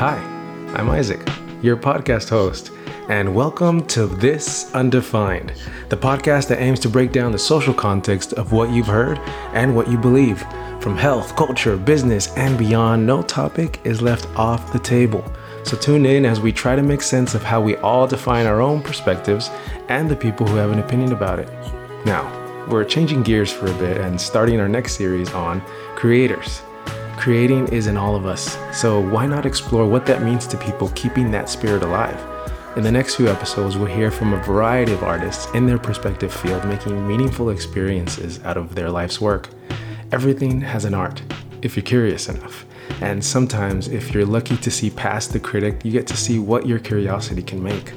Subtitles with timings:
[0.00, 0.16] Hi,
[0.76, 1.20] I'm Isaac,
[1.60, 2.70] your podcast host,
[3.10, 5.52] and welcome to This Undefined,
[5.90, 9.18] the podcast that aims to break down the social context of what you've heard
[9.52, 10.40] and what you believe.
[10.80, 15.22] From health, culture, business, and beyond, no topic is left off the table.
[15.64, 18.62] So tune in as we try to make sense of how we all define our
[18.62, 19.50] own perspectives
[19.90, 21.50] and the people who have an opinion about it.
[22.06, 22.24] Now,
[22.70, 25.60] we're changing gears for a bit and starting our next series on
[25.94, 26.62] creators.
[27.20, 30.88] Creating is in all of us, so why not explore what that means to people
[30.94, 32.18] keeping that spirit alive?
[32.78, 36.32] In the next few episodes, we'll hear from a variety of artists in their respective
[36.32, 39.50] field making meaningful experiences out of their life's work.
[40.12, 41.20] Everything has an art,
[41.60, 42.64] if you're curious enough.
[43.02, 46.66] And sometimes, if you're lucky to see past the critic, you get to see what
[46.66, 47.92] your curiosity can make.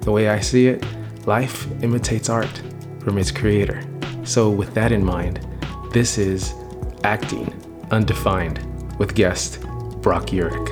[0.00, 0.82] The way I see it,
[1.26, 2.62] life imitates art
[3.00, 3.82] from its creator.
[4.24, 5.46] So, with that in mind,
[5.92, 6.54] this is
[7.04, 7.52] Acting
[7.92, 8.58] Undefined
[8.98, 9.60] with guest
[10.00, 10.66] Brock Yurich.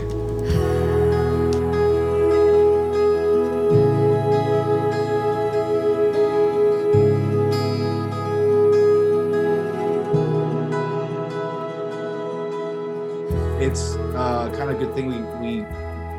[13.60, 15.66] It's uh, kind of a good thing we, we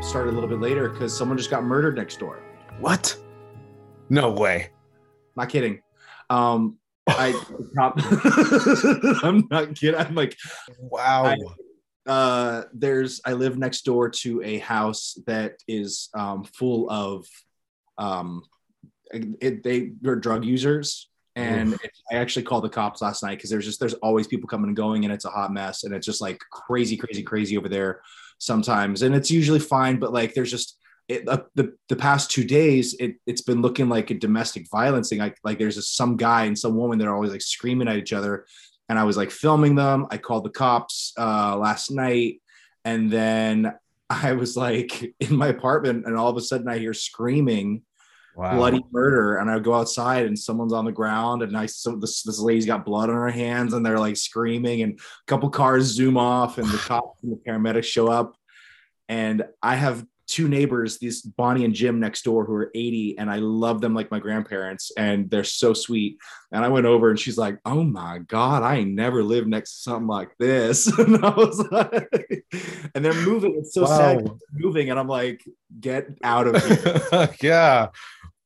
[0.04, 2.44] started a little bit later because someone just got murdered next door.
[2.80, 3.18] What?
[4.10, 4.70] No way.
[5.36, 5.82] Not kidding.
[6.30, 6.78] Um,
[7.18, 7.34] I,
[9.24, 10.00] I'm not kidding.
[10.00, 10.38] I'm like,
[10.80, 11.26] Wow.
[11.26, 11.38] I-
[12.08, 17.28] uh, there's I live next door to a house that is um, full of
[17.98, 18.44] um,
[19.14, 21.10] it, they they're drug users.
[21.36, 24.50] And it, I actually called the cops last night because there's just there's always people
[24.50, 27.58] coming and going and it's a hot mess and it's just like crazy crazy crazy
[27.58, 28.02] over there
[28.38, 30.78] sometimes and it's usually fine but like there's just
[31.12, 35.10] it, uh, the the past two days it it's been looking like a domestic violence
[35.10, 35.20] thing.
[35.20, 38.14] Like like there's some guy and some woman that are always like screaming at each
[38.14, 38.46] other.
[38.90, 40.08] And I was like filming them.
[40.10, 42.42] I called the cops uh, last night,
[42.84, 43.74] and then
[44.10, 47.84] I was like in my apartment, and all of a sudden I hear screaming,
[48.36, 48.56] wow.
[48.56, 52.24] bloody murder, and I go outside, and someone's on the ground, and I so this
[52.24, 55.86] this lady's got blood on her hands, and they're like screaming, and a couple cars
[55.86, 58.36] zoom off, and the cops and the paramedics show up,
[59.08, 63.30] and I have two neighbors, these Bonnie and Jim next door, who are 80, and
[63.30, 66.18] I love them like my grandparents, and they're so sweet.
[66.54, 69.76] And I went over, and she's like, "Oh my god, I ain't never lived next
[69.76, 72.46] to something like this." and I was like,
[72.96, 73.56] "And they're moving.
[73.58, 74.22] It's so sad.
[74.22, 74.24] Wow.
[74.24, 75.44] They're moving." And I'm like,
[75.80, 77.88] "Get out of here!" yeah.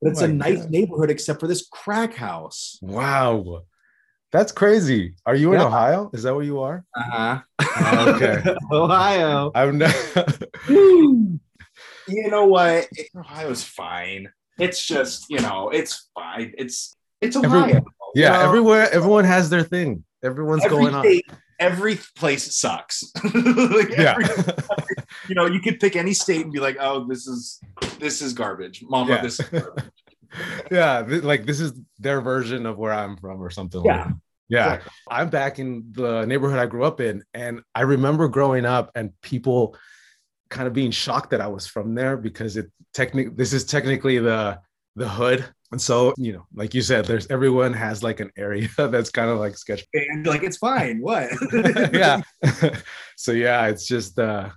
[0.02, 0.72] But it's Oh a nice God.
[0.72, 2.79] neighborhood, except for this crack house.
[2.81, 3.62] Wow.
[4.31, 5.16] That's crazy.
[5.25, 6.09] Are you in Ohio?
[6.13, 6.84] Is that where you are?
[6.94, 7.40] Uh
[7.78, 8.41] Oh, okay.
[8.72, 9.52] Ohio.
[9.56, 9.96] I'm not.
[12.08, 12.88] You know what?
[12.92, 14.30] It- Ohio's fine.
[14.60, 16.54] It's just, you know, it's fine.
[16.58, 17.84] It's it's Every- Ohio.
[18.16, 20.04] yeah, You know, everywhere, everyone has their thing.
[20.24, 21.06] Everyone's every going on.
[21.60, 23.04] Every place sucks.
[23.24, 24.16] Like, Yeah.
[24.20, 24.54] every-
[25.30, 27.60] you know, you could pick any state and be like, "Oh, this is
[28.00, 29.16] this is garbage, Mama.
[29.16, 29.22] Yeah.
[29.22, 29.84] This is garbage.
[30.72, 34.04] yeah, th- like this is their version of where I'm from or something like Yeah.
[34.04, 34.14] that.
[34.48, 34.66] Yeah.
[34.76, 34.92] Exactly.
[35.10, 37.24] I'm back in the neighborhood I grew up in.
[37.34, 39.76] And I remember growing up and people
[40.56, 44.20] kind of being shocked that I was from there because it technically this is technically
[44.20, 44.60] the
[44.96, 45.46] the hood.
[45.72, 49.30] And so, you know, like you said, there's everyone has like an area that's kind
[49.30, 49.84] of like sketch.
[49.94, 51.02] And like, it's fine.
[51.02, 51.30] What?
[51.94, 52.22] yeah.
[53.18, 54.50] so yeah, it's just uh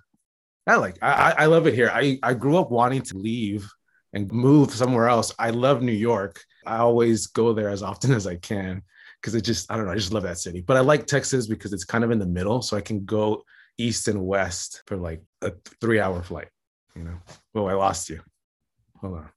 [0.67, 1.91] I like I I I love it here.
[1.93, 3.69] I I grew up wanting to leave
[4.13, 5.35] and move somewhere else.
[5.39, 6.41] I love New York.
[6.65, 8.83] I always go there as often as I can
[9.21, 10.61] because it just I don't know, I just love that city.
[10.61, 13.43] But I like Texas because it's kind of in the middle, so I can go
[13.79, 16.49] east and west for like a 3-hour flight,
[16.95, 17.19] you know.
[17.55, 18.21] Oh, I lost you.
[19.01, 19.29] Hold on.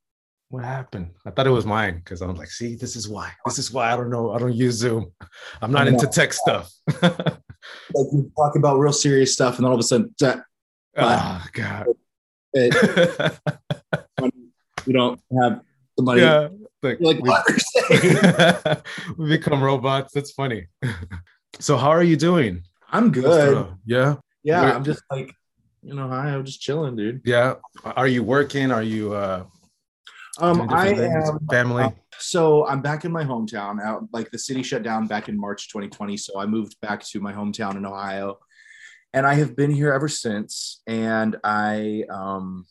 [0.49, 1.11] What happened?
[1.25, 3.31] I thought it was mine because I'm like, see, this is why.
[3.45, 4.31] This is why I don't know.
[4.33, 5.13] I don't use Zoom.
[5.61, 5.93] I'm not I know.
[5.93, 6.69] into tech stuff.
[7.01, 10.39] like you talk about real serious stuff, and all of a sudden, that-
[10.97, 11.87] oh ah, God.
[12.53, 13.39] it,
[14.85, 15.61] you don't have
[15.95, 16.21] somebody.
[16.21, 16.49] yeah.
[16.83, 18.77] Like, like, we, what are you saying?
[19.17, 20.13] we become robots.
[20.13, 20.67] That's funny.
[21.59, 22.63] so how are you doing?
[22.91, 23.67] I'm good.
[23.85, 24.15] Yeah.
[24.43, 25.33] Yeah, Where- I'm just like,
[25.83, 27.21] you know, hi, I'm just chilling, dude.
[27.25, 27.55] Yeah.
[27.83, 28.71] Are you working?
[28.71, 29.45] Are you uh
[30.39, 31.39] Um, I am.
[31.49, 31.83] family?
[31.83, 33.81] uh, so I'm back in my hometown.
[33.81, 37.19] Out like the city shut down back in March 2020, so I moved back to
[37.19, 38.37] my hometown in Ohio,
[39.13, 40.81] and I have been here ever since.
[40.87, 42.65] And I, um,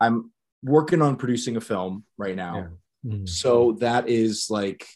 [0.00, 0.32] I'm
[0.62, 2.68] working on producing a film right now.
[3.06, 3.28] Mm.
[3.28, 4.86] So that is like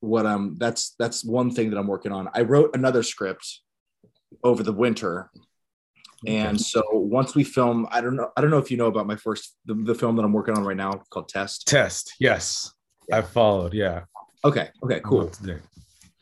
[0.00, 0.56] what I'm.
[0.56, 2.28] That's that's one thing that I'm working on.
[2.32, 3.60] I wrote another script
[4.44, 5.30] over the winter
[6.26, 9.06] and so once we film, I don't know, I don't know if you know about
[9.06, 11.66] my first the, the film that I'm working on right now called Test.
[11.66, 12.14] Test.
[12.20, 12.72] Yes.
[13.10, 13.72] I followed.
[13.72, 14.02] Yeah.
[14.44, 15.30] Okay, okay, Cool.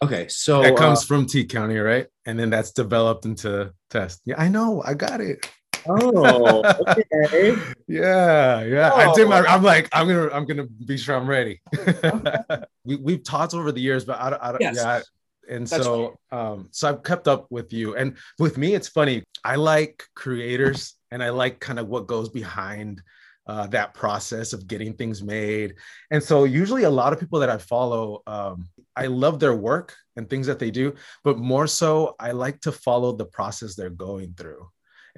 [0.00, 2.06] Okay, so That uh, comes from T County, right?
[2.26, 4.20] And then that's developed into test.
[4.24, 4.82] Yeah, I know.
[4.84, 5.50] I got it.
[5.88, 7.56] Oh, okay.
[7.88, 8.92] yeah, yeah.
[8.92, 9.40] I did my.
[9.44, 11.60] I'm like, I'm gonna, I'm gonna be sure I'm ready.
[12.84, 14.60] we we've talked over the years, but I, don't- I don't.
[14.60, 14.76] Yes.
[14.76, 15.00] Yeah.
[15.48, 19.24] And That's so, um, so I've kept up with you, and with me, it's funny.
[19.44, 23.02] I like creators, and I like kind of what goes behind
[23.46, 25.74] uh, that process of getting things made.
[26.10, 29.94] And so, usually, a lot of people that I follow, um, I love their work
[30.16, 33.90] and things that they do, but more so, I like to follow the process they're
[33.90, 34.68] going through.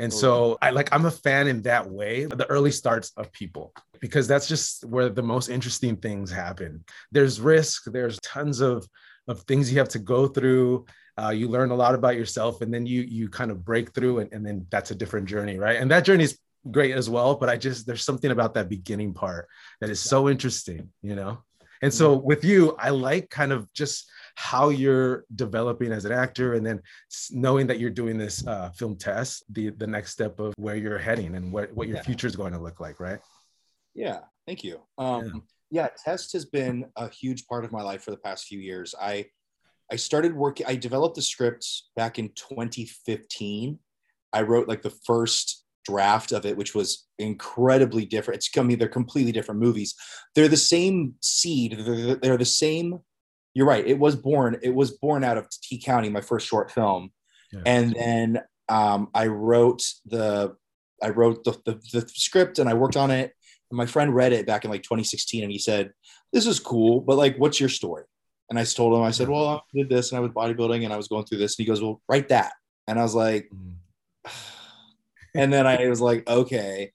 [0.00, 3.74] And so I like I'm a fan in that way, the early starts of people,
[4.00, 6.84] because that's just where the most interesting things happen.
[7.12, 8.88] There's risk, there's tons of
[9.30, 10.84] of things you have to go through.
[11.20, 14.20] Uh, you learn a lot about yourself, and then you you kind of break through,
[14.20, 15.76] and, and then that's a different journey, right?
[15.80, 16.38] And that journey is
[16.70, 17.34] great as well.
[17.40, 19.48] But I just there's something about that beginning part
[19.80, 21.38] that is so interesting, you know.
[21.82, 26.54] And so with you, I like kind of just how you're developing as an actor,
[26.54, 26.80] and then
[27.30, 30.98] knowing that you're doing this uh, film test, the the next step of where you're
[30.98, 32.02] heading and what what your Yeah.
[32.08, 33.20] future is going to look like, right?
[33.94, 34.80] Yeah, thank you.
[34.98, 35.40] Um, yeah.
[35.72, 38.94] Test has been a huge part of my life for the past few years.
[39.00, 39.26] I
[39.92, 40.66] I started working.
[40.66, 43.78] I developed the script back in 2015.
[44.32, 48.36] I wrote like the first draft of it, which was incredibly different.
[48.38, 49.94] It's I mean, they're completely different movies.
[50.34, 51.76] They're the same seed.
[51.78, 52.98] They're, they're the same.
[53.54, 53.84] You're right.
[53.86, 54.58] It was born.
[54.62, 57.10] It was born out of T County, my first short film,
[57.52, 57.62] Yeah.
[57.66, 60.54] and then um, I wrote the
[61.02, 63.32] I wrote the, the the script and I worked on it.
[63.70, 65.92] And my friend read it back in like 2016, and he said,
[66.32, 68.04] "This is cool, but like, what's your story?"
[68.48, 70.92] And I told him, I said, "Well, I did this, and I was bodybuilding, and
[70.92, 72.52] I was going through this." And he goes, "Well, write that."
[72.88, 73.74] And I was like, Mm.
[75.34, 76.92] and then I was like, okay.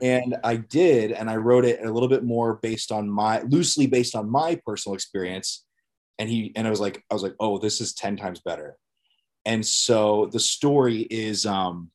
[0.00, 3.86] And I did, and I wrote it a little bit more based on my loosely
[3.86, 5.64] based on my personal experience.
[6.18, 8.76] And he and I was like, I was like, oh, this is 10 times better.
[9.46, 11.90] And so the story is um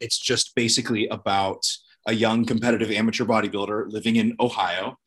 [0.00, 1.66] it's just basically about
[2.06, 4.98] a young competitive amateur bodybuilder living in Ohio.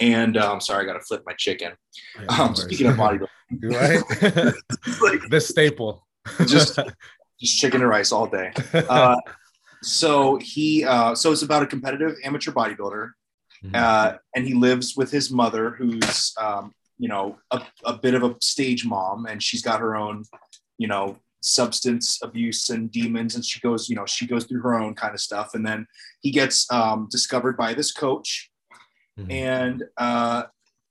[0.00, 1.72] And I'm um, sorry, I gotta flip my chicken.
[2.20, 3.28] Yeah, Um, speaking of bodybuilding,
[3.62, 4.02] right?
[5.02, 6.06] like the staple.
[6.46, 6.78] Just-
[7.40, 8.52] just chicken and rice all day.
[8.88, 9.16] uh,
[9.82, 13.10] so he uh, so it's about a competitive amateur bodybuilder
[13.64, 13.74] Mhm.
[13.76, 18.22] uh, and he lives with his mother who's um, you know a, a bit of
[18.22, 20.24] a stage mom and she's got her own
[20.76, 21.16] you know
[21.46, 25.12] substance abuse and demons and she goes you know she goes through her own kind
[25.12, 25.86] of stuff and then
[26.22, 28.50] he gets um, discovered by this coach
[29.18, 29.30] Mhm.
[29.30, 30.42] and uh,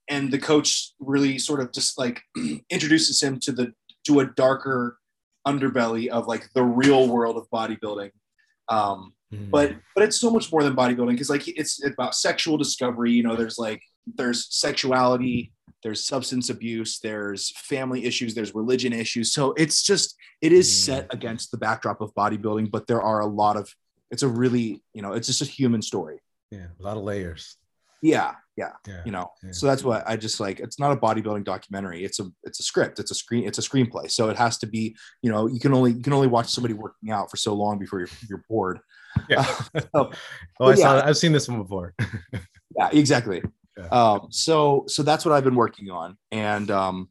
[0.10, 2.22] and the coach really sort of just like
[2.70, 3.74] introduces him to the
[4.08, 4.98] to a darker
[5.46, 8.12] underbelly of like the real world of bodybuilding
[8.70, 9.50] um, Mhm.
[9.52, 13.24] but but it's so much more than bodybuilding because like it's about sexual discovery you
[13.24, 13.82] know there's like
[14.16, 15.52] there's sexuality
[15.82, 20.86] there's substance abuse there's family issues there's religion issues so it's just it is Mm.
[20.86, 23.70] set against the backdrop of bodybuilding but there are a lot of
[24.12, 26.20] it's a really you know it's just a human story
[26.52, 27.58] yeah, a lot of layers.
[28.02, 29.02] yeah yeah Yeah.
[29.06, 29.52] you know Yeah.
[29.52, 32.64] so that's what i just like it's not a bodybuilding documentary it's a it's a
[32.64, 35.60] script it's a screen it's a screenplay so it has to be you know you
[35.60, 38.44] can only you can only watch somebody working out for so long before you're, you're
[38.50, 38.80] bored
[39.30, 39.44] Yeah.
[39.96, 40.12] so-
[40.60, 40.94] oh, I saw yeah.
[40.96, 41.06] that.
[41.08, 41.94] I've seen this one before.
[42.78, 43.42] yeah exactly
[43.78, 43.88] Yeah.
[43.88, 47.10] um so so that's what i've been working on and um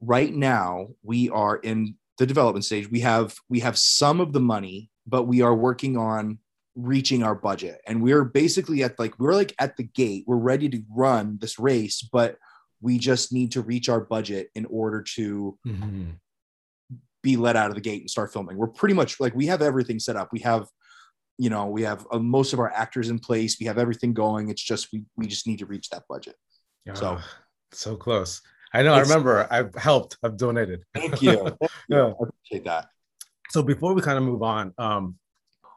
[0.00, 4.40] right now we are in the development stage we have we have some of the
[4.40, 6.38] money but we are working on
[6.74, 10.68] reaching our budget and we're basically at like we're like at the gate we're ready
[10.68, 12.36] to run this race but
[12.80, 16.16] we just need to reach our budget in order to Mhm.
[17.22, 18.56] be let out of the gate and start filming.
[18.56, 20.30] We're pretty much like we have everything set up.
[20.32, 20.66] We have,
[21.38, 23.56] you know, we have uh, most of our actors in place.
[23.58, 24.48] We have everything going.
[24.50, 26.36] It's just we we just need to reach that budget.
[26.94, 27.18] So-
[27.74, 28.42] so close.
[28.74, 28.92] I know.
[28.92, 29.46] I remember.
[29.50, 30.18] I've helped.
[30.22, 30.84] I've donated.
[30.94, 31.32] Thank you.
[31.60, 31.96] Thank you.
[31.96, 32.12] Yeah.
[32.20, 32.88] I appreciate that.
[33.50, 35.16] So before we kind of move on, um,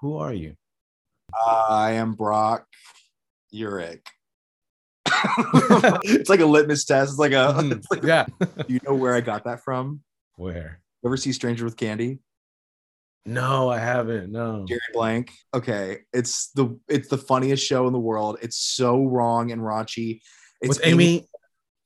[0.02, 0.56] who are you?
[1.34, 2.66] I am Brock
[3.54, 4.02] Yurich.
[6.04, 7.12] it's like a litmus test.
[7.12, 7.54] It's like a.
[7.58, 7.78] Mhm.
[7.78, 8.26] It's like, yeah.
[8.40, 10.02] do you know where I got that from?
[10.36, 10.82] Where?
[11.02, 12.20] You ever see Stranger with Candy?
[13.26, 14.32] No, I haven't.
[14.32, 14.66] No.
[14.68, 15.32] Jerry Blank.
[15.54, 18.38] Okay, it's the it's the funniest show in the world.
[18.42, 20.22] It's so wrong and raunchy.
[20.62, 21.28] It's With Amy.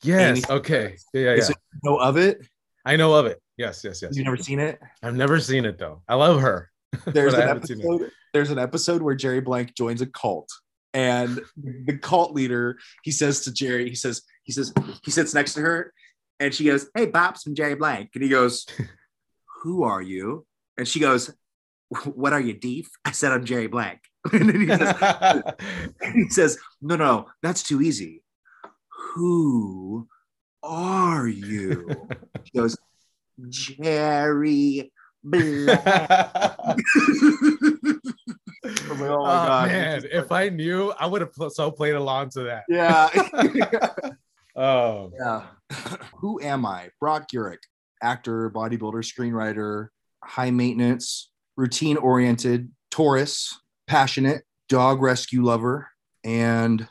[0.03, 0.37] Yes.
[0.37, 0.97] Amy- Okay.
[1.13, 1.35] Yeah, yeah.
[1.35, 1.49] Yeah.
[1.49, 2.45] it- know of it?
[2.85, 3.41] I know of it.
[3.57, 4.15] Yes, yes, yes.
[4.15, 4.79] You've never seen it?
[5.03, 6.01] I've never seen it though.
[6.07, 6.69] I love her.
[7.05, 7.85] There's an haven't seen it.
[7.85, 8.11] episode.
[8.33, 10.49] There's an episode where Jerry Blank joins a cult,
[10.93, 15.53] and the cult leader he says to Jerry, he says, he says, he sits next
[15.55, 15.93] to her,
[16.39, 18.65] and she goes, "Hey, Bops from Jerry Blank," and he goes,
[19.63, 20.45] "Who are you?"
[20.79, 21.31] And she goes,
[22.05, 23.99] "What are you, Deef?" I said, "I'm Jerry Blank."
[24.33, 25.43] and then he says,
[26.15, 28.23] he says, "No, no, that's too easy.
[29.13, 30.07] Who
[30.63, 32.07] are you?"
[32.45, 32.77] She goes,
[33.49, 34.91] Jerry
[35.25, 36.09] I was like,
[38.63, 42.29] oh oh my oh, god, man, if I knew, I would have so played along
[42.31, 42.63] to that.
[42.69, 43.09] yeah.
[44.55, 45.43] Oh, Yeah.
[46.17, 46.89] Who am I?
[46.99, 47.63] Brock Yurich,
[48.01, 49.89] actor, bodybuilder, screenwriter,
[50.29, 55.89] high maintenance, routine oriented, Taurus, passionate, dog rescue lover,
[56.23, 56.87] and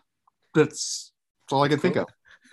[0.54, 2.06] that's, that's all I can think of.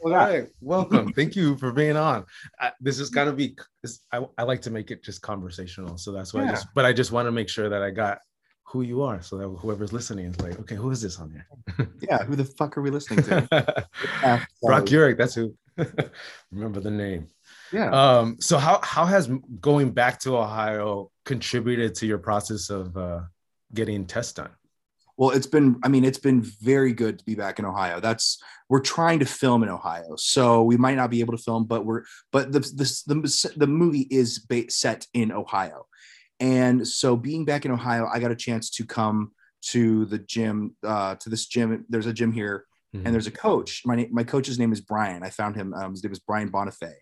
[0.00, 0.46] all right.
[0.60, 1.12] Welcome.
[1.16, 2.24] Thank you for being on.
[2.60, 3.56] I, this is gonna be.
[3.82, 6.44] This, I, I like to make it just conversational, so that's why.
[6.44, 8.18] I just, but I just want to make sure that I got
[8.64, 11.46] who you are, so that whoever's listening is like, okay, who is this on here?
[12.00, 12.22] Yeah.
[12.24, 13.48] Who the fuck are we listening to?
[14.22, 15.14] Yeah, Brock sorry.
[15.14, 15.18] Yurich.
[15.18, 15.54] That's who.
[16.52, 17.28] Remember the name.
[17.72, 17.90] Yeah.
[17.90, 18.36] Um.
[18.40, 19.30] So how how has
[19.60, 23.20] going back to Ohio contributed to your process of uh,
[23.74, 24.50] getting tests done?
[25.18, 28.00] Well, it's been, I mean, it's been very good to be back in Ohio.
[28.00, 30.14] That's, we're trying to film in Ohio.
[30.18, 33.66] So we might not be able to film, but we're, but the, the, the, the
[33.66, 35.86] movie is ba- set in Ohio.
[36.38, 39.32] And so being back in Ohio, I got a chance to come
[39.68, 41.86] to the gym, uh, to this gym.
[41.88, 43.82] There's a gym here and there's a coach.
[43.86, 45.22] My, my coach's name is Brian.
[45.22, 46.92] I found him, um, his name is Brian Bonifay.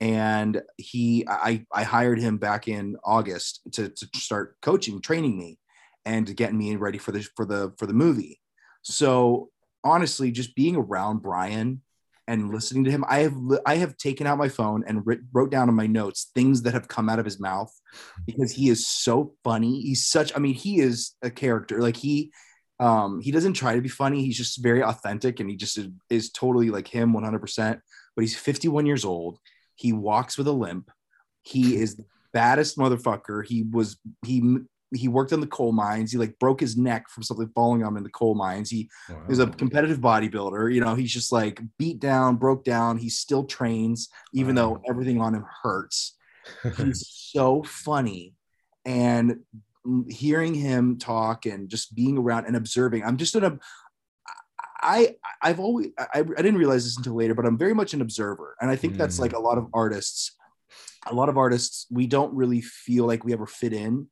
[0.00, 5.58] And he, I, I hired him back in August to, to start coaching, training me
[6.08, 8.40] and getting me ready for the for the for the movie.
[8.82, 9.50] So
[9.84, 11.82] honestly, just being around Brian
[12.26, 13.36] and listening to him, I have
[13.66, 16.72] I have taken out my phone and writ, wrote down in my notes things that
[16.72, 17.72] have come out of his mouth
[18.26, 19.82] because he is so funny.
[19.82, 21.80] He's such I mean, he is a character.
[21.80, 22.32] Like he
[22.80, 24.22] um he doesn't try to be funny.
[24.22, 27.80] He's just very authentic and he just is, is totally like him 100%.
[28.16, 29.38] But he's 51 years old.
[29.78, 30.90] He walks with a limp.
[31.42, 33.46] He is the baddest motherfucker.
[33.46, 34.58] He was he
[34.94, 36.12] he worked in the coal mines.
[36.12, 38.70] He like broke his neck from something falling on him in the coal mines.
[38.70, 38.88] He
[39.28, 40.74] is a competitive bodybuilder.
[40.74, 42.96] You know, he's just like beat down, broke down.
[42.96, 44.62] He still trains, even Wow.
[44.62, 46.16] though everything on him hurts.
[46.78, 48.32] He's so funny.
[48.86, 49.40] And
[50.08, 53.58] hearing him talk and just being around and observing, I'm just in a
[54.80, 58.00] I I've always I, I didn't realize this until later, but I'm very much an
[58.00, 58.56] observer.
[58.60, 59.20] And I think that's Mm.
[59.20, 60.36] like a lot of artists,
[61.06, 64.08] a lot of artists, we don't really feel like we ever fit in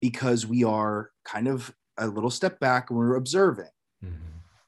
[0.00, 3.68] because we are kind of a little step back and we're observing
[4.02, 4.14] Mhm.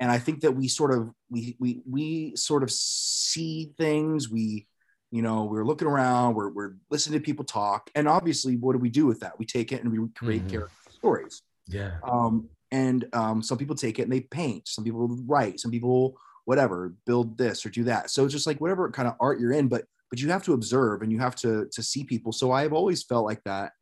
[0.00, 4.66] and i think that we sort of we we we sort of see things we
[5.10, 8.78] you know we're looking around we're, we're listening to people talk and obviously what do
[8.78, 10.50] we do with that we take it and we create Mhm.
[10.50, 11.96] character stories Yeah.
[12.02, 16.16] um and um some people take it and they paint some people write some people
[16.46, 18.10] whatever build this or do that.
[18.10, 20.54] So it's just like whatever kind of art you're in but but you have to
[20.54, 22.32] observe and you have to to see people.
[22.32, 23.72] So i've always felt like that.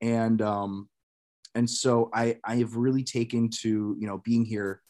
[0.00, 0.88] And um
[1.54, 4.82] and so i i have really taken to you know being here.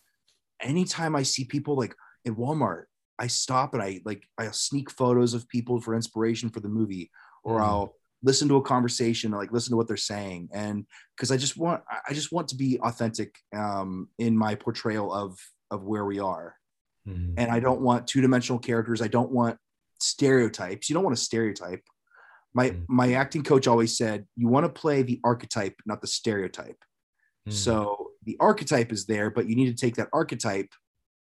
[0.62, 2.84] Anytime i see people like in walmart
[3.18, 7.10] i stop and i like i'll sneak photos of people for inspiration for the movie
[7.44, 7.64] or Mhm.
[7.64, 10.86] i'll listen to a conversation like listen to what they're saying and
[11.16, 15.38] because i just want I- just want to be authentic um in my portrayal of
[15.70, 16.56] of where we are
[17.08, 17.32] Mhm.
[17.38, 19.00] and I don't want two dimensional characters.
[19.00, 19.56] I don't want
[20.00, 20.90] stereotypes.
[20.90, 21.82] You don't want a stereotype.
[22.52, 22.84] My Mm.
[22.88, 26.76] my acting coach always said, you want to play the archetype, not the stereotype.
[27.48, 27.52] Mhm.
[27.54, 30.72] So the archetype is there, but you need to take that archetype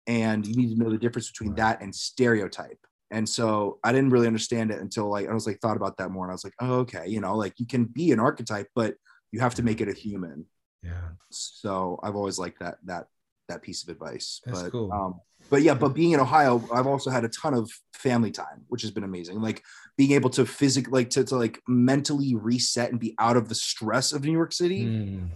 [0.09, 1.59] and you need to know the difference between Right.
[1.59, 2.85] that and stereotype.
[3.13, 6.11] And so I didn't really understand it until like I was like thought about that
[6.11, 8.69] more, and I was like, oh, okay, you know, like you can be an archetype,
[8.75, 8.95] but
[9.31, 10.47] you have to make it a human
[10.83, 11.11] yeah.
[11.31, 13.07] so I've always liked that that
[13.49, 14.41] that piece of advice.
[14.45, 14.93] That's but cool.
[14.93, 18.65] um, but yeah, but being in Ohio, I've also had a ton of family time,
[18.69, 19.41] which has been amazing.
[19.41, 19.63] Like
[19.97, 23.55] being able to physically, like to, to like mentally reset and be out of the
[23.55, 25.29] stress of New York City Mm,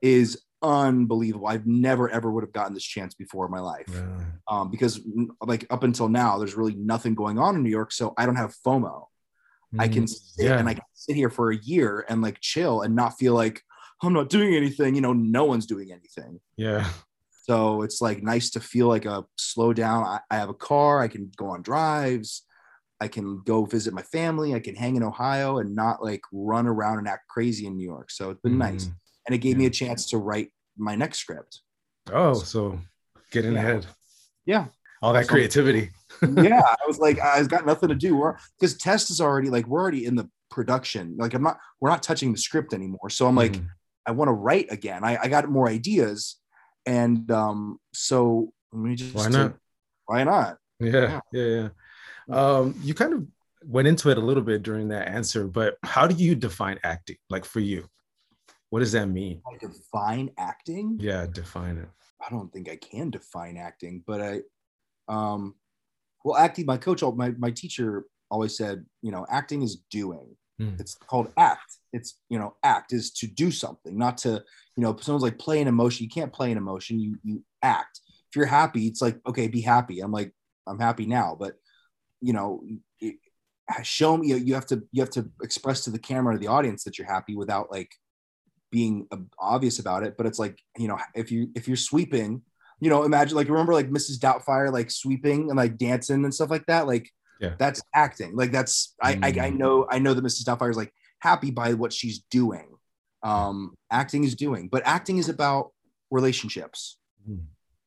[0.00, 1.46] is unbelievable.
[1.46, 3.88] I've never ever would have gotten this chance before in my life.
[3.88, 4.24] really.
[4.48, 7.92] Um, because mm, like up until now, there's really nothing going on in New York,
[7.92, 9.06] so I don't have FOMO.
[9.78, 10.58] I can Mm, sit yeah.
[10.58, 13.62] and I can sit here for a year and like chill and not feel like
[14.02, 14.94] I'm not doing anything.
[14.94, 16.40] You know, no one's doing anything.
[16.56, 16.90] Yeah.
[17.44, 20.04] So it's like nice to feel like a slow down.
[20.04, 21.00] I, I have a car.
[21.00, 22.42] I can go on drives.
[23.00, 24.54] I can go visit my family.
[24.54, 27.84] I can hang in Ohio and not like run around and act crazy in New
[27.84, 28.10] York.
[28.10, 28.90] So it's been nice.
[29.22, 29.26] Mm.
[29.26, 31.60] And it gave me a chance to write my next script.
[32.12, 32.78] Oh, so
[33.30, 33.58] getting Yeah.
[33.60, 33.86] ahead.
[34.46, 34.66] Yeah.
[35.02, 35.90] All that So- creativity.
[36.36, 36.60] yeah.
[36.62, 38.32] I was like, I've got nothing to do.
[38.58, 41.16] Because test is already like we're already in the production.
[41.18, 43.10] Like I'm not, we're not touching the script anymore.
[43.10, 43.66] So I'm like, Mhm.
[44.06, 45.04] I want to write again.
[45.04, 46.36] I, I got more ideas.
[46.86, 49.54] And um, so let me just why not?
[50.06, 50.58] why not?
[50.80, 51.68] Yeah, yeah,
[52.28, 52.36] yeah.
[52.36, 53.26] Um, you kind of
[53.64, 57.16] went into it a little bit during that answer, but how do you define acting?
[57.30, 57.86] Like for you,
[58.72, 59.42] what does that mean?
[59.46, 60.96] I define acting.
[60.98, 61.88] Yeah, define it.
[62.26, 64.40] I don't think I can define acting, but I,
[65.08, 65.56] um,
[66.24, 66.64] well, acting.
[66.64, 70.26] My coach, my my teacher always said, you know, acting is doing.
[70.58, 70.80] Mm.
[70.80, 71.76] It's called act.
[71.92, 74.42] It's you know, act is to do something, not to
[74.76, 74.96] you know.
[74.98, 76.04] Someone's like play an emotion.
[76.04, 76.98] You can't play an emotion.
[76.98, 78.00] You you act.
[78.30, 80.00] If you're happy, it's like okay, be happy.
[80.00, 80.32] I'm like
[80.66, 81.56] I'm happy now, but
[82.22, 82.64] you know,
[83.00, 83.16] it,
[83.82, 84.28] show me.
[84.28, 87.12] You have to you have to express to the camera or the audience that you're
[87.12, 87.90] happy without like
[88.72, 89.06] being
[89.38, 90.16] obvious about it.
[90.16, 92.42] But it's like you know, if you if you're sweeping,
[92.80, 94.18] you know, imagine like remember like Mrs.
[94.18, 96.88] Doubtfire like sweeping and like dancing and stuff like that.
[96.88, 97.08] Like
[97.40, 97.54] Yeah.
[97.58, 98.34] that's acting.
[98.34, 99.58] Like that's I, I I Mm.
[99.58, 100.42] know I know that Mrs.
[100.44, 102.66] Doubtfire is like happy by what she's doing.
[103.22, 105.70] Um, acting is doing, but acting is about
[106.10, 106.98] relationships.
[107.28, 107.44] Mm.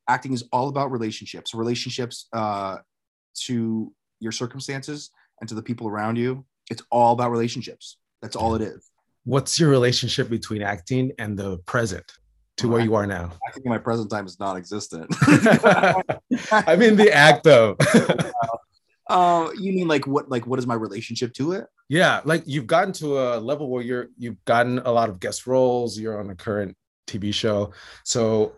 [0.07, 2.77] Acting is all about relationships, relationships uh,
[3.45, 5.09] to your circumstances
[5.41, 6.45] and to the people around you.
[6.71, 7.97] It's all about relationships.
[8.21, 8.89] That's all it is.
[9.25, 12.05] What's your relationship between acting and the present
[12.57, 13.31] to where you are now?
[13.47, 15.07] I think my present time is non-existent.
[16.51, 17.75] I mean the act though.
[19.09, 20.29] uh, you mean like what?
[20.29, 21.65] Like what is my relationship to it?
[21.89, 25.45] yeah, like you've gotten to a level where you're you've gotten a lot of guest
[25.45, 25.99] roles.
[25.99, 26.75] You're on a current
[27.07, 27.73] TV show.
[28.03, 28.53] So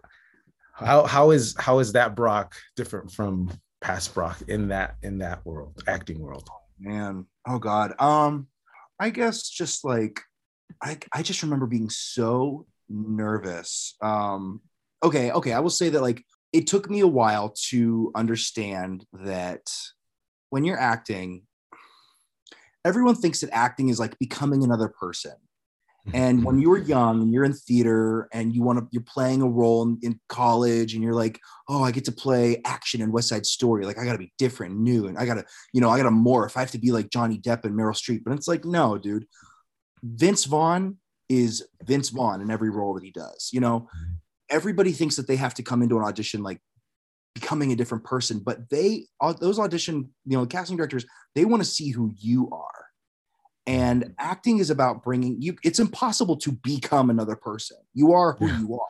[0.74, 5.46] how how is how is that Brock different from past Brock in that in that
[5.46, 6.50] world, acting world?
[6.80, 8.48] man oh god um
[9.00, 10.22] i guess just like
[10.82, 14.62] i i just remember being so nervous um
[15.04, 19.70] okay okay i will say that like it took me a while to understand that
[20.50, 21.44] when you're acting
[22.88, 25.34] everyone thinks that acting is like becoming another person.
[26.14, 29.48] And when you're young and you're in theater and you want to you're playing a
[29.48, 33.30] role in, in college and you're like oh i get to play action in west
[33.30, 33.86] side story.
[33.86, 35.44] Like i gotta be different new and i gotta
[35.74, 36.56] you know i gotta morph.
[36.56, 38.24] I have to be like johnny depp and meryl streep.
[38.24, 39.28] But it's like no dude
[40.04, 40.98] vince vaughn
[41.30, 43.90] is vince vaughn in every role that he does you know
[44.50, 46.60] everybody thinks that they have to come into an audition like
[47.36, 49.06] becoming a different person but they
[49.40, 52.86] those audition you know casting directors they want to see who you are
[53.68, 58.48] and acting is about bringing you it's impossible to become another person you are who
[58.48, 58.60] Yeah.
[58.60, 58.88] you are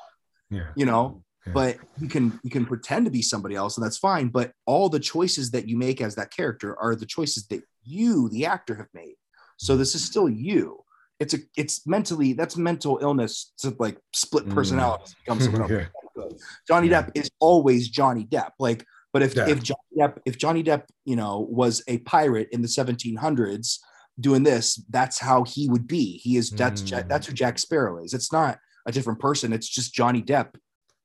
[0.49, 0.67] yeah.
[0.75, 1.53] you know Yeah.
[1.53, 4.87] but you can you can pretend to be somebody else and that's fine but all
[4.89, 8.75] the choices that you make as that character are the choices that you the actor
[8.75, 9.15] have made
[9.57, 10.77] so this is still you
[11.19, 14.53] it's a it's mentally that's mental illness to like split Mm.
[14.53, 15.71] personality become someone else.
[15.71, 16.23] Yeah.
[16.67, 17.03] johnny Yeah.
[17.03, 19.47] depp is always johnny depp like but if Yeah.
[19.49, 23.79] if johnny depp if johnny depp you know was a pirate in the 1700s
[24.19, 27.07] doing this that's how he would be he is that's Mm.
[27.07, 30.55] that's who jack sparrow is it's not a different person it's just johnny depp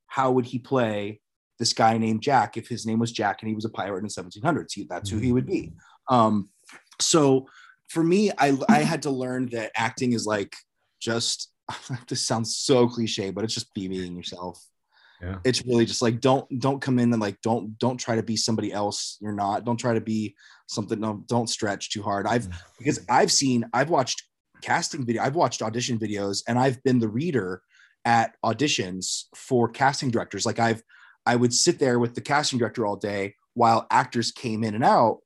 [0.07, 1.21] how would he play
[1.59, 4.05] this guy named jack if his name was jack and he was a pirate in
[4.05, 5.73] the 1700s he, that's who he would be
[6.09, 6.49] um
[7.01, 7.47] so
[7.93, 10.55] for me i i had to learn that acting is like
[11.01, 11.51] just
[12.09, 14.57] this sounds so cliche but it's just be being yourself
[15.23, 15.39] Yeah.
[15.45, 18.37] it's really just like don't don't come in and like don't don't try to be
[18.37, 20.35] somebody else you're not don't try to be
[20.67, 22.57] something no don't stretch too hard i've Mm.
[22.79, 24.19] because i've seen i've watched
[24.63, 27.63] casting video i've watched audition videos and i've been the reader
[28.05, 30.83] at auditions for casting directors like i've
[31.27, 34.85] i would sit there with the casting director all day while actors came in and
[34.85, 35.19] out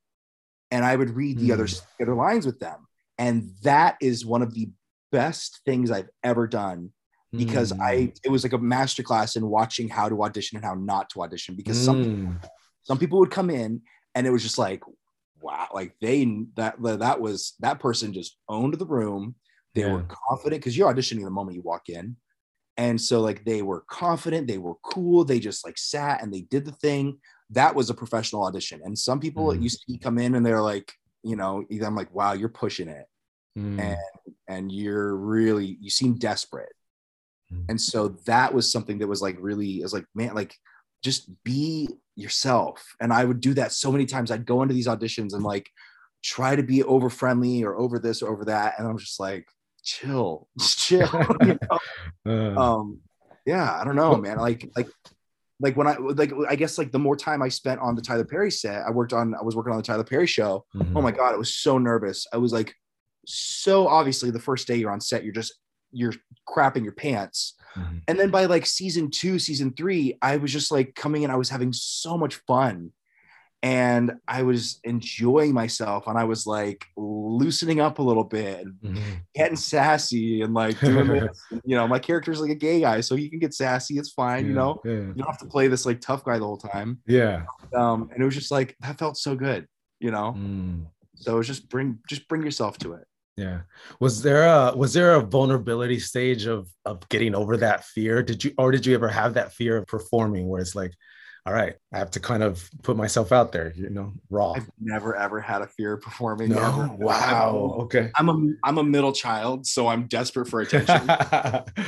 [0.71, 1.53] and i would read the Mm.
[1.55, 2.87] other the other lines with them
[3.19, 4.69] and that is one of the
[5.13, 6.91] best things i've ever done
[7.33, 7.81] because Mm.
[7.83, 11.23] I it was like a masterclass in watching how to audition and how not to
[11.23, 12.45] audition because some Mm.
[12.83, 13.83] some people would come in
[14.15, 14.83] and it was just like
[15.41, 16.25] wow like they
[16.57, 19.35] that that was that person just owned the room
[19.75, 22.17] they were confident because you're auditioning the moment you walk in
[22.79, 26.43] and so like they were confident they were cool they just like sat and they
[26.43, 27.19] did the thing
[27.51, 28.81] that was a professional audition.
[28.85, 32.33] And some people you see come in and they're like you know i'm like wow
[32.33, 33.07] you're pushing it.
[33.59, 33.81] Mm.
[33.81, 36.73] and and you're really you seem desperate.
[37.53, 37.65] Mm.
[37.71, 40.55] and so that was something that was like really it was like man like
[41.03, 42.95] just be yourself.
[43.01, 44.31] And i would do that so many times.
[44.31, 45.69] I'd go into these auditions and like
[46.23, 48.79] try to be over friendly or over this or over that.
[48.79, 49.47] And i'm just like
[49.85, 51.09] chill just chill
[51.43, 51.79] you know?
[52.27, 52.99] Uh, um
[53.47, 54.37] yeah i don't know man.
[54.39, 54.89] Like like
[55.61, 58.25] like when i like i guess like the more time i spent on the tyler
[58.25, 60.93] perry set i worked on i was working on the tyler perry show mhm.
[60.95, 62.75] oh my god i was so nervous i was like
[63.27, 65.55] so obviously the first day you're on set you're just
[65.93, 66.13] you're
[66.49, 68.03] crapping your pants Mhm.
[68.09, 71.37] and then by like season two season three i was just like coming in i
[71.37, 72.93] was having so much fun
[73.63, 78.75] and i was enjoying myself and i was like loosening up a little bit and
[78.83, 79.03] Mhm.
[79.35, 83.17] getting sassy and like doing this you know my character's like a gay guy so
[83.17, 84.93] he can get sassy it's fine you know yeah.
[84.93, 87.43] you don't have to play this like tough guy the whole time yeah.
[87.75, 89.67] um and it was just like that felt so good
[90.01, 90.87] you know Mm.
[91.15, 93.05] so it was just bring just bring yourself to it
[93.39, 93.61] Yeah.
[94.01, 98.23] Was there a was there a vulnerability stage of of getting over that fear?
[98.23, 100.93] Did you or did you ever have that fear of performing where it's like,
[101.47, 104.55] all right, I have to kind of put myself out there, you know, raw.
[104.57, 106.51] I've never ever had a fear of performing.
[106.51, 106.87] No, ever.
[106.99, 108.11] wow, okay.
[108.17, 111.09] I'm a I'm a middle child, so I'm desperate for attention.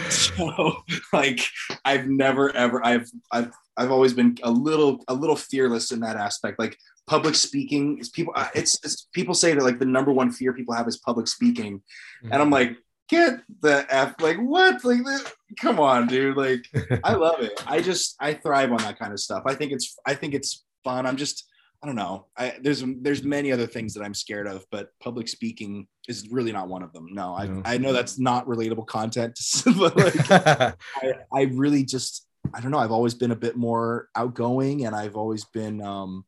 [0.10, 0.76] so
[1.12, 1.40] like
[1.84, 6.16] I've never ever I've I've I've always been a little a little fearless in that
[6.16, 6.60] aspect.
[6.60, 10.30] Like public speaking is people uh, it's, it's people say that like the number one
[10.30, 11.82] fear people have is public speaking,
[12.30, 12.76] and I'm like
[13.08, 15.32] get the f like what like this?
[15.58, 16.66] come on dude like
[17.04, 17.62] I love it.
[17.66, 19.42] I just I thrive on that kind of stuff.
[19.46, 21.06] I think it's I think it's fun.
[21.06, 21.44] I'm just
[21.82, 22.26] I don't know.
[22.36, 26.50] I there's there's many other things that I'm scared of, but public speaking is really
[26.50, 27.08] not one of them.
[27.12, 27.62] No, I, No.
[27.64, 29.38] I know that's not relatable content,
[29.78, 30.30] but like
[30.96, 32.78] I, I really just I don't know.
[32.78, 35.82] I've always been a bit more outgoing, and I've always been.
[35.82, 36.24] Um,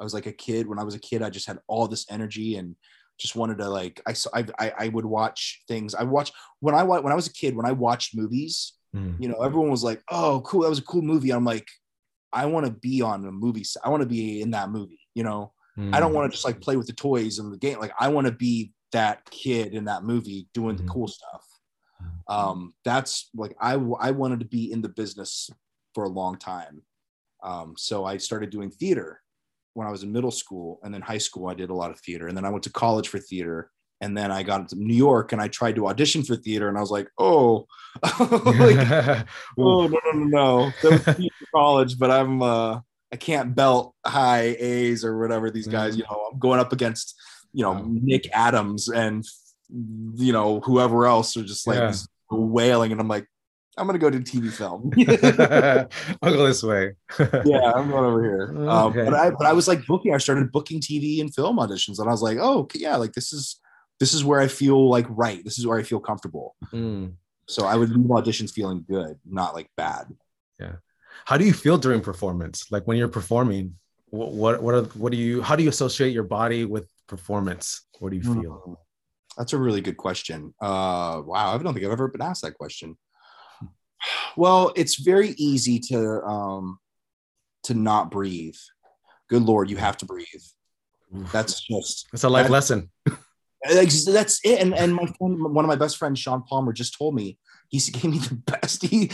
[0.00, 0.66] I was like a kid.
[0.66, 2.76] When I was a kid, I just had all this energy and
[3.22, 4.02] just wanted to like.
[4.06, 4.28] I saw.
[4.34, 5.94] I I, I would watch things.
[5.94, 7.56] I watch when I when I was a kid.
[7.56, 9.16] When I watched movies, Mm.
[9.18, 11.66] you know, everyone was like, "Oh, cool, that was a cool movie." I'm like,
[12.30, 13.82] I want to be on a movie set.
[13.86, 15.00] I want to be in that movie.
[15.14, 15.52] You know,
[15.94, 17.78] I don't want to just like play with the toys and the game.
[17.78, 20.80] Like I want to be that kid in that movie doing Mhm.
[20.80, 21.44] the cool stuff.
[22.28, 23.74] Um, that's like I
[24.08, 25.48] I wanted to be in the business
[25.94, 26.82] for a long time.
[27.42, 29.20] Um, so I started doing theater
[29.74, 31.98] when I was in middle school, and then high school I did a lot of
[32.00, 34.94] theater, and then I went to college for theater, and then I got to New
[34.94, 37.66] York and I tried to audition for theater, and I was like, oh,
[38.02, 38.76] like
[39.58, 42.80] oh no no no no that was theater college but i'm uh
[43.12, 45.98] i can't belt high a's or whatever these guys Mhm.
[45.98, 47.14] you know i'm going up against
[47.52, 47.84] you know Wow.
[47.86, 49.26] nick adams and
[49.68, 51.94] you know whoever else are just like Yeah.
[52.30, 53.26] wailing and i'm like
[53.78, 54.90] i'm gonna go to tv film
[56.22, 56.92] I'll go this way.
[57.44, 60.52] yeah i'm going over here um, but i but i was like booking i started
[60.52, 63.60] booking tv and film auditions and i was like oh okay, yeah like this is
[64.00, 67.14] this is where i feel like right this is where i feel comfortable Mm.
[67.48, 70.06] so i would leave auditions feeling good not like bad
[70.60, 70.76] Yeah.
[71.24, 72.66] How do you feel during performance?
[72.72, 73.74] Like when you're performing,
[74.10, 77.86] what what what, are, what do you how do you associate your body with performance?
[78.00, 78.54] What do you feel?
[78.64, 78.74] Hmm.
[79.36, 80.54] That's a really good question.
[80.60, 82.96] Uh, wow, I don't think I've ever been asked that question.
[84.36, 86.78] Well, it's very easy to um,
[87.64, 88.56] to not breathe.
[89.28, 90.26] Good lord, you have to breathe.
[91.32, 92.90] That's just It's a life that- lesson.
[93.64, 94.60] That's it.
[94.60, 97.38] And and my friend, one of my best friends, Sean Palmer, just told me
[97.68, 98.82] he gave me the best.
[98.82, 99.10] He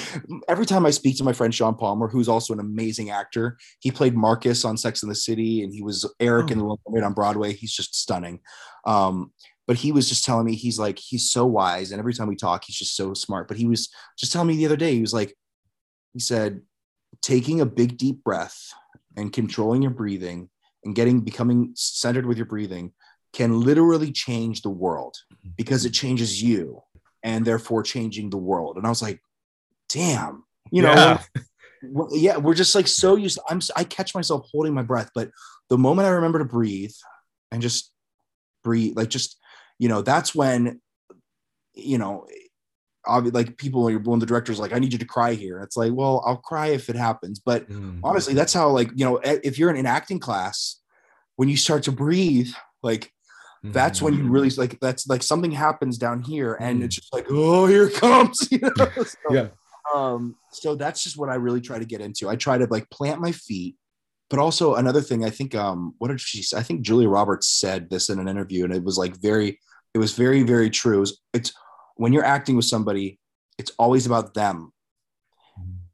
[0.49, 3.91] every time I speak to my friend Sean Palmer, who's also an amazing actor, he
[3.91, 7.05] played Marcus on Sex and the City, and he was Eric in the Little Mermaid
[7.05, 7.53] on Broadway.
[7.53, 8.41] He's just stunning.
[8.87, 9.33] Um,
[9.69, 12.35] but he was just telling me he's like he's so wise, and every time we
[12.35, 13.47] talk, he's just so smart.
[13.47, 15.37] But he was just telling me the other day, he was like,
[16.15, 16.63] he said,
[17.21, 18.73] taking a big deep breath
[19.15, 20.49] and controlling your breathing
[20.85, 22.93] and getting becoming centered with your breathing
[23.35, 25.51] can literally change the world mm-hmm.
[25.59, 26.81] because it changes you
[27.23, 28.79] and therefore changing the world.
[28.79, 29.21] And I was like,
[29.91, 31.23] damn, you know, Yeah.
[31.83, 33.39] we're- yeah, we're just like so used.
[33.51, 35.31] I'm I catch myself holding my breath, but
[35.69, 36.95] the moment I remember to breathe
[37.53, 37.93] and just
[38.65, 39.37] breathe, like just
[39.79, 40.81] you know, that's when
[41.75, 42.27] you know,
[43.07, 45.61] obvi- like people when the director's like, I need you to cry here.
[45.61, 48.01] It's like, well, I'll cry if it happens, but Mm.
[48.05, 50.81] honestly that's how like you know if you're in an acting class
[51.35, 52.49] when you start to breathe
[52.83, 53.13] like
[53.73, 54.31] that's when you Mm.
[54.31, 56.85] really like that's like something happens down here and Mm.
[56.85, 58.71] it's just like oh here it comes you know?
[59.05, 59.49] so, Yeah.
[59.93, 62.89] um so that's just what i really try to get into i try to like
[62.91, 63.75] plant my feet
[64.31, 67.49] but also another thing i think um what did she say i think julia roberts
[67.49, 69.59] said this in an interview and it was like very
[69.95, 70.99] it was very very true.
[70.99, 71.53] It was, it's
[71.97, 73.19] when you're acting with somebody
[73.59, 74.73] it's always about them.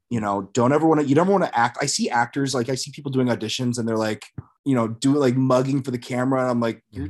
[0.09, 2.69] You know don't ever want to you never want to act i see actors like
[2.69, 4.23] i see people doing auditions and they're like
[4.63, 7.09] you know do like mugging for the camera and i'm like you're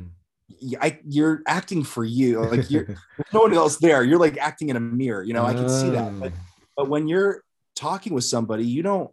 [0.63, 0.75] Mm.
[0.79, 2.85] I, you're acting for you like you're
[3.17, 4.03] there's no one else there.
[4.03, 6.31] You're like acting in a mirror you know i can see that but,
[6.77, 7.43] but when you're
[7.75, 9.09] talking with somebody you don't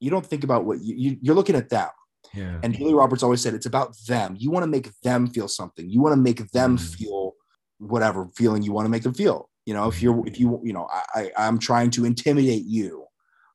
[0.00, 1.88] you don't think about what you, you you're looking at them
[2.34, 2.58] yeah.
[2.62, 5.88] and julie roberts always said it's about them you want to make them feel something
[5.88, 6.94] you want to make them Mm.
[6.96, 7.32] feel
[7.78, 10.72] whatever feeling you want to make them feel you know if you're if you you
[10.72, 11.02] know i,
[11.36, 13.04] I i'm trying to intimidate you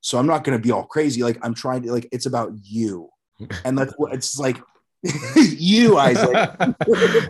[0.02, 2.52] so i'm not going to be all crazy like i'm trying to like it's about
[2.64, 3.10] you
[3.66, 4.58] and that's what it's like
[5.36, 6.56] you isaac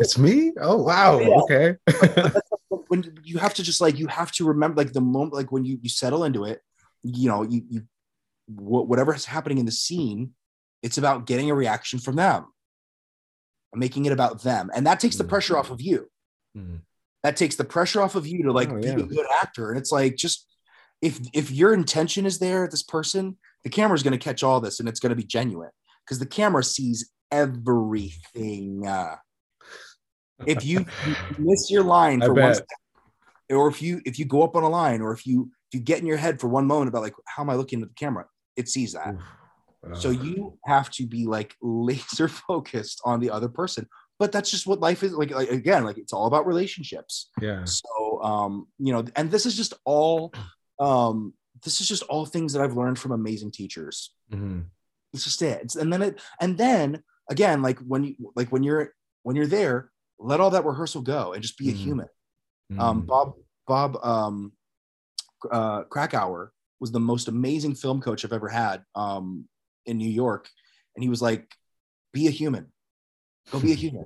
[0.01, 0.53] it's me?
[0.59, 1.19] Oh wow.
[1.19, 1.35] Yeah.
[1.43, 1.75] Okay.
[2.87, 5.65] when you have to just like you have to remember like the moment like when
[5.65, 6.61] you you settle into it
[7.03, 7.81] you know you you
[8.47, 10.33] whatever is happening in the scene
[10.83, 12.45] it's about getting a reaction from them.
[13.75, 14.71] Making it about them.
[14.73, 15.29] And that takes the Mm.
[15.29, 16.09] pressure off of you.
[16.57, 16.81] Mm.
[17.23, 18.97] that takes the pressure off of you to like Oh, be yeah.
[18.97, 19.69] a good actor.
[19.69, 20.47] And it's like just
[21.01, 24.61] if if your intention is there this person the camera is going to catch all
[24.61, 25.71] this and it's going to be genuine.
[26.05, 29.15] Because the camera sees everything uh,
[30.45, 32.55] if you, you miss your line for one
[33.49, 35.83] or if you if you go up on a line or if you if you
[35.83, 37.95] get in your head for one moment about like how am i looking at the
[37.95, 38.25] camera?
[38.55, 39.15] It sees that
[39.95, 43.87] So you have to be like laser focused on the other person.
[44.19, 47.29] But that's just what life is like, like again, like it's all about relationships.
[47.41, 47.63] yeah.
[47.65, 50.33] So um, you know, and this is just all
[50.79, 54.13] um this is just all things that I've learned from amazing teachers.
[54.31, 54.65] Mhm.
[55.13, 55.61] It's just it.
[55.63, 59.47] It's, and then it and then again, like when you like when you're when you're
[59.47, 61.75] there, let all that rehearsal go and just be a Mhm.
[61.77, 62.07] human.
[62.79, 63.07] Um, Mhm.
[63.07, 63.33] Bob
[63.67, 64.53] Bob um,
[65.51, 69.47] uh, Krakower was the most amazing film coach I've ever had um,
[69.87, 70.47] in New York,
[70.95, 71.51] and he was like,
[72.13, 72.71] "Be a human,
[73.51, 74.05] go be a human."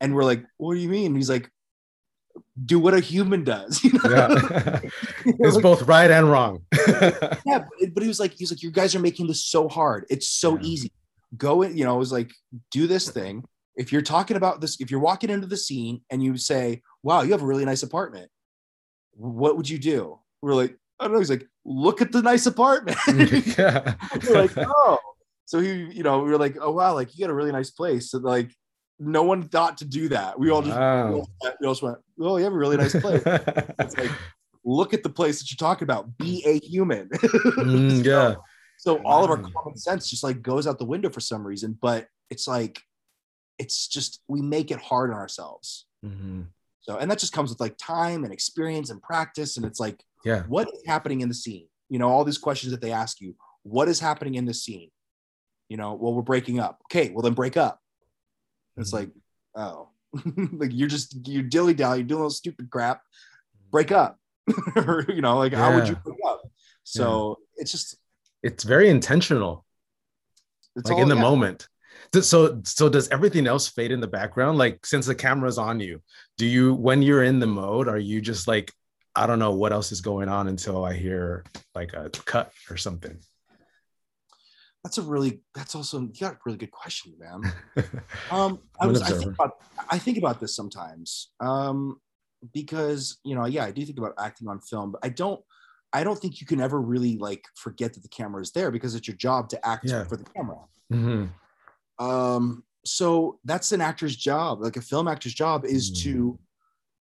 [0.00, 1.50] And we're like, "What do you mean?" He's like,
[2.64, 4.10] "Do what a human does." You know?
[4.10, 4.80] yeah.
[5.26, 6.64] It's like, both right and wrong.
[7.46, 10.06] yeah, but, but he was like, he's like, "You guys are making this so hard.
[10.08, 10.62] It's so Yeah.
[10.62, 10.92] easy.
[11.36, 12.30] Go in." You know, it was like,
[12.70, 13.44] "Do this thing."
[13.76, 17.22] If you're talking about this, if you're walking into the scene and you say, "Wow,
[17.22, 18.30] you have a really nice apartment,"
[19.14, 20.18] what would you do?
[20.42, 21.18] We're like, I don't know.
[21.18, 22.96] He's like, look at the nice apartment.
[23.58, 23.94] yeah.
[24.30, 24.98] like, oh.
[25.44, 27.70] So he, you know, we were like, oh wow, like you got a really nice
[27.70, 28.10] place.
[28.10, 28.50] So like,
[28.98, 30.38] no one thought to do that.
[30.38, 31.12] We all just, we Wow.
[31.14, 31.28] all,
[31.60, 33.22] we all just went, oh, you have a really nice place.
[33.26, 34.10] it's like,
[34.64, 36.18] look at the place that you're talking about.
[36.18, 37.08] Be a human.
[37.08, 38.34] Mm, yeah.
[38.78, 41.78] So all of our common sense just like goes out the window for some reason.
[41.80, 42.80] But it's like,
[43.58, 45.86] it's just we make it hard on ourselves.
[46.04, 46.46] Mhm.
[46.80, 49.56] So, and that just comes with like time and experience and practice.
[49.56, 50.42] And it's like, Yeah.
[50.48, 51.66] what is happening in the scene?
[51.88, 53.34] You know, all these questions that they ask you.
[53.62, 54.90] What is happening in the scene?
[55.68, 56.80] You know, well, we're breaking up.
[56.86, 57.80] Okay, well then break up.
[58.76, 58.94] It's Mhm.
[58.94, 59.10] like,
[59.54, 59.88] oh,
[60.52, 63.02] like you're just you're dilly dally, you're doing all stupid crap.
[63.70, 64.18] Break up,
[64.76, 66.40] or you know, like how would you break up?
[66.84, 67.96] So it's just
[68.42, 69.64] It's very intentional.
[70.76, 71.20] it's like all in the yeah.
[71.22, 71.68] moment.
[72.22, 74.56] So so does everything else fade in the background?
[74.56, 76.00] Like since the camera's on you,
[76.38, 78.72] do you when you're in the mode, are you just like,
[79.18, 82.76] I don't know what else is going on until I hear like a cut or
[82.76, 83.18] something?
[84.84, 87.52] That's a really that's also you got a really good question, man.
[88.30, 89.52] Um, I was I think about
[89.90, 91.30] I think about this sometimes.
[91.40, 92.00] Um,
[92.54, 95.40] because you know, yeah, I do think about acting on film, but I don't
[95.92, 98.94] I don't think you can ever really like forget that the camera is there because
[98.94, 100.04] it's your job to act Yeah.
[100.04, 100.58] for the camera.
[100.92, 101.30] Mhm.
[101.98, 106.02] Um, so that's an actor's job, like a film actor's job is Mm.
[106.04, 106.38] to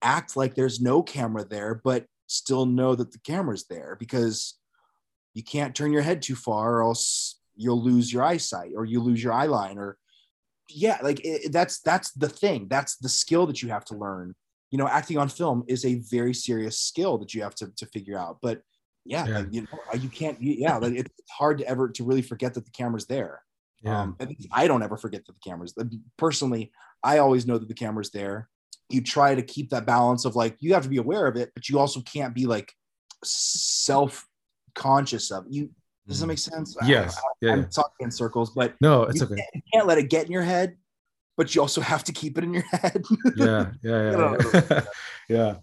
[0.03, 4.59] act like there's no camera there, but still know that the camera's there because
[5.35, 9.01] you can't turn your head too far or else you'll lose your eyesight or you
[9.01, 9.99] lose your eye line or
[10.69, 14.35] yeah like it, that's that's the thing that's the skill that you have to learn
[14.71, 17.85] you know acting on film is a very serious skill that you have to, to
[17.87, 18.63] figure out but
[19.05, 19.39] yeah, Yeah.
[19.39, 22.55] Like, you know you can't you, yeah like, it's hard to ever to really forget
[22.55, 23.43] that the camera's there
[23.83, 24.03] Yeah.
[24.03, 24.17] um,
[24.53, 25.75] I don't ever forget that the camera's
[26.17, 26.71] personally.
[27.03, 28.49] I always know that the camera's there.
[28.93, 31.51] You try to keep that balance of like you have to be aware of it,
[31.55, 32.73] but you also can't be like
[33.25, 34.27] self
[34.75, 35.53] conscious of it.
[35.53, 35.71] you.
[36.07, 36.29] Does that Mhm.
[36.29, 36.77] make sense?
[36.85, 37.17] Yes.
[37.17, 37.53] I, Yeah.
[37.53, 37.67] I'm yeah.
[37.67, 39.37] talking in circles, but No, it's you, okay.
[39.37, 40.77] can't, you can't let it get in your head,
[41.37, 43.05] but you also have to keep it in your head.
[43.37, 43.71] Yeah.
[43.83, 44.11] Yeah.
[44.13, 44.37] Yeah.
[44.71, 44.81] Yeah.
[45.29, 45.55] yeah.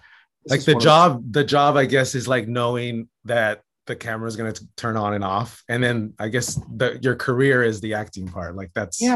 [0.46, 4.54] Like the job, the job, I guess, is like knowing that the camera is going
[4.54, 5.64] to turn on and off.
[5.68, 8.56] And then I guess the, your career is the acting part.
[8.56, 9.16] Like that's, yeah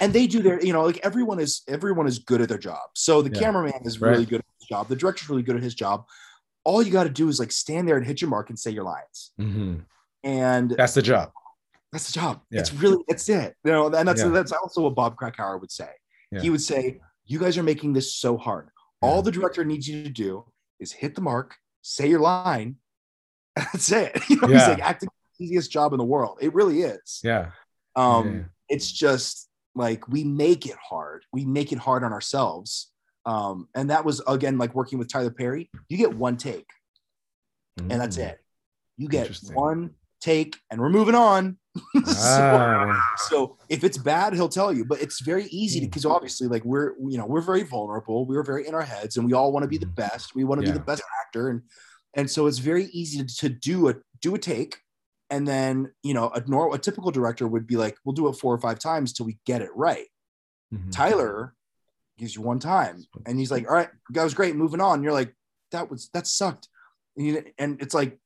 [0.00, 2.88] and they do their you know like everyone is everyone is good at their job
[2.94, 3.40] so the Yeah.
[3.40, 4.10] cameraman is Right.
[4.10, 6.06] really good at his job the director's really good at his job
[6.64, 8.70] all you got to do is like stand there and hit your mark and say
[8.70, 9.84] your lines Mhm.
[10.24, 11.30] and that's the job.
[11.92, 12.60] that's the job Yeah.
[12.60, 14.28] it's really that's it you know and that's Yeah.
[14.28, 15.90] that's also what bob krakower would say
[16.40, 20.02] he would say you guys are making this so hard all the director needs you
[20.04, 20.44] to do
[20.80, 22.76] is hit the mark say your line
[23.56, 25.08] and that's it you know he's like acting
[25.38, 27.52] the easiest job in the world it really is Yeah.
[27.96, 28.44] um Yeah.
[28.68, 29.47] it's just
[29.78, 31.24] like we make it hard.
[31.32, 32.92] We make it hard on ourselves.
[33.24, 36.66] Um and that was again like working with tyler perry you get one take
[37.78, 38.28] and that's Mm.
[38.30, 38.38] it.
[38.96, 41.56] You get one take and we're moving on.
[42.06, 45.86] So, Ah, so if it's bad he'll tell you but it's very easy Hmm.
[45.86, 48.26] because obviously like we're you know we're very vulnerable.
[48.26, 49.94] We're very in our heads and we all want to be the Mhm.
[50.04, 50.34] best.
[50.34, 50.72] We want to Yeah.
[50.72, 51.48] be the best actor.
[51.50, 51.62] And
[52.18, 53.94] and so it's very easy to do a
[54.26, 54.72] do a take
[55.30, 58.34] and then you know a normal a typical director would be like we'll do it
[58.34, 60.06] four or five times till we get it right.
[60.72, 60.90] Mhm.
[60.92, 61.54] tyler
[62.18, 65.02] gives you one time and he's like all right that was great moving on.
[65.02, 65.34] You're like
[65.70, 66.68] that was that sucked.
[67.16, 68.18] And, you, and it's like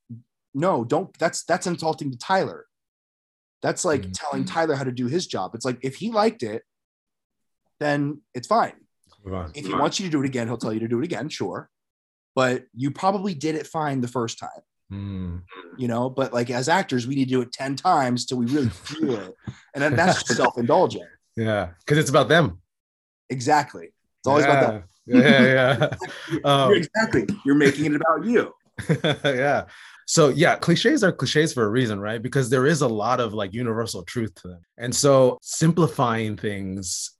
[0.55, 2.67] no don't that's that's insulting to tyler.
[3.62, 4.12] That's like Mhm.
[4.15, 5.55] telling tyler how to do his job.
[5.55, 6.62] It's like if he liked it
[7.81, 8.75] then it's fine.
[9.55, 11.29] If he wants you to do it again he'll tell you to do it again
[11.29, 11.69] sure.
[12.35, 14.62] But you probably did it fine the first time
[14.93, 15.43] Mm.
[15.79, 18.47] you know but like as actors we need to do it 10 times till we
[18.47, 19.35] really feel it
[19.75, 21.05] and then that's just self-indulgent
[21.37, 21.71] Yeah.
[21.81, 22.61] Because it's about them.
[23.31, 25.19] exactly it's always about that Yeah.
[25.19, 25.43] Yeah.
[25.43, 25.89] Yeah.
[26.31, 28.55] You're- Um, exactly you're making it about you
[29.25, 29.65] yeah.
[30.07, 32.21] So yeah, cliches are cliches for a reason, right?
[32.21, 34.61] Because there is a lot of like universal truth to them.
[34.77, 37.13] And so simplifying things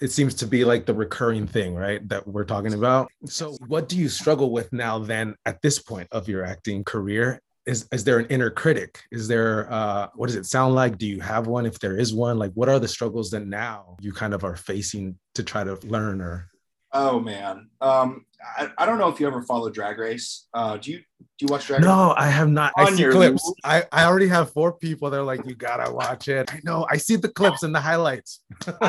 [0.00, 2.06] it seems to be like the recurring thing, right?
[2.08, 3.10] That we're talking about.
[3.24, 7.40] So, what do you struggle with now, then, at this point of your acting career?
[7.66, 9.02] Is, is there an inner critic?
[9.10, 10.98] Is there, uh, what does it sound like?
[10.98, 11.66] Do you have one?
[11.66, 14.54] If there is one, like what are the struggles that now you kind of are
[14.54, 16.48] facing to try to learn or?
[16.92, 18.24] Oh man, um,
[18.58, 20.46] I, I don't know if you ever follow Drag Race.
[20.54, 21.86] Uh, do you do you watch Drag Race?
[21.86, 22.72] no, I have not.
[22.76, 23.52] On I see clips.
[23.64, 25.10] I, I already have four people.
[25.10, 26.52] They're like, you gotta watch it.
[26.52, 26.86] I know.
[26.90, 28.40] I see the clips and the highlights.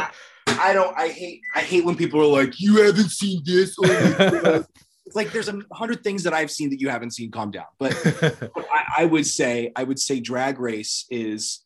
[0.47, 0.97] I don't.
[0.97, 1.41] I hate.
[1.55, 6.03] I hate when people are like, "You haven't seen this." it's like there's a hundred
[6.03, 7.31] things that I've seen that you haven't seen.
[7.31, 7.65] Calm down.
[7.79, 11.63] But, but I, I, would say, I would say, Drag Race is.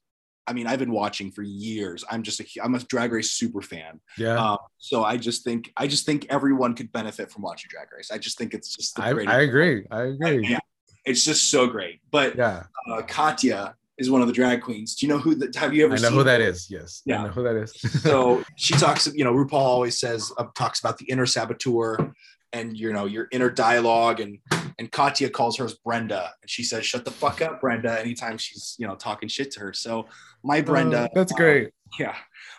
[0.48, 2.04] I mean, I've been watching for years.
[2.10, 2.46] I'm just a.
[2.64, 4.00] I'm a Drag Race super fan.
[4.18, 4.38] Yeah.
[4.38, 5.72] Um, so I just think.
[5.78, 8.12] I just think everyone could benefit from watching Drag Race.
[8.12, 9.00] I just think it's just.
[9.00, 9.86] I, I, agree.
[9.92, 10.48] I agree.
[10.48, 10.60] yeah.
[11.06, 12.02] It's just so great.
[12.12, 14.96] But yeah, uh, Katya is one of the drag queens.
[14.96, 15.56] Do you know who that?
[15.56, 15.96] Have you ever?
[15.96, 16.70] I know who that is.
[16.70, 17.02] Yes.
[17.06, 17.20] Yeah.
[17.20, 17.74] I know who that is.
[18.02, 19.08] so she talks.
[19.14, 22.14] You know, RuPaul always says uh, talks about the inner saboteur,
[22.54, 24.40] and you know your inner dialogue, and
[24.80, 28.76] and Katya calls her Brenda, and she says, "Shut the fuck up, Brenda." Anytime she's
[28.78, 29.74] you know talking shit to her.
[29.74, 30.08] So
[30.44, 31.08] my Brenda.
[31.10, 31.66] Oh, that's great.
[31.66, 32.16] Um, yeah,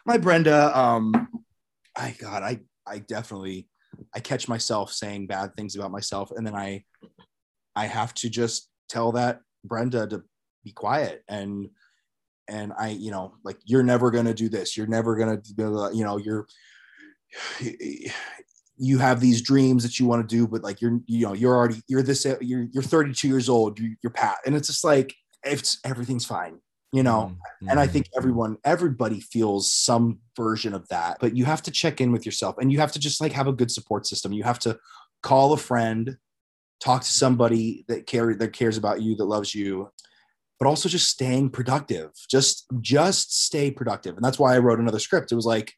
[0.06, 0.76] my Brenda.
[0.78, 1.28] Um,
[1.96, 3.68] I God, I I definitely
[4.14, 6.84] I catch myself saying bad things about myself, and then I
[7.76, 10.22] I have to just tell that Brenda to
[10.64, 11.68] be quiet and
[12.48, 14.76] and I, you know, like you're never gonna do this.
[14.76, 15.40] You're never gonna,
[15.92, 16.46] you know, you're
[18.82, 21.54] you have these dreams that you want to do, but like you're, you know, you're
[21.54, 23.78] already you're this you're you're 32 years old.
[23.78, 25.14] You're, you're pat, and it's just like
[25.44, 26.58] it's everything's fine,
[26.92, 27.30] you know.
[27.30, 27.68] Mm-hmm.
[27.68, 32.00] And I think everyone, everybody feels some version of that, but you have to check
[32.00, 34.32] in with yourself, and you have to just like have a good support system.
[34.32, 34.76] You have to
[35.22, 36.16] call a friend
[36.80, 39.88] talk to somebody that care that cares about you that loves you
[40.58, 44.98] but also just staying productive just just stay productive and that's why i wrote another
[44.98, 45.72] script it was like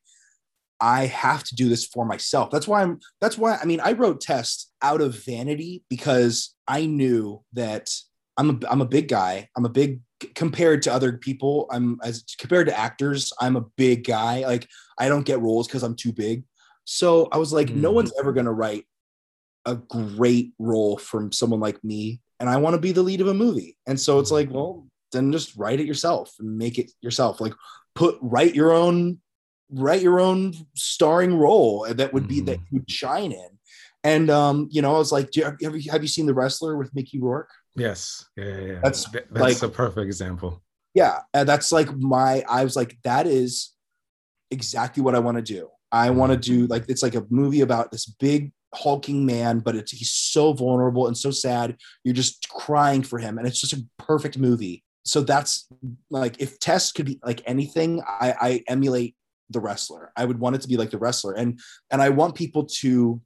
[0.80, 3.92] i have to do this for myself that's why i'm that's why i mean i
[3.92, 7.90] wrote test out of vanity because i knew that
[8.36, 10.00] i'm a, I'm a big guy i'm a big
[10.34, 15.08] compared to other people i'm as compared to actors i'm a big guy like i
[15.08, 16.44] don't get roles because i'm too big
[16.84, 17.76] so i was like mm.
[17.76, 18.86] no one's ever going to write
[19.66, 23.28] a great role from someone like me and I want to be the lead of
[23.28, 23.76] a movie.
[23.86, 27.40] And so it's like, well, then just write it yourself and make it yourself.
[27.40, 27.54] Like
[27.94, 29.20] put write your own
[29.70, 32.46] write your own starring role that would be mm.
[32.46, 33.48] that you would shine in.
[34.02, 36.76] And um, you know, I was like, you, have, you, have you seen the wrestler
[36.76, 37.50] with Mickey Rourke?
[37.74, 38.26] Yes.
[38.36, 38.80] Yeah, yeah, yeah.
[38.82, 40.62] That's that's like, a perfect example.
[40.94, 41.20] Yeah.
[41.32, 43.72] And that's like my I was like, that is
[44.50, 45.70] exactly what I want to do.
[45.90, 49.76] I want to do like it's like a movie about this big hulking man, but
[49.76, 51.76] it's he's so vulnerable and so sad.
[52.02, 54.82] You're just crying for him, and it's just a perfect movie.
[55.04, 55.68] So that's
[56.10, 59.14] like if Test could be like anything, I, I emulate
[59.54, 60.12] the wrestler.
[60.16, 61.58] I would want it to be like the wrestler, and
[61.90, 63.20] and I want people to,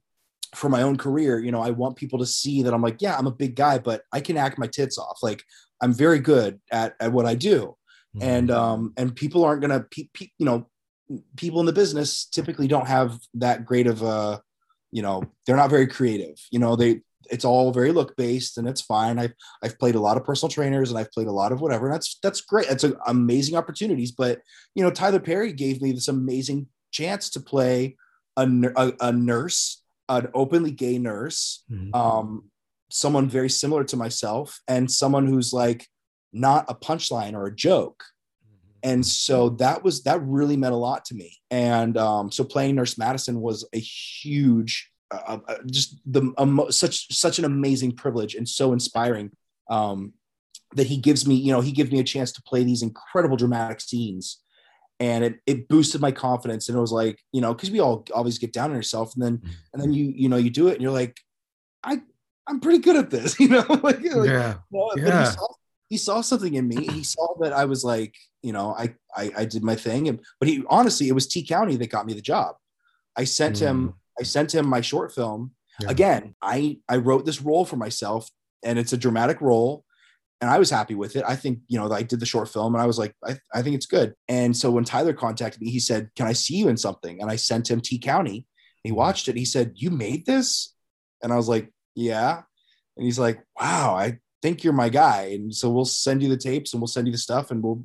[0.55, 3.17] for my own career, you know, I want people to see that I'm like, yeah,
[3.17, 5.19] I'm a big guy, but I can act my tits off.
[5.21, 5.43] Like
[5.81, 7.75] I'm very good at at what I do,
[8.15, 8.21] mm-hmm.
[8.21, 10.69] and um and people aren't gonna, pe- pe- you know,
[11.35, 14.41] people in the business typically don't have that great of a
[14.91, 18.67] you know they're not very creative you know they it's all very look based and
[18.67, 19.19] it's fine.
[19.19, 21.87] I've i've played a lot of personal trainers and i've played a lot of whatever
[21.87, 22.67] and that's that's great.
[22.67, 24.41] That's a, amazing opportunities but
[24.75, 27.95] you know tyler perry gave me this amazing chance to play
[28.37, 31.93] a, a, a nurse an openly gay nurse mm-hmm.
[31.93, 32.49] um
[32.89, 35.87] someone very similar to myself and someone who's like
[36.33, 38.03] not a punchline or a joke.
[38.81, 41.37] And so that was that really meant a lot to me.
[41.51, 47.11] And um, so playing nurse madison was a huge uh, uh, just the um, such
[47.15, 49.31] such an amazing privilege and so inspiring
[49.69, 50.13] um,
[50.75, 53.37] that he gives me you know he gives me a chance to play these incredible
[53.37, 54.39] dramatic scenes
[54.99, 58.05] and it, it boosted my confidence and it was like you know because we all
[58.13, 59.51] always get down on yourself and then mm-hmm.
[59.73, 61.17] and then you you know you do it and you're like
[61.83, 61.99] i
[62.47, 65.19] i'm pretty good at this you know like, yeah, like, yeah.
[65.19, 65.47] He saw,
[65.89, 69.31] he saw something in me he saw that i was like you know, I, I,
[69.37, 70.07] I did my thing.
[70.07, 72.55] And, but he, honestly, it was T County that got me the job.
[73.15, 73.59] I sent mm.
[73.59, 75.51] him, I sent him my short film.
[75.79, 75.89] Yeah.
[75.89, 78.29] Again, I, I wrote this role for myself
[78.63, 79.85] and it's a dramatic role
[80.41, 81.23] and I was happy with it.
[81.27, 83.61] I think, you know, I did the short film and I was like, I, I
[83.61, 84.13] think it's good.
[84.27, 87.21] And so when Tyler contacted me, he said, Can I see you in something?
[87.21, 88.45] And I sent him T County.
[88.83, 88.97] He mm-hmm.
[88.97, 89.35] watched it.
[89.35, 90.73] He said, You made this?
[91.21, 92.41] And I was like, Yeah.
[92.95, 95.31] And he's like, Wow, I think you're my guy.
[95.33, 97.83] And so we'll send you the tapes and we'll send you the stuff and we'll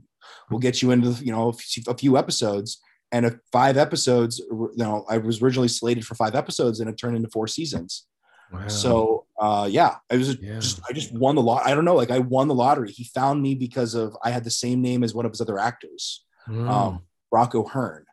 [0.51, 1.53] we'll get you into you know
[1.89, 2.81] a few episodes
[3.15, 6.97] and if five episodes you know i was originally slated for five episodes and it
[6.97, 8.07] turned into four seasons
[8.53, 8.69] Wow.
[8.69, 10.61] So uh, yeah, I was yeah.
[10.61, 11.67] just I just won the lot.
[11.67, 12.91] I don't know, like I won the lottery.
[12.91, 15.59] He found me because of I had the same name as one of his other
[15.59, 16.69] actors, mm.
[16.69, 17.01] um,
[17.31, 18.05] Brock O'Hurn.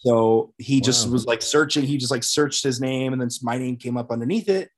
[0.00, 0.84] So he wow.
[0.84, 1.84] just was like searching.
[1.84, 4.70] He just like searched his name, and then my name came up underneath it,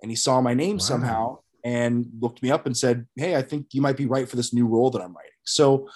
[0.00, 0.84] and he saw my name wow.
[0.84, 4.36] somehow and looked me up and said, "Hey, I think you might be right for
[4.36, 5.88] this new role that I'm writing." So,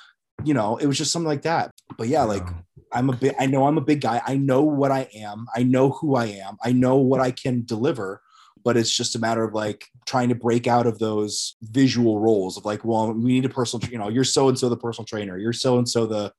[0.44, 1.70] you know, it was just something like that.
[1.96, 2.46] But yeah, like
[2.92, 3.34] I'm a bit.
[3.38, 4.22] I know I'm a big guy.
[4.26, 5.46] I know what I am.
[5.54, 6.56] I know who I am.
[6.62, 8.22] I know what I can deliver
[8.66, 12.56] but it's just a matter of like trying to break out of those visual roles
[12.56, 15.06] of like, well, we need a personal, you know, you're so and so the personal
[15.06, 16.32] trainer, you're so and so the,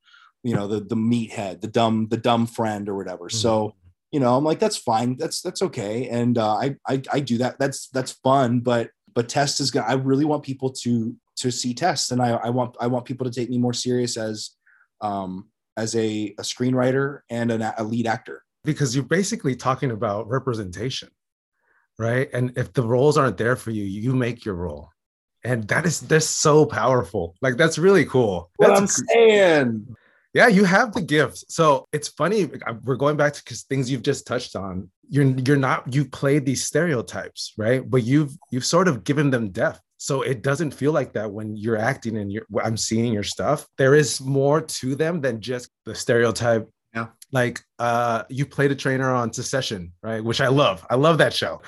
[0.43, 3.29] you know, the the meathead, the dumb, the dumb friend or whatever.
[3.29, 3.37] Mm-hmm.
[3.37, 3.75] So,
[4.11, 7.37] you know, I'm like, that's fine, that's that's okay, and uh, I, I I do
[7.37, 7.59] that.
[7.59, 9.87] That's that's fun, but but test is gonna.
[9.87, 13.25] I really want people to to see test, and I I want I want people
[13.25, 14.51] to take me more serious as
[14.99, 15.47] um
[15.77, 21.09] as a, a screenwriter and an, a lead actor because you're basically talking about representation
[21.97, 22.29] right?
[22.33, 24.89] And if the roles aren't there for you, you make your role.
[25.43, 27.35] And that is that's so powerful.
[27.41, 28.49] Like that's really cool.
[28.57, 29.95] What that's I'm saying.
[30.33, 31.45] Yeah, you have the gifts.
[31.47, 32.49] So it's funny.
[32.83, 34.89] We're going back to things you've just touched on.
[35.07, 37.87] You're you're not you've played these stereotypes, right?
[37.87, 39.79] But you've you've sort of given them depth.
[39.97, 43.67] So it doesn't feel like that when you're acting and you're I'm seeing your stuff.
[43.77, 47.07] There is more to them than just the stereotype yeah.
[47.31, 50.23] Like uh you played a trainer on Succession, right?
[50.23, 50.85] Which I love.
[50.89, 51.61] I love that show.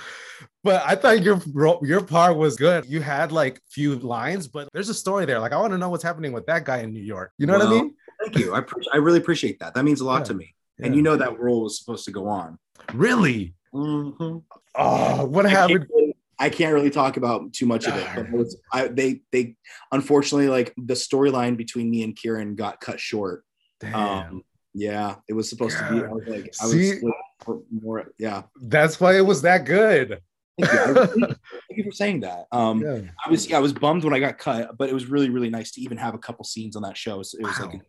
[0.63, 1.41] But I thought your
[1.83, 2.85] your part was good.
[2.85, 5.39] You had like few lines, but there's a story there.
[5.39, 7.31] Like I want to know what's happening with that guy in New York.
[7.37, 7.95] You know well, what I mean?
[8.23, 8.53] Thank you.
[8.53, 9.73] I pre- I really appreciate that.
[9.73, 10.23] That means a lot yeah.
[10.25, 10.55] to me.
[10.77, 10.87] Yeah.
[10.87, 12.57] And you know that role was supposed to go on.
[12.93, 13.53] Really?
[13.73, 14.37] Mm-hmm.
[14.75, 15.87] Oh, what happened?
[16.39, 19.55] I can't really talk about too much of it, but it was, I, they they
[19.91, 23.43] unfortunately like the storyline between me and Kieran got cut short.
[23.79, 23.95] Damn.
[23.95, 25.89] Um, yeah, it was supposed yeah.
[25.89, 26.05] to be.
[26.05, 28.11] I was like, I See, was more.
[28.17, 30.21] Yeah, that's why it was that good.
[30.61, 31.17] Thank you.
[31.25, 31.37] thank
[31.71, 32.45] you for saying that.
[32.51, 32.99] Um, yeah.
[33.25, 35.49] I was yeah, I was bummed when I got cut, but it was really really
[35.49, 37.21] nice to even have a couple scenes on that show.
[37.23, 37.65] So it was wow.
[37.67, 37.81] like,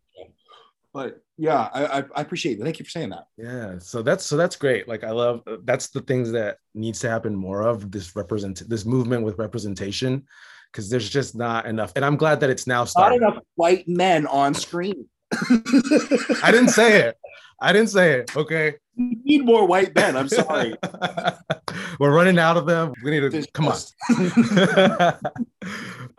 [0.93, 2.63] but yeah, I, I appreciate it.
[2.63, 3.25] Thank you for saying that.
[3.39, 4.87] Yeah, so that's so that's great.
[4.87, 8.85] Like I love that's the things that needs to happen more of this represent this
[8.85, 10.27] movement with representation
[10.71, 11.93] because there's just not enough.
[11.97, 13.21] And I'm glad that it's now starting.
[13.21, 15.09] Not enough white men on screen.
[15.33, 17.17] I didn't say it.
[17.59, 18.37] I didn't say it.
[18.37, 18.75] Okay.
[18.99, 20.19] We need more white men.
[20.19, 20.75] I'm sorry.
[21.99, 22.93] We're running out of them.
[23.03, 23.79] We need to come on.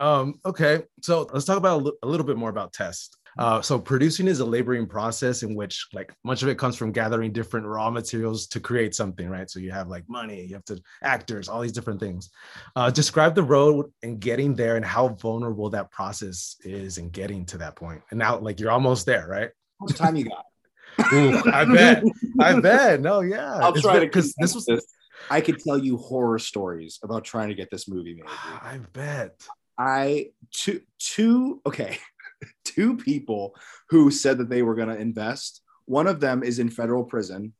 [0.00, 0.82] um, okay.
[1.00, 3.18] So let's talk about a little bit more about test.
[3.38, 6.92] Uh, so producing is a laboring process in which like much of it comes from
[6.92, 9.50] gathering different raw materials to create something, right?
[9.50, 12.30] So you have like money, you have to actors, all these different things.
[12.76, 17.44] Uh, describe the road and getting there and how vulnerable that process is in getting
[17.46, 18.02] to that point.
[18.10, 19.50] And now like you're almost there, right?
[19.80, 20.44] How much time you got?
[21.14, 22.04] Ooh, I bet.
[22.38, 23.00] I bet.
[23.00, 23.54] No, yeah.
[23.54, 24.84] I'll try to because this was this.
[25.30, 28.24] I could tell you horror stories about trying to get this movie made.
[28.28, 29.40] I bet.
[29.78, 31.98] I two two okay.
[32.64, 33.54] two people
[33.90, 35.62] who said that they were going to invest.
[35.86, 37.54] One of them is in federal prison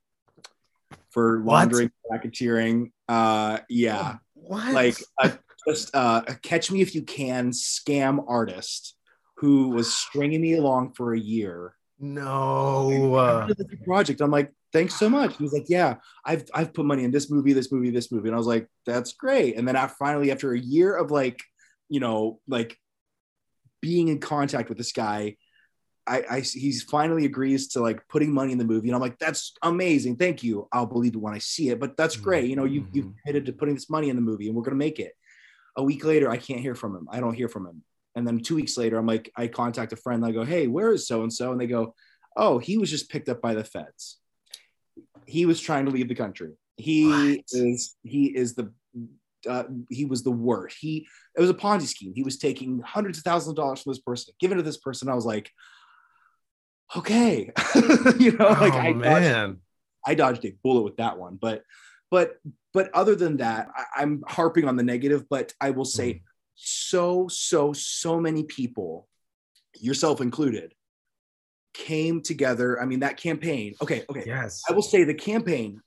[1.11, 2.23] for laundering, what?
[2.23, 2.93] racketeering.
[3.09, 4.73] Uh, yeah, what?
[4.73, 5.33] Like a,
[5.67, 8.97] just uh, a catch me if you can scam artist
[9.37, 11.75] who was stringing me along for a year.
[11.99, 13.49] No
[13.85, 14.21] project.
[14.21, 15.37] I'm like, thanks so much.
[15.37, 18.29] He was like, yeah, I've I've put money in this movie, this movie, this movie,
[18.29, 19.57] and I was like, that's great.
[19.57, 21.41] And then I finally, after a year of like,
[21.89, 22.79] you know, like
[23.83, 25.37] being in contact with this guy
[26.07, 28.89] I, I he's finally agrees to like putting money in the movie.
[28.89, 30.17] And i'm like that's amazing.
[30.17, 30.69] Thank you.
[30.73, 31.79] I'll believe it when i see it.
[31.79, 32.49] But that's great.
[32.49, 33.19] You know you, you've mm-hmm.
[33.25, 35.13] committed to putting this money in the movie and we're going to make it.
[35.77, 37.09] A week later i can't hear from him.
[37.11, 37.83] I don't hear from him.
[38.15, 40.67] And then two weeks later i'm like i contact a friend and i go hey
[40.67, 41.95] where is so and so and they go
[42.37, 44.19] oh he was just picked up by the feds.
[45.27, 46.55] He was trying to leave the country.
[46.77, 47.45] He what?
[47.53, 48.73] is he is the
[49.49, 50.77] uh, he was the worst.
[50.81, 52.13] He it was a Ponzi scheme.
[52.15, 55.09] He was taking hundreds of thousands of dollars from this person, giving to this person.
[55.09, 55.51] I was like,
[56.97, 57.51] okay,
[58.19, 59.49] you know, like oh, I man.
[59.49, 59.59] Dodged,
[60.07, 61.39] I dodged a bullet with that one.
[61.41, 61.63] But
[62.11, 62.37] but
[62.73, 65.29] but other than that, I, am harping on the negative.
[65.29, 66.21] But I will say, mm.
[66.55, 69.09] so so so many people,
[69.79, 70.75] yourself included,
[71.73, 72.81] came together.
[72.81, 73.75] I mean, that campaign.
[73.83, 74.25] Okay, okay.
[74.27, 74.63] Yes.
[74.69, 75.81] I will say the campaign.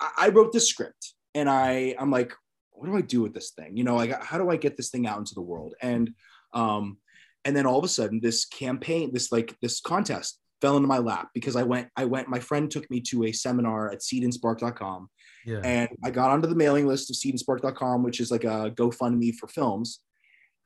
[0.00, 2.32] I, I wrote the script and I I'm like,
[2.80, 3.76] what do I do with this thing?
[3.76, 5.74] You know, like how do I get this thing out into the world?
[5.82, 6.10] And
[6.54, 6.96] um,
[7.44, 10.98] and then all of a sudden, this campaign, this like this contest fell into my
[10.98, 15.08] lap because I went, I went, my friend took me to a seminar at seedandspark.com.
[15.46, 15.60] Yeah.
[15.62, 19.46] And I got onto the mailing list of seedandspark.com, which is like a GoFundMe for
[19.46, 20.00] films.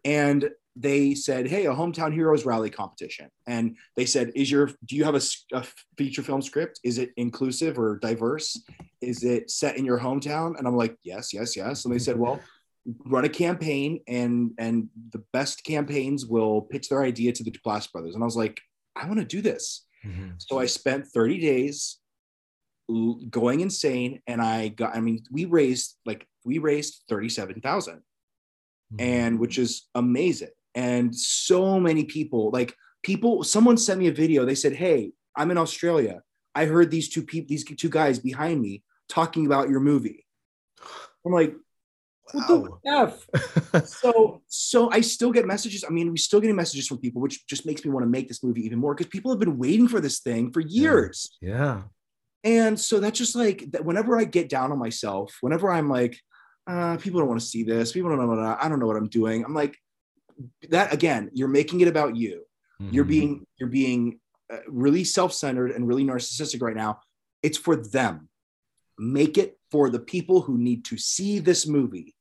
[0.05, 4.97] And they said, "Hey, a hometown heroes rally competition." And they said, "Is your do
[4.97, 5.65] you have a, a,
[5.97, 6.81] feature film script?
[6.83, 8.61] Is it inclusive or diverse?
[9.01, 12.19] Is it set in your hometown?" And I'm like, "Yes, yes, yes." And they said,
[12.19, 12.41] "Well,
[13.07, 17.91] run a campaign, and and the best campaigns will pitch their idea to the Duplass
[17.91, 18.61] brothers." And I was like,
[18.97, 20.31] "I want to do this." Mm-hmm.
[20.39, 21.99] So I spent 30 days
[23.31, 24.97] going insane, and I got.
[24.97, 28.03] I mean, we raised like we raised 37,000
[28.93, 29.05] mm-hmm.
[29.05, 34.45] and which is amazing and so many people like people someone sent me a video
[34.45, 36.21] they said hey i'm in australia
[36.55, 40.27] i heard these two people these two guys behind me talking about your movie
[41.25, 41.55] i'm like
[42.33, 42.81] what wow.
[42.85, 42.91] the
[43.73, 47.21] f so so i still get messages i mean we still getting messages from people
[47.21, 49.59] which just makes me want to make this movie even more because people have been
[49.59, 51.83] waiting for this thing for years yeah.
[52.45, 52.63] yeah.
[52.67, 56.19] and so that's just like that whenever i get down on myself whenever i'm like
[56.67, 58.87] uh, people don't want to see this people don't know what I, I don't know
[58.87, 59.45] what i'm doing.
[59.45, 59.77] I'm like
[60.71, 62.45] that again you're making it about you.
[62.81, 62.95] Mm-hmm.
[62.95, 64.19] you're being you're being
[64.53, 67.01] uh, really self-centered and really narcissistic right now.
[67.43, 68.29] It's for them.
[68.99, 72.15] Make it for the people who need to see this movie.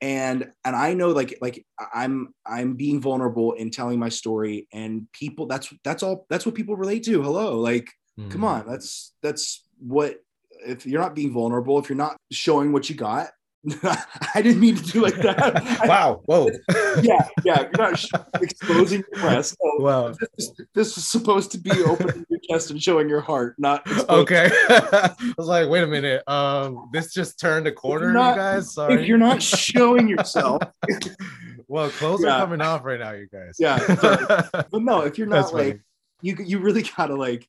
[0.00, 5.06] And and i know like like i'm i'm being vulnerable in telling my story and
[5.12, 7.22] people that's that's all that's what people relate to.
[7.22, 7.88] Hello like
[8.18, 8.28] mm-hmm.
[8.28, 10.16] come on that's that's what
[10.66, 13.30] if you're not being vulnerable if you're not showing what you got
[14.34, 15.80] I didn't mean to do like that.
[15.86, 16.20] wow.
[16.26, 16.50] Whoa.
[17.02, 17.28] yeah.
[17.44, 17.62] Yeah.
[17.62, 18.04] You're not
[18.40, 19.56] exposing your breast.
[19.60, 20.14] So wow.
[20.36, 23.82] This, this was supposed to be opening your chest and showing your heart, not.
[24.08, 24.50] Okay.
[24.68, 26.22] I was like, wait a minute.
[26.26, 28.74] Um, this just turned a corner, not, you guys.
[28.74, 28.94] Sorry.
[28.94, 30.62] If you're not showing yourself.
[31.68, 32.36] well, clothes yeah.
[32.36, 33.56] are coming off right now, you guys.
[33.60, 33.78] Yeah.
[34.52, 35.80] but no, if you're not like,
[36.20, 37.48] you you really gotta like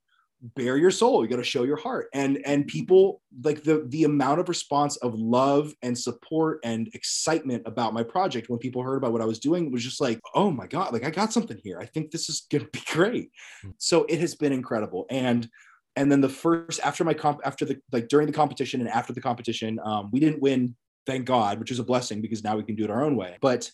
[0.55, 1.23] bare your soul.
[1.23, 2.07] You got to show your heart.
[2.13, 7.63] And and people like the the amount of response of love and support and excitement
[7.65, 10.51] about my project when people heard about what i was doing was just like oh
[10.51, 11.79] my god like i got something here.
[11.79, 13.31] I think this is gonna be great.
[13.61, 13.71] Hmm.
[13.77, 15.05] so it has been incredible.
[15.09, 15.47] And
[15.95, 19.13] and then the first after my comp after the like during the competition and after
[19.13, 20.75] the competition um, we didn't win
[21.05, 23.37] thank god which is a blessing because now we can do it our own way.
[23.41, 23.69] But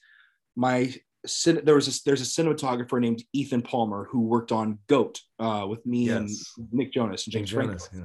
[0.55, 0.93] my
[1.45, 5.85] there was a, there's a cinematographer named Ethan Palmer who worked on Goat uh, with
[5.85, 6.53] me yes.
[6.57, 7.77] and Nick Jonas and James Franco.
[7.93, 8.03] Yeah.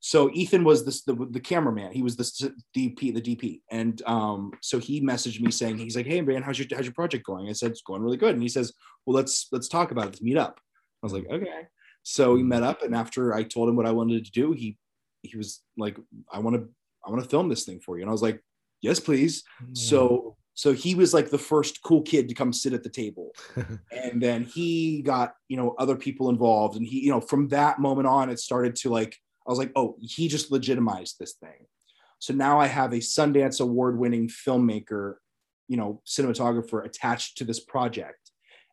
[0.00, 1.92] So Ethan was this, the the cameraman.
[1.92, 6.04] He was the DP, the DP, and um, so he messaged me saying he's like,
[6.04, 8.42] "Hey man, how's your how's your project going?" I said it's going really good, and
[8.42, 8.74] he says,
[9.06, 10.08] "Well, let's let's talk about it.
[10.08, 10.60] Let's meet up."
[11.02, 11.68] I was like, "Okay."
[12.02, 14.76] So we met up, and after I told him what I wanted to do, he
[15.22, 15.96] he was like,
[16.30, 16.68] "I want to
[17.06, 18.42] I want to film this thing for you," and I was like,
[18.82, 19.74] "Yes, please." Mm.
[19.74, 23.32] So so he was like the first cool kid to come sit at the table.
[23.90, 26.76] And then he got you know other people involved.
[26.76, 29.72] And he you know from that moment on it started to like i was like
[29.74, 31.66] oh he just legitimized this thing.
[32.20, 35.14] So now i have a sundance award winning filmmaker
[35.66, 38.30] you know cinematographer attached to this project.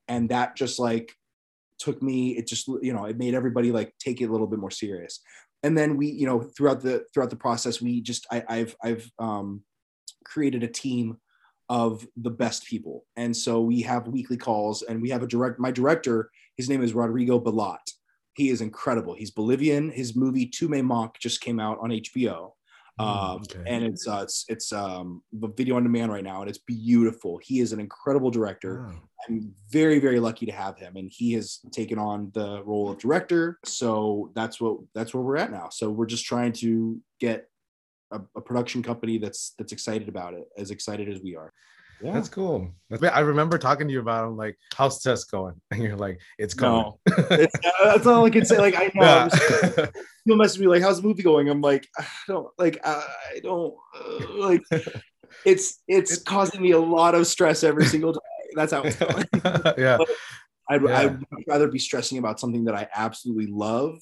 [0.07, 1.13] And that just like
[1.79, 4.59] took me it just you know it made everybody like take it a little bit
[4.59, 5.21] more serious.
[5.63, 9.11] And then we you know throughout the throughout the process we just I, i've i've
[9.17, 9.63] um
[10.23, 11.17] created a team
[11.71, 13.05] of the best people.
[13.15, 16.83] And so we have weekly calls and we have a direct, my director, his name
[16.83, 17.93] is Rodrigo Bellott.
[18.35, 19.13] He is incredible.
[19.13, 19.89] He's Bolivian.
[19.89, 22.51] His movie Tu Me Manques just came out on HBO.
[22.99, 23.63] Mm, um, okay.
[23.65, 27.61] and it's uh, it's it's um video on demand right now and it's beautiful he
[27.61, 28.85] is an incredible director
[29.25, 32.97] i'm very very lucky to have him and he has taken on the role of
[32.97, 37.47] director so that's what that's where we're at now so we're just trying to get
[38.11, 41.51] a, a, production company that's that's excited about it, as excited as we are.
[42.03, 42.13] Yeah.
[42.13, 42.71] That's cool.
[43.13, 45.61] I remember talking to you about them, like, how's test going?
[45.71, 46.73] And you're like, it's going.
[46.73, 46.99] No.
[47.31, 48.57] it's, that's all I can say.
[48.57, 49.29] Like, I know.
[49.77, 49.85] Yeah.
[50.25, 51.49] People message me like, how's the movie going?
[51.49, 54.61] I'm like, I don't like, I don't uh, like.
[55.45, 58.19] It's it's causing me a lot of stress every single day.
[58.53, 59.25] That's how it's going.
[59.79, 59.97] yeah.
[60.69, 60.95] I'd, yeah.
[60.97, 63.99] I'd rather be stressing about something that I absolutely love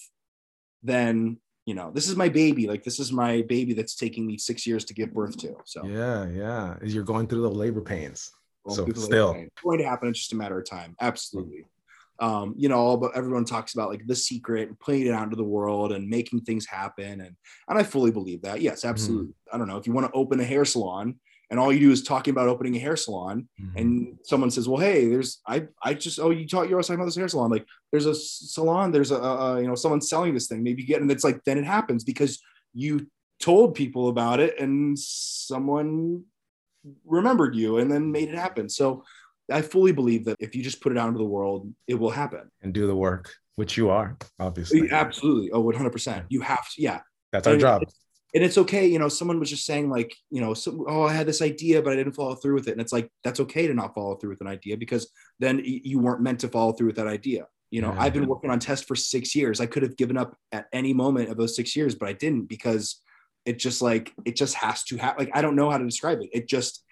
[0.84, 1.38] than
[1.70, 4.66] you know this is my baby like this is my baby that's taking me six
[4.66, 8.32] years to give birth to so yeah yeah you're going through the labor pains
[8.68, 9.44] so still pain.
[9.44, 11.64] it's going to happen it's just a matter of time absolutely
[12.22, 15.38] um, you know, but everyone talks about like the secret and putting it out into
[15.38, 17.22] the world and making things happen.
[17.22, 17.36] And
[17.70, 18.62] and I fully believe that.
[18.62, 18.90] Yes, mm-hmm.
[18.90, 19.28] absolutely.
[19.28, 19.56] Mm-hmm.
[19.56, 21.16] I don't know if you want to open a hair salon,
[21.50, 23.78] and all you do is talking about opening a hair salon mm-hmm.
[23.78, 27.00] and someone says well hey there's i i just oh you taught you're always talking
[27.00, 27.52] about this hair salon.
[27.52, 30.64] Like there's a salon there's a, a you know someone selling this thing.
[30.64, 32.42] Maybe get and it's like then it happens because
[32.74, 33.08] you
[33.40, 36.24] told people about it and someone
[37.06, 38.70] remembered you and then made it happen.
[38.70, 39.04] So
[39.52, 42.12] i fully believe that if you just put it out into the world it will
[42.12, 42.52] happen.
[42.62, 44.90] And do the work which you are obviously.
[44.92, 45.52] Absolutely.
[45.52, 47.00] Oh 100% you have to yeah.
[47.32, 47.84] That's our and job
[48.36, 51.14] and it's okay you know someone was just saying like you know so, oh i
[51.14, 52.72] had this idea but i didn't follow through with it.
[52.72, 56.00] And it's like that's okay to not follow through with an idea because then you
[56.00, 57.48] weren't meant to follow through with that idea.
[57.72, 59.60] You know i've been working on test for six years.
[59.60, 62.46] I could have given up at any moment of those six years but i didn't
[62.50, 63.02] because
[63.46, 66.20] it just like it just has to happen like i don't know how to describe
[66.22, 66.30] it.
[66.34, 66.84] It just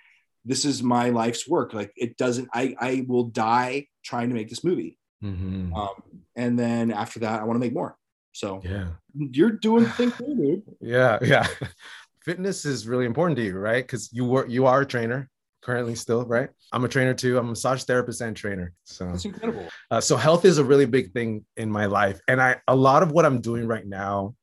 [0.45, 1.73] this is my life's work.
[1.73, 4.97] Like it doesn't i i will die trying to make this movie.
[5.23, 5.75] Mhm.
[5.75, 5.95] um
[6.35, 7.97] and then after that i want to make more
[8.37, 8.89] so yeah.
[9.15, 11.47] you're doing the thing too, dude Yeah, yeah.
[12.23, 13.83] Fitness is really important to you, right?
[13.83, 15.27] Because you were you are a trainer
[15.63, 16.49] currently still, right?
[16.71, 17.39] I'm a trainer too.
[17.39, 18.73] I'm a massage therapist and trainer.
[18.83, 22.39] So that's incredible uh, so health is a really big thing in my life, and
[22.39, 24.35] I a lot of what I'm doing right now.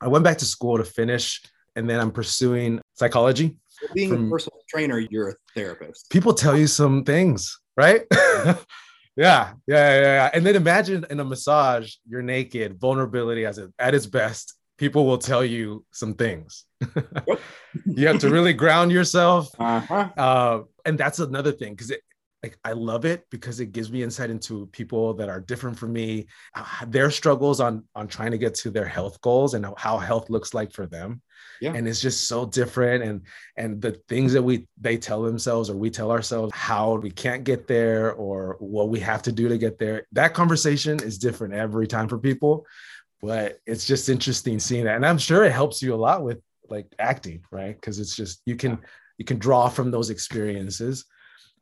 [0.00, 1.42] I went back to school to finish,
[1.76, 3.56] and then I'm pursuing psychology.
[3.94, 8.02] being From- a personal trainer you're a therapist People tell you some things, right?
[9.16, 10.30] yeah, yeah, yeah, yeah.
[10.32, 14.54] And then imagine in a massage, you're naked, vulnerability as it, at its best.
[14.78, 16.64] People will tell you some things.
[17.86, 22.00] you have to really ground yourself uh-huh uh, and that's another thing because it
[22.42, 25.92] like I love it because it gives me insight into people that are different from
[25.92, 29.98] me, uh, their struggles on on trying to get to their health goals and how
[29.98, 31.22] health looks like for them.
[31.60, 31.74] Yeah.
[31.74, 33.22] And it's just so different and
[33.56, 37.44] and the things that we they tell themselves or we tell ourselves how we can't
[37.44, 40.06] get there or what we have to do to get there.
[40.12, 42.66] That conversation is different every time for people,
[43.20, 44.96] but it's just interesting seeing that.
[44.96, 47.74] And I'm sure it helps you a lot with like acting, right?
[47.74, 48.78] Because it's just you can
[49.18, 51.04] you can draw from those experiences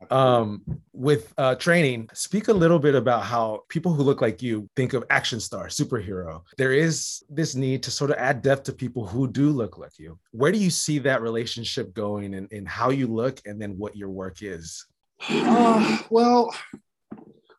[0.09, 0.61] um
[0.93, 4.93] with uh training speak a little bit about how people who look like you think
[4.93, 6.41] of action star superhero.
[6.57, 9.99] There is this need to sort of add depth to people who do look like
[9.99, 10.17] you.
[10.31, 13.95] Where do you see that relationship going and, and how you look and then what
[13.95, 14.85] your work is?
[15.29, 16.53] Uh, well,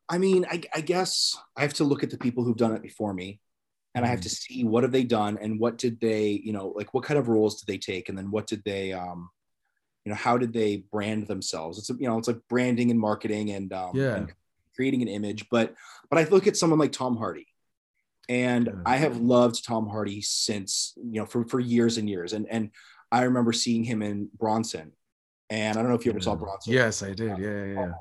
[0.08, 2.82] I mean, I, I guess I have to look at the people who've done it
[2.82, 3.40] before me,
[3.94, 6.68] and I have to see what have they done and what did they, you know,
[6.76, 9.30] like what kind of roles did they take, and then what did they, um,
[10.04, 11.78] you know, how did they brand themselves?
[11.78, 14.16] It's you know, it's like branding and marketing and um, Yeah.
[14.16, 14.32] and
[14.74, 15.48] creating an image.
[15.50, 15.74] But
[16.10, 17.46] but I look at someone like Tom Hardy,
[18.28, 18.72] and Yeah.
[18.86, 22.70] I have loved Tom Hardy since you know for for years and years, and and
[23.10, 24.92] I remember seeing him in Bronson.
[25.50, 27.92] And I don't know if you ever saw Bronson yes i did yeah yeah, yeah.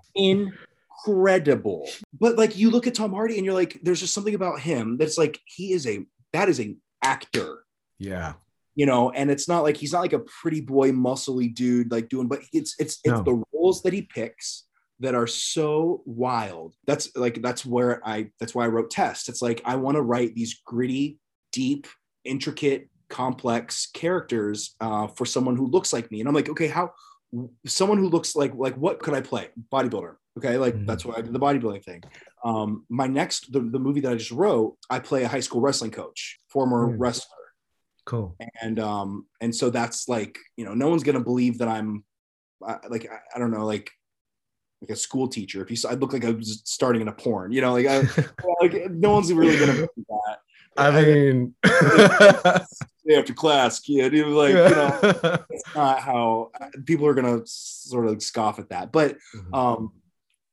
[1.05, 1.89] incredible.
[2.17, 4.97] But like you look at Tom Hardy and you're like, there's just something about him
[4.97, 7.65] that's like he is a that is an actor,
[7.99, 8.33] yeah
[8.75, 12.09] you know, and it's not like he's not like a pretty boy, muscly dude like
[12.09, 13.23] doing, but it's it's it's No.
[13.23, 14.65] the roles that he picks
[14.99, 16.75] that are so wild.
[16.85, 19.29] That's like that's where I that's why I wrote test.
[19.29, 21.17] It's like I want to write these gritty,
[21.51, 21.87] deep,
[22.23, 26.19] intricate, complex characters uh, for someone who looks like me.
[26.21, 26.91] And I'm like, okay, how
[27.65, 29.49] someone who looks like like what could I play?
[29.71, 30.15] Bodybuilder.
[30.37, 30.85] Okay, like Mhm.
[30.87, 32.01] that's why I did the bodybuilding thing.
[32.45, 35.59] Um, my next the, the movie that I just wrote, I play a high school
[35.61, 36.97] wrestling coach, former Hmm.
[37.01, 37.35] wrestler
[38.05, 38.35] cool.
[38.61, 42.03] And um and so that's like you know no one's gonna believe that i'm
[42.65, 43.91] uh, like I, I don't know like
[44.81, 45.61] like a school teacher.
[45.61, 47.87] If you saw i look like i was starting in a porn you know like
[47.87, 47.99] I,
[48.61, 50.37] like no one's really gonna believe that.
[50.77, 51.55] I mean
[53.17, 54.13] after class kid.
[54.13, 54.99] Know, like you know
[55.49, 56.51] it's not how
[56.85, 58.91] people are gonna sort of like scoff at that.
[58.91, 59.57] But Mhm.
[59.57, 59.91] um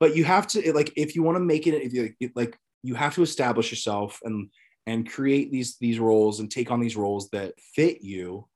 [0.01, 2.95] but you have to like if you want to make it if you like you
[2.95, 4.51] have to establish yourself and
[4.89, 8.49] and create these these roles and take on these roles that fit you.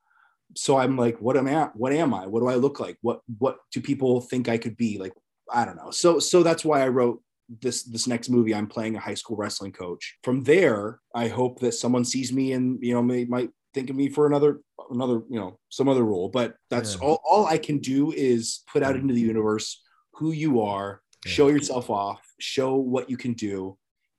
[0.57, 2.27] So i'm like what am i what am i?
[2.27, 2.97] What do i look like?
[3.03, 4.99] What what do people think i could be?
[4.99, 5.13] Like
[5.53, 5.91] i don't know.
[5.91, 7.23] So so that's why i wrote
[7.61, 10.05] this this next movie i'm playing a high school wrestling coach.
[10.27, 13.97] From there i hope that someone sees me and you know may, might think of
[13.97, 14.61] me for another
[14.91, 16.29] another you know some other role.
[16.39, 17.03] But that's Yeah.
[17.07, 19.83] all all i can do is put out into the universe
[20.15, 23.79] who you are show yourself off show what you can do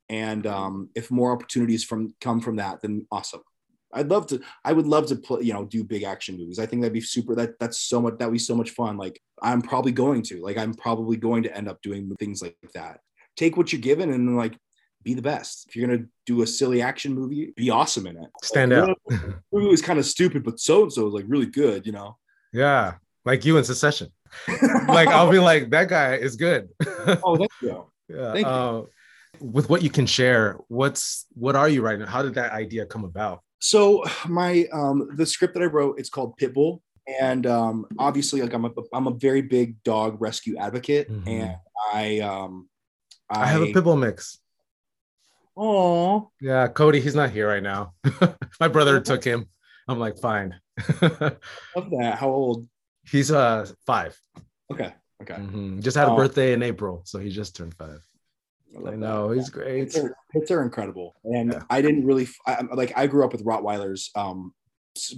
[0.09, 3.41] and um, if more opportunities from come from that then awesome.
[3.95, 6.57] I'd love to i would love to play you know do big action movies.
[6.57, 8.97] I think that'd be super that that's so much that'd be so much fun.
[8.97, 12.57] Like i'm probably going to like i'm probably going to end up doing things like
[12.73, 13.01] that.
[13.37, 14.57] Take what you're given and like
[15.03, 15.65] be the best.
[15.67, 18.29] If you're gonna do a silly action movie be awesome in it.
[18.43, 18.97] Stand Like, out.
[19.11, 21.91] "Oh, movie was kind of stupid but so and so is like really good you
[21.91, 22.17] know?
[22.51, 22.95] Yeah
[23.25, 24.09] like you in succession
[24.87, 26.67] like i'll be like that guy is good.
[27.23, 27.85] Oh thank you.
[28.09, 28.51] Yeah Thank you.
[28.51, 28.81] uh,
[29.39, 32.05] with what you can share what's what are you writing?
[32.05, 33.41] how did that idea come about?
[33.59, 36.81] So my um the script that i wrote it's called pitbull.
[37.19, 41.09] And um obviously like i'm a i'm a very big dog rescue advocate.
[41.11, 41.27] Mhm.
[41.27, 41.55] and
[41.93, 42.69] i um
[43.29, 44.39] i, have a pitbull mix.
[45.55, 47.93] Oh yeah cody he's not here right now.
[48.59, 49.47] My brother took him.
[49.87, 50.55] I'm like fine.
[51.01, 52.15] Love that.
[52.17, 52.67] How old?
[53.05, 54.17] He's uh five.
[54.71, 54.93] Okay.
[55.21, 55.35] Okay.
[55.35, 55.81] Mhm.
[55.81, 56.15] just had a Oh.
[56.17, 58.01] birthday in april so he just turned five
[58.75, 58.97] i that.
[58.97, 61.61] know he's Pits great are, pits are incredible, and Yeah.
[61.69, 62.93] I didn't really I, like.
[62.95, 64.53] I grew up with Rottweilers, um,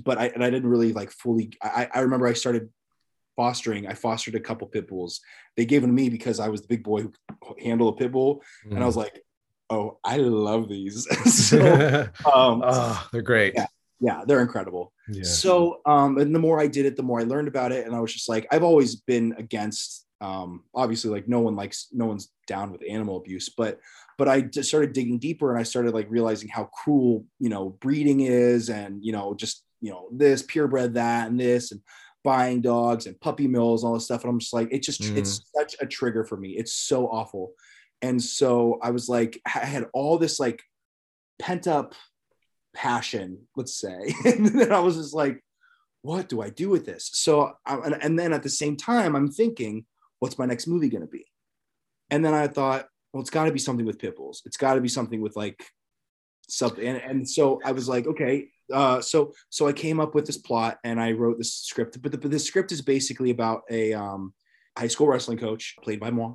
[0.04, 1.52] but I and I didn't really like fully.
[1.62, 2.70] I, I remember I started
[3.36, 3.88] fostering.
[3.88, 5.22] I fostered a couple pit bulls.
[5.58, 7.14] They gave them to me because I was the big boy who
[7.62, 8.74] handled a pit bull, mm.
[8.74, 9.22] and I was like,
[9.70, 13.54] "Oh, I love these." so, um, oh, they're great.
[13.56, 13.68] Yeah,
[14.00, 14.94] yeah, they're incredible.
[15.10, 15.24] Yeah.
[15.24, 17.96] So, um, and the more I did it, the more I learned about it, and
[17.96, 20.05] I was just like, I've always been against.
[20.22, 23.80] Um, obviously, like no one likes, no one's down with animal abuse, but
[24.18, 27.70] but I just started digging deeper, and I started like realizing how cruel, you know,
[27.70, 31.82] breeding is, and you know, just you know, this purebred, that, and this, and
[32.24, 35.18] buying dogs and puppy mills, all this stuff, and I'm just like, it just, mm.
[35.18, 36.52] it's such a trigger for me.
[36.52, 37.54] It's so awful,
[38.02, 40.64] and so I was like, I had all this like
[41.40, 41.94] pent up
[42.76, 44.14] passion, let's say.
[44.26, 45.44] and then I was just like,
[46.02, 47.10] what do I do with this?
[47.14, 49.86] So, and, and then at the same time, I'm thinking,
[50.26, 51.26] what's my next movie going to be?
[52.10, 54.42] And then I thought, well, it's got to be something with pit bulls.
[54.46, 55.64] It's got to be something with like
[56.50, 56.86] something.
[56.86, 58.50] And, and so I was like, okay.
[58.74, 62.02] Uh, so so I came up with this plot and I wrote this script.
[62.02, 64.34] But the, but the script is basically about a um,
[64.78, 66.34] high school wrestling coach played by moi,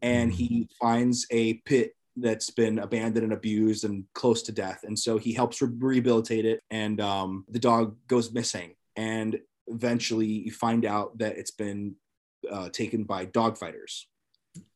[0.00, 4.80] and he finds a pit that's been abandoned and abused and close to death.
[4.84, 6.60] And so he helps re- rehabilitate it.
[6.70, 8.74] And um, the dog goes missing.
[8.96, 11.94] And eventually you find out that it's been
[12.50, 14.06] uh, taken by dog fighters.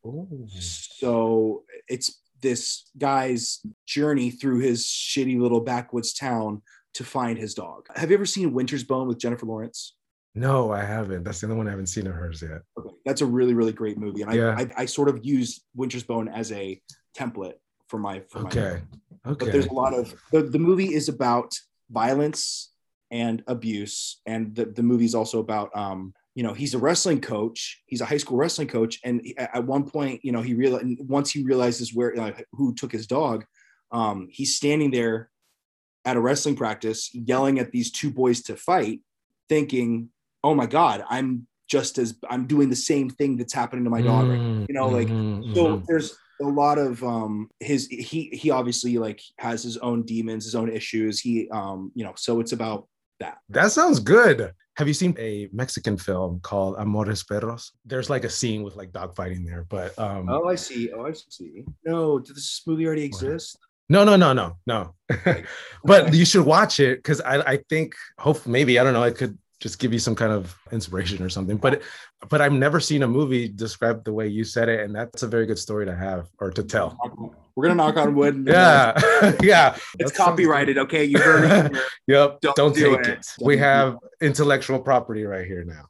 [0.06, 0.46] Ooh.
[0.48, 6.62] So it's this guy's journey through his shitty little backwoods town
[6.94, 7.86] to find his dog.
[7.94, 9.94] Have you ever seen Winter's Bone with Jennifer Lawrence?
[10.34, 11.24] No, I haven't.
[11.24, 12.62] That's the only one I haven't seen of hers yet.
[12.78, 12.94] Okay.
[13.04, 14.22] That's a really, really great movie.
[14.22, 14.56] And yeah.
[14.56, 16.80] I, I, I sort of use Winter's Bone as a
[17.16, 17.54] template
[17.92, 18.80] for my for okay
[19.24, 21.54] my okay but there's a lot of the, the movie is about
[21.90, 22.72] violence
[23.10, 27.20] and abuse and the, the movie is also about um you know he's a wrestling
[27.20, 30.54] coach he's a high school wrestling coach and he, at one point you know he
[30.54, 33.44] realized once he realizes where who took his dog
[33.90, 35.30] um he's standing there
[36.04, 39.00] at a wrestling practice yelling at these two boys to fight
[39.48, 40.08] thinking
[40.42, 44.02] oh my god i'm just as i'm doing the same thing that's happening to my
[44.02, 45.84] dog you know like mm-hmm, so mm-hmm.
[45.86, 50.54] there's a lot of um his he he obviously like has his own demons his
[50.54, 52.88] own issues he um you know so it's about
[53.22, 53.38] that.
[53.48, 54.52] That sounds good.
[54.76, 57.72] Have you seen a mexican film called amores perros?
[57.84, 60.90] There's like a scene with like dog fighting there but um oh i see.
[60.92, 61.64] Oh i see.
[61.84, 63.58] No did this movie already exist?
[63.88, 64.94] No, no, no, no, no.
[65.84, 69.02] but you should watch it because I, I think, hope maybe I don't know.
[69.02, 71.56] It could just give you some kind of inspiration or something.
[71.56, 71.82] But
[72.28, 75.28] but I've never seen a movie described the way you said it, and that's a
[75.28, 76.98] very good story to have or to tell.
[77.54, 78.44] We're gonna knock on wood.
[78.48, 78.98] yeah,
[79.42, 79.74] yeah.
[79.74, 80.78] It's that's copyrighted.
[80.78, 81.80] Okay, you heard it.
[82.08, 82.40] yep.
[82.40, 83.18] Don't, Don't do take it.
[83.18, 83.26] it.
[83.40, 85.84] we have intellectual property right here now.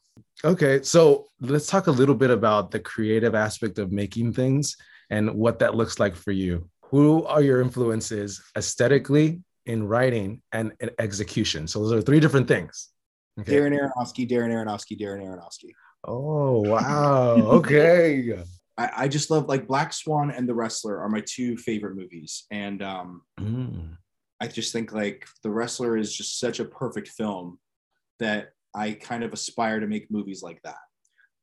[0.44, 4.76] Okay, so let's talk a little bit about the creative aspect of making things
[5.08, 6.68] and what that looks like for you.
[6.90, 11.66] Who are your influences aesthetically in writing and in execution?
[11.68, 12.91] So those are three different things.
[13.40, 13.52] Okay.
[13.52, 15.70] Darren Aronofsky, Darren Aronofsky, Darren Aronofsky.
[16.04, 17.36] Oh wow!
[17.58, 18.34] Okay.
[18.78, 22.46] I, I, just love like Black Swan and The Wrestler are my two favorite movies,
[22.50, 23.96] and um, mm.
[24.40, 27.58] I just think like The Wrestler is just such a perfect film
[28.18, 30.78] that I kind of aspire to make movies like that.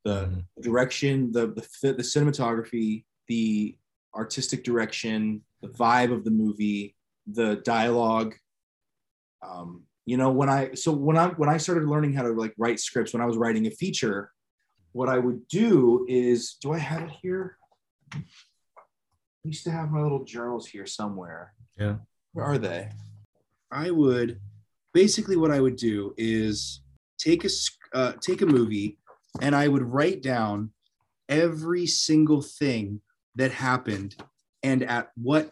[0.06, 0.44] The mm.
[0.62, 3.78] direction, the, the the cinematography, the
[4.16, 6.96] artistic direction, the vibe of the movie,
[7.28, 8.36] the dialogue.
[9.48, 12.54] Um, you know when i so when i when i started learning how to like
[12.58, 14.32] write scripts when i was writing a feature
[14.92, 17.58] what i would do is do i have it here?
[18.14, 18.20] I
[19.44, 21.54] used to have my little journals here somewhere.
[21.78, 21.98] Yeah.
[22.34, 22.90] Where are they?
[23.72, 24.40] I would
[24.94, 26.82] basically what i would do is
[27.20, 27.50] take a
[27.94, 28.98] uh, take a movie
[29.42, 30.72] and i would write down
[31.28, 33.02] every single thing
[33.36, 34.16] that happened
[34.64, 35.52] and at what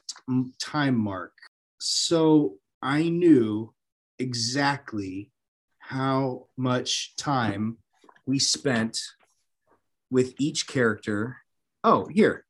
[0.59, 1.33] time mark.
[1.79, 3.73] So i knew
[4.19, 5.31] exactly
[5.79, 7.77] how much time
[8.25, 8.99] we spent
[10.09, 11.37] with each character.
[11.83, 12.45] Oh, here,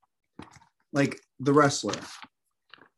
[0.92, 2.00] like the wrestler.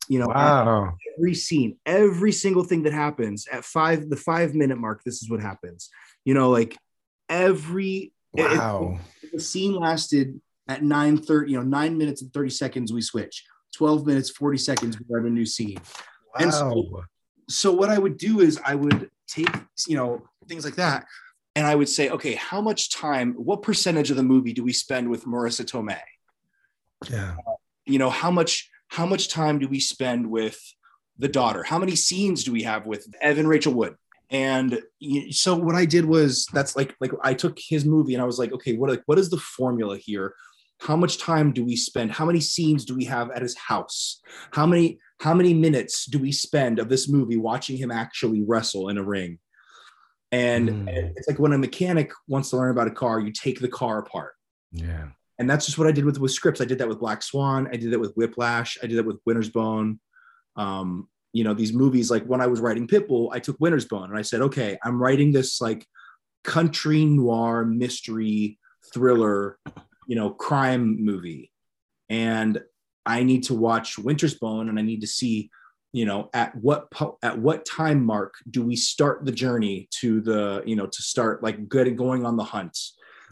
[0.08, 0.94] You know, wow.
[1.16, 5.30] every scene, every single thing that happens at five, the five minute mark, this is
[5.30, 5.88] what happens.
[6.24, 6.76] You know, like
[7.28, 8.98] every wow.
[9.16, 12.92] If, if the scene lasted at 9 30, you know, nine minutes and 30 seconds,
[12.92, 13.44] we switch.
[13.76, 15.78] 12 minutes, 40 seconds, we have a new scene.
[15.78, 16.40] Wow.
[16.40, 17.04] And so
[17.50, 19.48] so what I would do is I would take,
[19.86, 21.06] you know, things like that.
[21.56, 24.72] And I would say, okay, how much time, what percentage of the movie do we
[24.72, 26.00] spend with Marisa Tomei?
[27.10, 27.36] Yeah.
[27.46, 27.52] Uh,
[27.86, 30.60] you know, how much, how much time do we spend with
[31.18, 31.62] the daughter?
[31.62, 33.96] How many scenes do we have with Evan Rachel Wood?
[34.30, 34.80] And
[35.30, 38.38] so what I did was that's like like I took his movie and I was
[38.38, 40.34] like, okay, what like what is the formula here?
[40.78, 42.12] How much time do we spend?
[42.12, 44.22] How many scenes do we have at his house?
[44.52, 48.88] How many how many minutes do we spend of this movie watching him actually wrestle
[48.88, 49.38] in a ring?
[50.32, 50.88] And, Mm.
[50.88, 53.68] and it's like when a mechanic wants to learn about a car, you take the
[53.68, 54.32] car apart.
[54.72, 55.08] Yeah.
[55.38, 56.60] And that's just what I did with with scripts.
[56.60, 57.66] I did that with Black Swan.
[57.72, 58.78] I did that with Whiplash.
[58.82, 59.98] I did that with Winter's Bone.
[60.56, 62.10] Um, you know, these movies.
[62.10, 65.02] Like when I was writing Pitbull, I took Winter's Bone and I said, okay, I'm
[65.02, 65.86] writing this like
[66.44, 68.58] country noir mystery
[68.92, 69.58] thriller,
[70.06, 71.50] you know, crime movie,
[72.08, 72.62] and
[73.18, 75.50] I need to watch Winter's Bone and I need to see,
[75.92, 80.20] you know, at what po- at what time mark do we start the journey to
[80.20, 82.76] the, you know, to start like good going on the hunt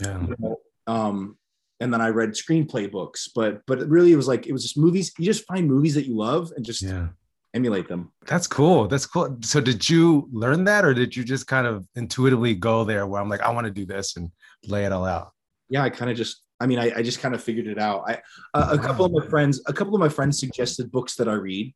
[0.00, 0.20] Yeah.
[0.28, 0.56] you know,
[0.96, 1.36] um
[1.80, 4.76] and then i read screenplay books but but really it was like it was just
[4.86, 7.06] movies you just find movies that you love and just Yeah.
[7.54, 8.02] emulate them
[8.32, 8.80] That's cool.
[8.92, 9.26] That's cool.
[9.52, 13.20] So did you learn that or did you just kind of intuitively go there where
[13.22, 14.30] I'm like, I want to do this and
[14.74, 15.28] lay it all out?
[15.74, 18.04] yeah i kind of just i mean i, I just kind of figured it out.
[18.06, 18.20] I
[18.54, 21.34] uh, a couple of my friends a couple of my friends suggested books that i
[21.34, 21.74] read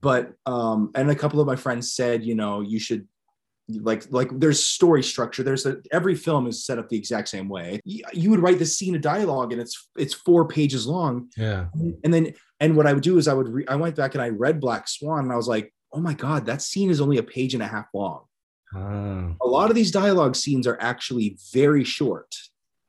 [0.00, 3.06] but um and a couple of my friends said you know you should
[3.68, 5.42] like like there's story structure.
[5.42, 7.80] There's a every film is set up the exact same way.
[7.84, 11.30] You, you would write the scene of dialogue and it's it's four pages long.
[11.36, 11.66] Yeah.
[12.04, 14.22] and then and what I would do is I would re- I went back and
[14.22, 17.18] I read Black Swan and I was like, oh my god, that scene is only
[17.18, 18.24] a page and a half long.
[18.74, 22.34] Oh, A lot of these dialogue scenes are actually very short.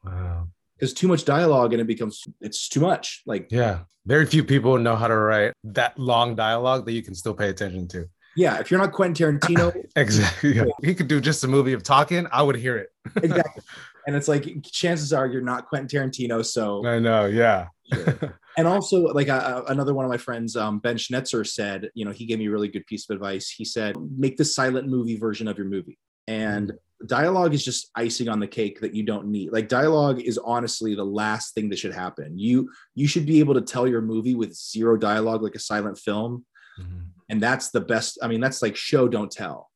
[0.04, 0.50] Wow.
[0.78, 3.22] Because too much dialogue and it becomes it's too much.
[3.26, 3.80] Like Yeah.
[4.06, 7.50] Very few people know how to write that long dialogue that you can still pay
[7.50, 8.06] attention to.
[8.38, 10.56] yeah, if you're not Quentin Tarantino, Exactly.
[10.56, 10.66] Yeah.
[10.84, 12.28] He could do just a movie of talking.
[12.32, 12.90] I would hear it.
[13.24, 13.64] exactly.
[14.08, 17.26] And it's like chances are you're not Quentin Tarantino, so I know.
[17.26, 17.70] Yeah.
[18.58, 22.12] and also like uh, another one of my friends um, ben schnetzer said you know
[22.12, 25.18] he gave me a really good piece of advice he said make the silent movie
[25.18, 25.98] version of your movie
[26.28, 26.74] and
[27.08, 30.96] dialogue is just icing on the cake that you don't need like dialogue is honestly
[30.96, 34.34] the last thing that should happen you you should be able to tell your movie
[34.34, 36.46] with zero dialogue like a silent film
[36.80, 37.08] Mhm.
[37.30, 39.70] and that's the best i mean that's like show don't tell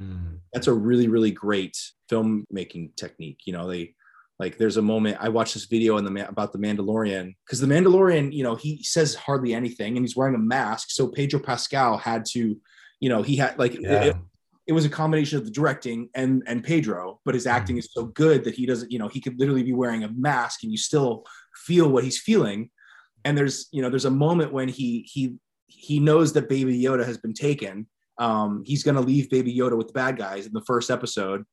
[0.00, 0.38] Mm.
[0.52, 1.76] that's a really really great
[2.10, 3.94] filmmaking technique you know they
[4.38, 7.66] like there's a moment i watched this video in the about the mandalorian because the
[7.66, 11.96] mandalorian you know he says hardly anything and he's wearing a mask so pedro pascal
[11.98, 12.56] had to
[13.00, 14.04] you know he had like Yeah.
[14.04, 14.16] it,
[14.68, 18.04] it was a combination of the directing and and pedro but his acting is so
[18.04, 20.78] good that he doesn't you know he could literally be wearing a mask and you
[20.78, 21.24] still
[21.58, 22.70] feel what he's feeling.
[23.24, 27.04] And there's you know there's a moment when he he he knows that baby yoda
[27.04, 27.86] has been taken.
[28.18, 31.44] Um, he's going to leave Baby Yoda with the bad guys in the first episode,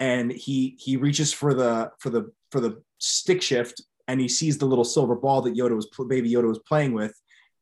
[0.00, 4.56] and he he reaches for the for the for the stick shift, and he sees
[4.56, 7.14] the little silver ball that Yoda was Baby Yoda was playing with,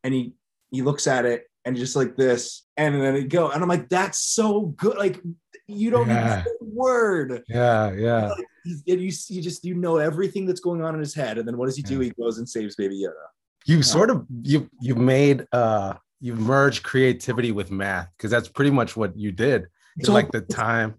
[0.04, 0.34] and he
[0.70, 3.88] he looks at it and just like this, and then it go, and I'm like,
[3.88, 4.96] that's so good.
[4.98, 5.20] Like
[5.68, 6.36] you don't Yeah.
[6.36, 7.42] need to say a word.
[7.48, 7.92] Yeah.
[7.92, 8.30] Yeah.
[8.64, 11.46] He's, and you you just you know everything that's going on in his head, and
[11.46, 11.98] then what does he do?
[11.98, 12.04] Yeah.
[12.04, 13.12] He goes and saves Baby Yoda.
[13.66, 18.70] You sort of you you made uh you merged creativity with math because that's pretty
[18.70, 19.66] much what you did.
[19.96, 20.94] It's all- like the time.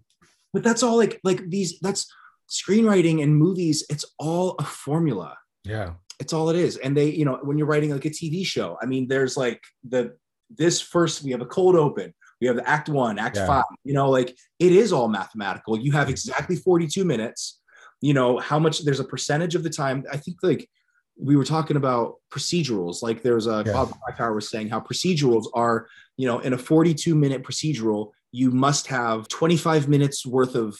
[0.52, 2.06] but that's all like like these that's
[2.50, 5.94] screenwriting and movies it's all a formula Yeah.
[6.20, 8.76] it's all it is and they you know when you're writing like a tv show
[8.82, 10.14] i mean there's like the
[10.56, 13.46] this first we have a cold open we have the act one act Yeah.
[13.46, 17.60] five you know like it is all mathematical you have exactly 42 minutes
[18.00, 20.68] you know how much there's a percentage of the time i think like
[21.16, 23.72] we were talking about procedurals like there's a Yeah.
[23.72, 25.86] bob Krakower was saying how procedurals are
[26.16, 30.76] you know in a 42 minute procedural you must have 25 minutes worth of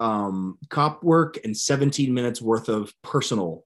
[0.00, 3.64] um, cop work and 17 minutes worth of personal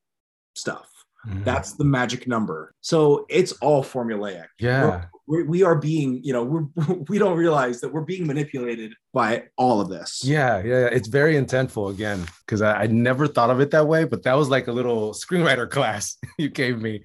[0.55, 0.89] stuff
[1.27, 1.45] Mhm.
[1.45, 5.05] that's the magic number so it's all formulaic yeah.
[5.33, 9.45] We're, we are being you know we're we don't realize that we're being manipulated by
[9.57, 10.23] all of this.
[10.23, 14.05] Yeah, yeah, it's very intentful again because I, I never thought of it that way,
[14.05, 17.03] but that was like a little screenwriter class you gave me.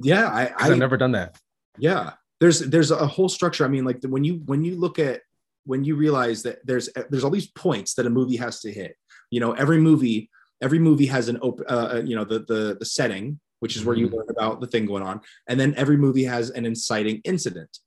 [0.00, 1.36] Yeah i, I I've never done that.
[1.78, 2.12] yeah.
[2.40, 3.64] There's there's a whole structure.
[3.64, 5.20] I mean like when you when you look at
[5.64, 8.96] when you realize that there's there's all these points that a movie has to hit.
[9.30, 10.30] You know every movie
[10.62, 13.96] every movie has an open uh, you know the the the setting which is where
[13.96, 14.14] you Mhm.
[14.14, 15.20] learn about the thing going on.
[15.48, 17.78] And then every movie has an inciting incident.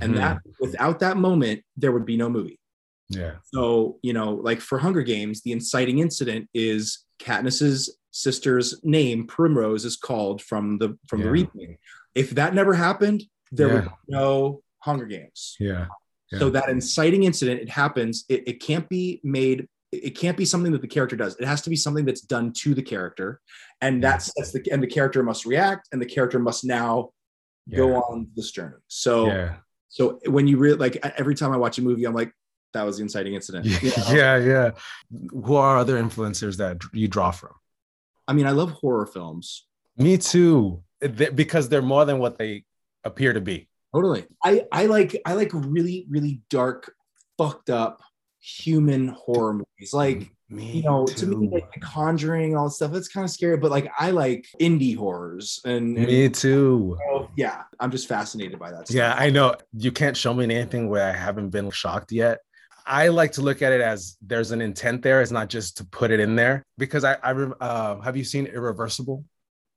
[0.00, 0.16] And Mhm.
[0.16, 2.58] that without that moment there would be no movie.
[3.08, 9.26] Yeah, so you know like for hunger games the inciting incident is katniss's sister's name
[9.26, 11.32] primrose is called from the from the Yeah.
[11.32, 11.78] reaping.
[12.14, 15.56] If that never happened there would be no hunger games.
[15.58, 15.86] Yeah,
[16.30, 16.38] Yeah.
[16.38, 18.24] so that inciting incident it happens.
[18.28, 21.36] It, it can't be made it can't be something that the character does.
[21.36, 23.40] It has to be something that's done to the character
[23.80, 27.10] and that's that's the and the character must react and the character must now
[27.74, 28.76] go on this journey.
[28.88, 29.56] So yeah,
[29.88, 32.32] so when you really like every time i watch a movie i'm like
[32.72, 33.66] that was the inciting incident.
[33.66, 34.12] Yeah, You know?
[34.12, 34.70] yeah, yeah.
[35.44, 37.50] Who are other influencers that you draw from?
[38.28, 39.66] i mean i love horror films.
[39.96, 40.82] Me too,
[41.34, 42.64] because they're more than what they
[43.04, 43.68] appear to be.
[43.94, 44.24] totally.
[44.44, 46.94] I i like i like really really dark
[47.38, 48.00] fucked up
[48.40, 49.92] human horror movies.
[49.92, 53.24] Like Me you know, to me, like The Conjuring and all that stuff, it's kind
[53.24, 53.56] of scary.
[53.56, 56.98] But like, I like indie horrors, and, and, Me too.
[57.36, 58.88] yeah, I'm just fascinated by that.
[58.88, 58.96] Stuff.
[58.96, 59.54] Yeah, I know.
[59.72, 62.40] You can't show me anything where I haven't been shocked yet.
[62.86, 65.22] I like to look at it as there's an intent there.
[65.22, 68.46] It's not just to put it in there because I, I uh, have you seen
[68.46, 69.24] Irreversible?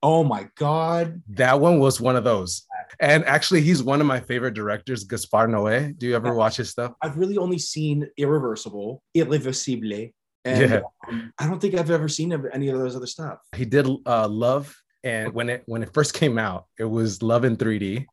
[0.02, 1.22] Oh my god.
[1.30, 2.66] That one was one of those.
[3.00, 5.98] And actually, he's one of my favorite directors, Gaspar Noé.
[5.98, 6.94] Do you ever watch his stuff?
[7.02, 10.10] I've really only seen Irreversible, Irreversible,
[10.46, 10.82] and Yeah.
[11.08, 13.40] um, I don't think I've ever seen any of those other stuff.
[13.56, 17.46] He did uh, Love, and when it when it first came out, it was Love
[17.46, 18.06] in 3D.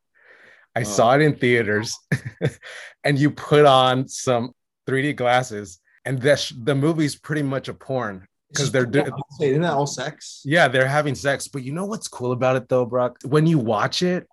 [0.76, 0.84] I Oh.
[0.84, 1.96] saw it in theaters,
[3.04, 4.52] and you put on some
[4.88, 9.04] 3D glasses, and the the movie's pretty much a porn because they're do-
[9.38, 10.42] Say, isn't that all sex?
[10.44, 13.18] Yeah, they're having sex, but you know what's cool about it though, Brock?
[13.24, 14.26] When you watch it,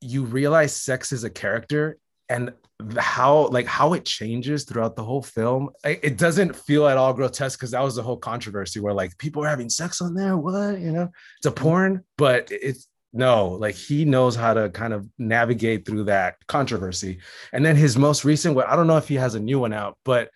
[0.00, 2.52] you realize sex is a character and
[2.96, 5.70] how like how it changes throughout the whole film.
[5.84, 9.44] It doesn't feel at all grotesque because that was the whole controversy where like people
[9.44, 10.36] are having sex on there.
[10.36, 14.92] What you know, it's a porn, but it's no, like he knows how to kind
[14.92, 17.18] of navigate through that controversy.
[17.52, 19.72] And then his most recent one, I don't know if he has a new one
[19.72, 20.30] out, but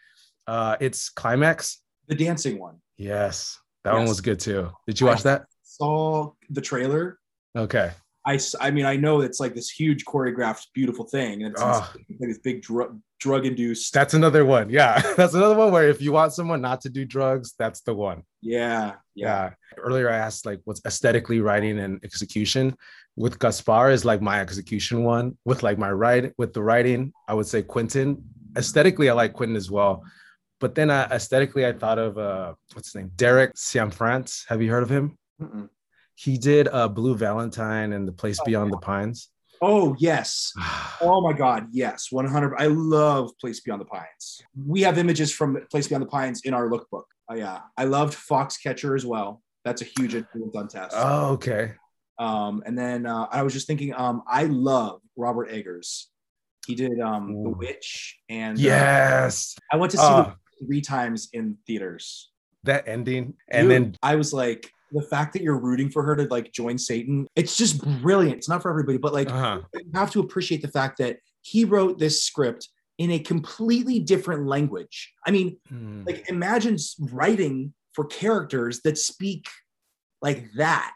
[0.47, 1.81] uh it's Climax.
[2.09, 2.79] The dancing one.
[2.97, 4.71] Yes, that one was good too.
[4.87, 5.45] Did you watch that?
[5.63, 7.19] Saw the trailer.
[7.57, 7.93] Okay.
[8.25, 11.43] I, s- I mean, I know it's like this huge choreographed, beautiful thing.
[11.43, 11.93] And it's, Ah.
[12.09, 13.93] it's like this big drug drug induced.
[13.95, 14.69] That's another one.
[14.71, 15.01] Yeah.
[15.17, 18.23] That's another one where if you want someone not to do drugs, that's the one.
[18.41, 19.51] Yeah, yeah.
[19.51, 19.51] Yeah.
[19.79, 22.77] Earlier I asked like what's aesthetically writing and execution.
[23.15, 25.37] With Gaspar is like my execution one.
[25.45, 28.25] With like my write with the writing, I would say Quentin.
[28.57, 30.03] Aesthetically, I like Quentin as well.
[30.61, 33.11] But then uh, aesthetically, I thought of uh what's his name?
[33.17, 34.47] Derek Cianfrance.
[34.49, 35.17] Have you heard of him?
[35.41, 35.69] Mm-mm.
[36.23, 39.29] He did uh Blue Valentine and The Place Beyond the Pines.
[39.61, 40.53] Oh yes.
[41.05, 42.55] Oh my God, yes, 100.
[42.59, 44.41] I love Place Beyond the Pines.
[44.57, 47.07] We have images from Place Beyond the Pines in our lookbook.
[47.29, 49.43] Oh yeah, I loved Foxcatcher as well.
[49.65, 50.95] That's a huge influence on Test.
[50.97, 51.73] oh, okay.
[52.21, 56.09] Um, and then uh, I was just thinking, um, I love Robert Eggers.
[56.69, 59.57] He did um, The Witch, and uh, Yes.
[59.73, 60.31] I went to see Ah.
[60.61, 62.31] it three times in theaters.
[62.63, 63.35] That ending.
[63.51, 66.53] And Dude, then I was like, the fact that you're rooting for her to like
[66.53, 68.37] join Satan, it's just brilliant.
[68.39, 69.61] It's not for everybody, but like uh-huh.
[69.75, 72.69] you have to appreciate the fact that he wrote this script
[72.99, 75.13] in a completely different language.
[75.27, 76.05] I mean, Hmm.
[76.07, 79.47] like imagine writing for characters that speak
[80.21, 80.93] like that.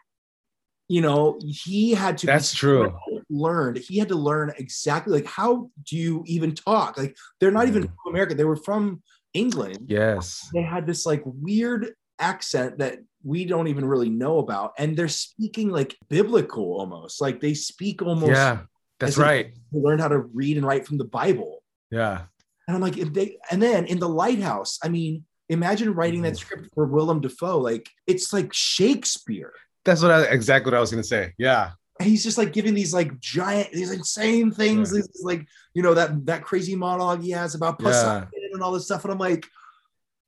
[0.89, 2.95] You know, he had to That's true.
[3.29, 3.77] learned.
[3.79, 6.97] He had to learn exactly like how do you even talk?
[6.97, 7.87] Like they're not even Mm.
[8.03, 8.35] from America.
[8.35, 9.01] They were from
[9.33, 9.87] England.
[9.89, 10.47] Yes.
[10.53, 14.73] They had this like weird accent that we don't even really know about.
[14.77, 17.19] And they're speaking like biblical almost.
[17.21, 18.59] Like they speak almost Yeah.
[18.99, 19.53] That's right.
[19.71, 21.63] they learned how to read and write from the Bible.
[21.91, 22.23] Yeah.
[22.67, 26.33] And I'm like, if they and then in the lighthouse, I mean, imagine writing that
[26.33, 26.39] Mhm.
[26.39, 27.59] script for Willem Dafoe.
[27.59, 29.53] Like it's like Shakespeare.
[29.85, 31.33] That's what I exactly what I was gonna say.
[31.37, 31.71] Yeah.
[31.99, 34.91] And he's just like giving these like giant, these insane things.
[34.91, 35.01] Yeah.
[35.01, 38.85] These like, you know, that that crazy monologue he has about Poseidon and all this
[38.85, 39.03] stuff.
[39.03, 39.47] And I'm like,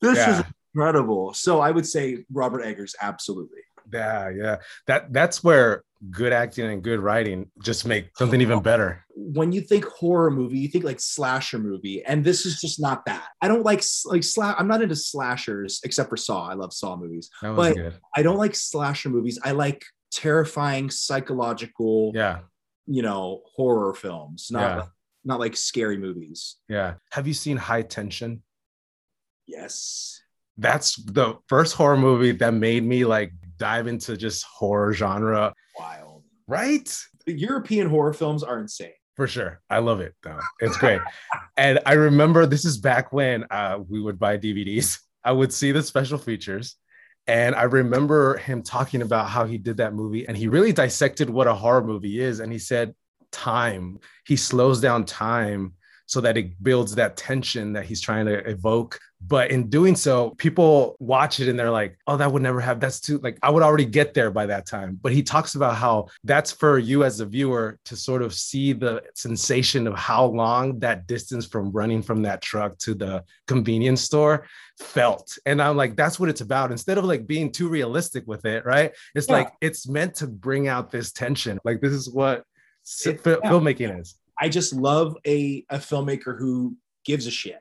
[0.01, 0.39] this Yeah.
[0.39, 0.45] is
[0.79, 1.33] incredible.
[1.33, 3.59] So I would say Robert Eggers, absolutely.
[3.91, 4.29] Yeah.
[4.29, 4.57] Yeah.
[4.87, 9.03] That that's where good acting and good writing just make something even better.
[9.15, 13.03] When you think horror movie, you think like slasher movie, and this is just not
[13.05, 13.27] that.
[13.41, 16.47] I don't like like sla- I'm not into slashers except for Saw.
[16.49, 17.29] I love Saw movies.
[17.41, 17.93] That was But- good.
[18.15, 19.39] I don't like slasher movies.
[19.43, 22.39] I like terrifying psychological, Yeah.
[22.87, 24.85] you know, horror films, not Yeah.
[25.25, 26.57] not like scary movies.
[26.69, 26.93] Yeah.
[27.11, 28.43] Have you seen High Tension?
[29.47, 30.21] Yes.
[30.59, 35.53] That's the first horror movie that made me like dive into just horror genre.
[35.77, 36.23] Wild.
[36.47, 36.95] Right?
[37.25, 38.91] The European horror films are insane.
[39.15, 39.61] For sure.
[39.69, 40.39] I love it though.
[40.59, 41.01] It's great.
[41.57, 44.99] and I remember this is back when uh, we would buy DVDs.
[45.23, 46.75] I would see the special features.
[47.27, 51.29] And I remember him talking about how he did that movie and he really dissected
[51.29, 52.39] what a horror movie is.
[52.39, 52.95] And he said,
[53.31, 53.99] time.
[54.25, 55.73] He slows down time
[56.05, 58.99] so that it builds that tension that he's trying to evoke.
[59.21, 62.79] But in doing so, people watch it and they're like, oh, that would never have,
[62.79, 64.97] that's too, like, I would already get there by that time.
[65.01, 68.71] But he talks about how that's for you as a viewer to sort of see
[68.71, 74.01] the sensation of how long that distance from running from that truck to the convenience
[74.01, 74.47] store
[74.79, 75.37] felt.
[75.45, 76.71] And I'm like, that's what it's about.
[76.71, 78.93] Instead of like being too realistic with it, right?
[79.15, 79.33] It's Yeah.
[79.33, 81.59] like, it's meant to bring out this tension.
[81.65, 82.45] Like, this is what
[83.05, 83.51] It- fi- yeah.
[83.51, 84.15] filmmaking is.
[84.39, 87.59] I just love a, a filmmaker who gives a shit.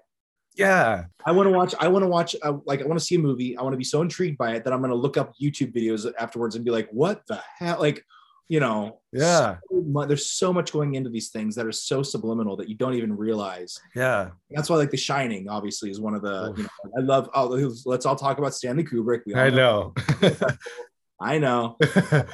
[0.59, 1.05] Yeah.
[1.25, 1.75] I want to watch.
[1.79, 2.35] I want to watch.
[2.43, 3.57] Uh, like, I want to see a movie.
[3.57, 5.73] I want to be so intrigued by it that I'm going to look up YouTube
[5.75, 8.05] videos afterwards and be like, "What the hell?" Like,
[8.51, 9.59] you know Yeah.
[9.71, 12.75] so mu- there's so much going into these things that are so subliminal that you
[12.77, 14.31] don't even realize Yeah.
[14.51, 17.45] that's why like the shining obviously is one of the you know i love oh
[17.85, 19.93] let's all talk about stanley kubrick we all I know.
[21.21, 22.25] i know you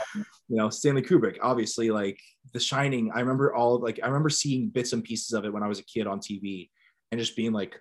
[0.51, 2.21] know stanley kubrick obviously like
[2.53, 5.65] the shining i remember all like i remember seeing bits and pieces of it when
[5.65, 6.71] i was a kid on tv
[7.11, 7.81] and just being like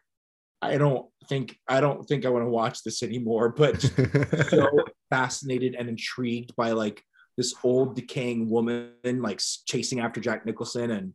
[0.64, 3.82] i don't think i don't think i want to watch this anymore but
[4.49, 4.70] so
[5.09, 7.01] fascinated and intrigued by like
[7.38, 11.14] this old decaying woman like chasing after jack nicholson and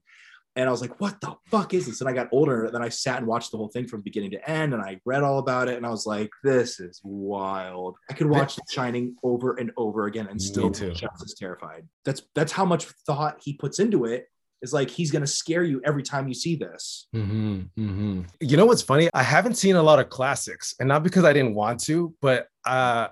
[0.56, 2.00] and i was like what the fuck is this?
[2.00, 4.32] And i got older and then i sat and watched the whole thing from beginning
[4.32, 7.96] to end and i read all about it and i was like this is wild.
[8.10, 11.86] I could watch the shining over and over again and still be just as terrified.
[12.04, 14.26] That's that's how much thought he puts into it
[14.62, 18.66] is like he's gonna scare you every time you see this hmm hmm You know
[18.66, 19.08] what's funny?
[19.14, 22.46] I haven't seen a lot of classics, and not because I didn't want to, but
[22.64, 23.08] uh,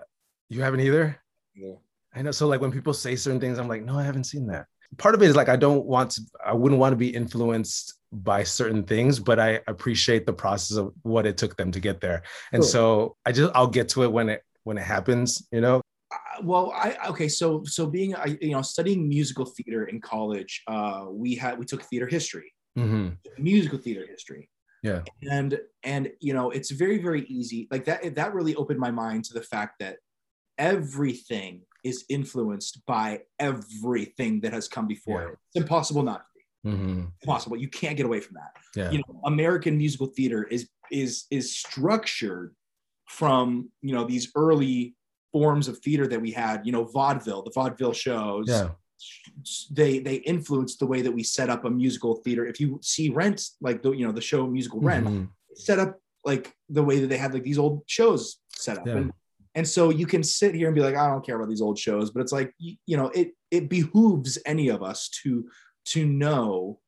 [0.48, 1.20] you haven't either.
[1.54, 1.74] Yeah.
[2.14, 2.30] I know.
[2.30, 4.66] So like when people say certain things, I'm like, no, I haven't seen that.
[4.98, 6.22] Part of it is like I don't want to.
[6.44, 10.92] I wouldn't want to be influenced by certain things, but I appreciate the process of
[11.02, 12.22] what it took them to get there.
[12.52, 12.70] And Sure.
[12.70, 15.46] so I just I'll get to it when it when it happens.
[15.52, 15.80] You know.
[16.42, 21.06] Well i okay so so being I you know studying musical theater in college uh
[21.10, 22.52] we had we took theater history.
[22.76, 23.08] Hmm
[23.38, 24.48] musical theater history.
[24.82, 25.02] Yeah.
[25.30, 27.66] and and you know it's very very easy.
[27.70, 29.96] Like that that really opened my mind to the fact that
[30.58, 35.28] everything is influenced by everything that has come before Yeah.
[35.28, 35.38] it.
[35.48, 36.42] It's impossible not to be.
[36.70, 37.56] Hmm impossible.
[37.56, 38.52] You can't get away from that.
[38.80, 38.90] Yeah.
[38.92, 42.54] you know american musical theater is is is structured
[43.08, 44.94] from you know these early
[45.36, 48.68] forms of theater that we had you know vaudeville the vaudeville shows Yeah.
[49.80, 53.06] they they influenced the way that we set up a musical theater if you see
[53.10, 55.28] rent like the you know the show musical rent Mhm.
[55.54, 55.90] set up
[56.24, 56.44] like
[56.78, 58.22] the way that they had like these old shows
[58.64, 58.96] set up Yeah.
[59.00, 59.12] and
[59.58, 61.78] and so you can sit here and be like i don't care about these old
[61.86, 65.30] shows but it's like you, you know it it behooves any of us to
[65.92, 66.78] to know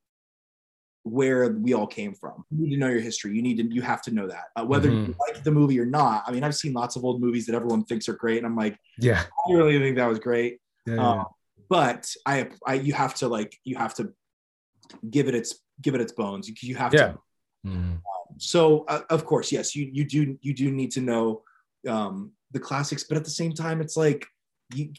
[1.09, 3.83] where we all came from you need to know your history you need to you
[3.83, 6.55] have to know that uh, whether you like the movie or not i mean i've
[6.55, 9.23] seen lots of old movies that everyone thinks are great and i'm like Yeah.
[9.49, 10.95] i really think that was great Yeah.
[10.95, 11.11] yeah.
[11.11, 11.25] um,
[11.71, 14.13] but I, I, you have to like, you have to
[15.11, 15.51] give it its,
[15.83, 16.49] give it its bones.
[16.49, 17.09] You, you have Yeah.
[17.09, 17.19] to.
[17.67, 18.01] Mhm.
[18.39, 21.43] So uh, of course, yes, you, you do, you do need to know
[21.87, 24.27] um, the classics, but at the same time, it's like,
[24.75, 24.93] you,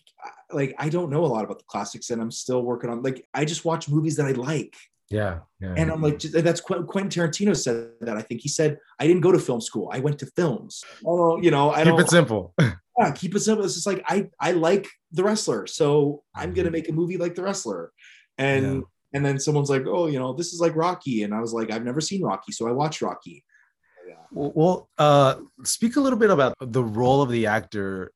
[0.52, 3.26] like, I don't know a lot about the classics and I'm still working on, like,
[3.34, 4.76] I just watch movies that I like.
[5.10, 5.40] Yeah.
[5.60, 5.74] Yeah.
[5.76, 8.16] And I'm like, that's Qu- Quentin Tarantino said that.
[8.16, 9.90] I think he said, I didn't go to film school.
[9.92, 10.84] I went to films.
[11.06, 12.54] Oh, you know, I Keep don't, it simple.
[12.60, 13.66] yeah, keep it simple.
[13.66, 16.74] It's just like I I like the wrestler, so I'm gonna Mhm.
[16.74, 17.92] make a movie like the wrestler,
[18.38, 18.82] and Yeah.
[19.14, 21.72] and then someone's like, oh, you know, this is like Rocky, and I was like,
[21.72, 23.44] I've never seen Rocky, so I watched Rocky.
[24.08, 24.16] Yeah.
[24.32, 28.12] Well, uh, speak a little bit about the role of the actor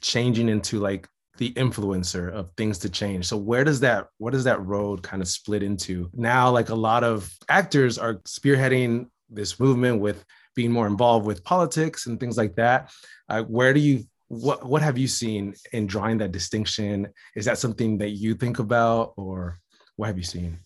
[0.00, 3.26] changing into like the influencer of things to change.
[3.26, 6.10] So where does that what does that road kind of split into?
[6.12, 10.24] Now, like a lot of actors are spearheading this movement with
[10.54, 12.90] being more involved with politics and things like that.
[13.28, 17.08] Uh, where do you what what have you seen in drawing that distinction?
[17.34, 19.58] Is that something that you think about, or
[19.96, 20.58] what have you seen?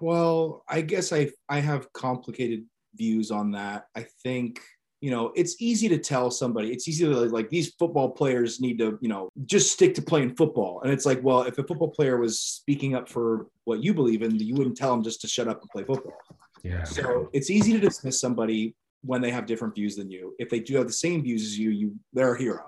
[0.00, 2.64] Well, I guess I I have complicated
[2.94, 3.86] views on that.
[3.94, 4.60] I think
[5.00, 6.72] you know it's easy to tell somebody.
[6.72, 10.36] It's easy to like, these football players need to you know just stick to playing
[10.36, 10.80] football.
[10.82, 14.22] And it's like, well, if a football player was speaking up for what you believe
[14.22, 16.14] in, you wouldn't tell them just to shut up and play football.
[16.62, 16.84] Yeah.
[16.84, 20.34] So it's easy to dismiss somebody when they have different views than you.
[20.38, 22.64] If they do have the same views as you, you they're a hero.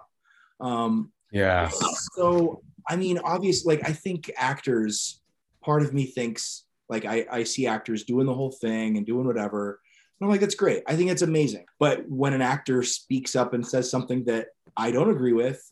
[0.60, 1.70] Um, Yeah.
[2.14, 5.20] so I mean, obviously, like I think actors,
[5.62, 9.26] part of me thinks like I, I see actors doing the whole thing and doing
[9.26, 9.80] whatever.
[10.20, 10.82] And I'm like, that's great.
[10.86, 11.66] I think it's amazing.
[11.78, 15.62] But when an actor speaks up and says something that I don't agree with,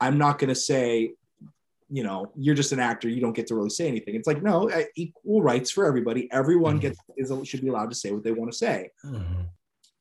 [0.00, 1.12] I'm not going to say,
[1.90, 3.08] you know, you're just an actor.
[3.08, 4.14] You don't get to really say anything.
[4.14, 6.30] It's like, no, equal rights for everybody.
[6.32, 6.82] Everyone Mhm.
[6.82, 8.90] gets is should be allowed to say what they want to say.
[9.04, 9.48] Mhm.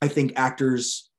[0.02, 1.10] I think actors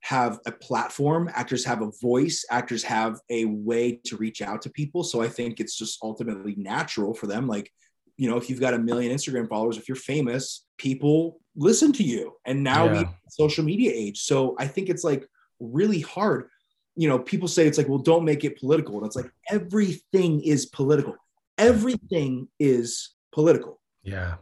[0.00, 4.70] have a platform, actors have a voice, actors have a way to reach out to
[4.70, 5.04] people.
[5.04, 7.46] So I think it's just ultimately natural for them.
[7.46, 7.72] Like,
[8.16, 12.02] you know, if you've got a million Instagram followers, if you're famous, people listen to
[12.02, 12.34] you.
[12.46, 13.04] And now we Yeah.
[13.04, 14.20] have social media age.
[14.22, 15.28] So I think it's like
[15.60, 16.48] really hard.
[16.96, 18.96] You know, people say it's like, well, don't make it political.
[18.98, 21.16] And it's like everything is political.
[21.58, 23.80] Everything is political.
[24.02, 24.36] Yeah.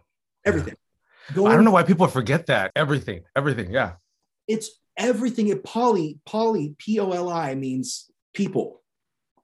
[0.44, 0.74] Everything.
[1.30, 2.72] I don't know why people forget that.
[2.74, 3.22] Everything.
[3.36, 3.70] Everything.
[3.72, 3.92] Yeah.
[4.48, 8.82] it's everything it poly poly p-o-l-i means people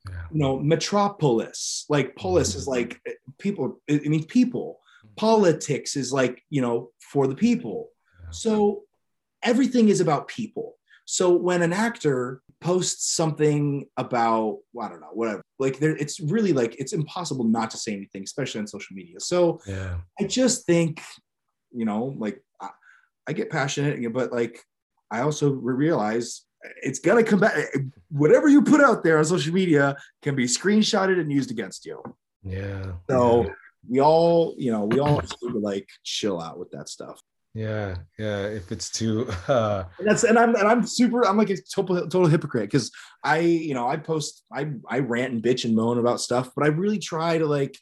[0.08, 0.24] Yeah.
[0.32, 4.80] you know metropolis like polis is like eh, people it, it means people
[5.16, 7.88] politics is like you know for the people
[8.30, 8.82] so
[9.42, 10.76] everything is about people
[11.06, 16.18] So when an actor posts something about well, I don't know whatever, like there, it's
[16.20, 19.20] really like it's impossible not to say anything, especially on social media.
[19.20, 19.98] So Yeah.
[20.20, 21.00] I just think,
[21.70, 22.70] you know, like I,
[23.28, 24.60] I get passionate, but like
[25.10, 26.42] I also realize
[26.82, 27.54] it's gonna come back.
[27.56, 27.78] Eh,
[28.10, 32.02] whatever you put out there on social media can be screenshotted and used against you.
[32.42, 32.94] Yeah.
[33.08, 33.46] So
[33.88, 37.20] we all, you know, we all to like chill out with that stuff.
[37.54, 37.96] Yeah.
[38.18, 38.46] Yeah.
[38.48, 41.26] If it's too uh And that's and I'm and I'm super.
[41.26, 42.90] I'm like a total total hypocrite because
[43.24, 46.64] I, you know, I post, I I rant and bitch and moan about stuff, but
[46.66, 47.78] I really try to like,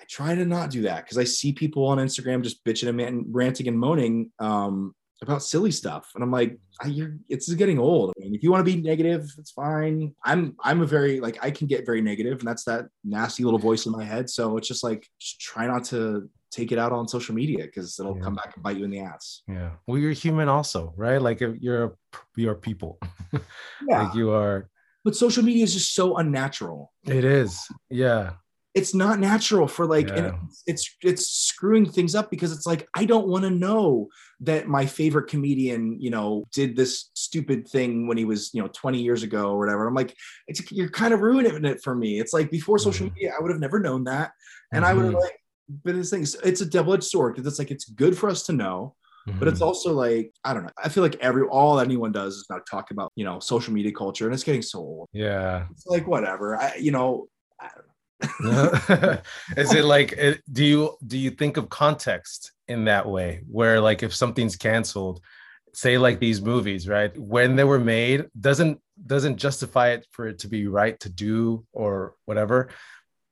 [0.00, 3.24] I try to not do that because I see people on Instagram just bitching and
[3.34, 4.94] ranting and moaning um,
[5.24, 8.12] about silly stuff, and I'm like, I, you're it's getting old.
[8.16, 10.14] I mean, if you want to be negative, it's fine.
[10.24, 13.58] I'm I'm a very like I can get very negative, and that's that nasty little
[13.58, 14.30] voice in my head.
[14.30, 17.98] So it's just like just try not to take it out on social media because
[17.98, 18.22] it'll Yeah.
[18.22, 19.42] come back and bite you in the ass.
[19.48, 19.70] yeah.
[19.88, 21.20] Well, you're human also, right?
[21.20, 21.96] Like if you're
[22.36, 22.98] you're people.
[23.88, 24.68] Yeah, Like you are
[25.04, 26.92] but social media is just so unnatural.
[27.06, 27.60] it is.
[27.90, 28.34] Yeah.
[28.74, 30.32] It's not natural for like Yeah.
[30.48, 34.08] it's, it's it's screwing things up because it's like I don't want to know
[34.40, 38.68] that my favorite comedian, you know, did this stupid thing when he was, you know,
[38.72, 39.86] 20 years ago or whatever.
[39.86, 40.14] I'm like,
[40.48, 42.18] it's you're kind of ruining it for me.
[42.18, 43.14] It's like before social Mhm.
[43.14, 44.32] media, I would have never known that.
[44.72, 45.38] And I would have like
[45.82, 48.52] but this thing it's a double-edged sword because it's like it's good for us to
[48.52, 48.96] know,
[49.38, 49.66] but it's Mhm.
[49.66, 50.70] also like, I don't know.
[50.82, 53.92] I feel like every all anyone does is not talk about, you know, social media
[53.92, 55.08] culture and it's getting so old.
[55.12, 55.66] yeah.
[55.70, 56.56] It's like whatever.
[56.56, 57.28] I you know,
[57.60, 57.93] I don't know.
[59.56, 63.42] is it like it, do you do you think of context in that way?
[63.50, 65.20] Where like if something's canceled
[65.72, 67.16] say like these movies right?
[67.18, 71.66] When they were made doesn't doesn't justify it for it to be right to do
[71.72, 72.70] or whatever.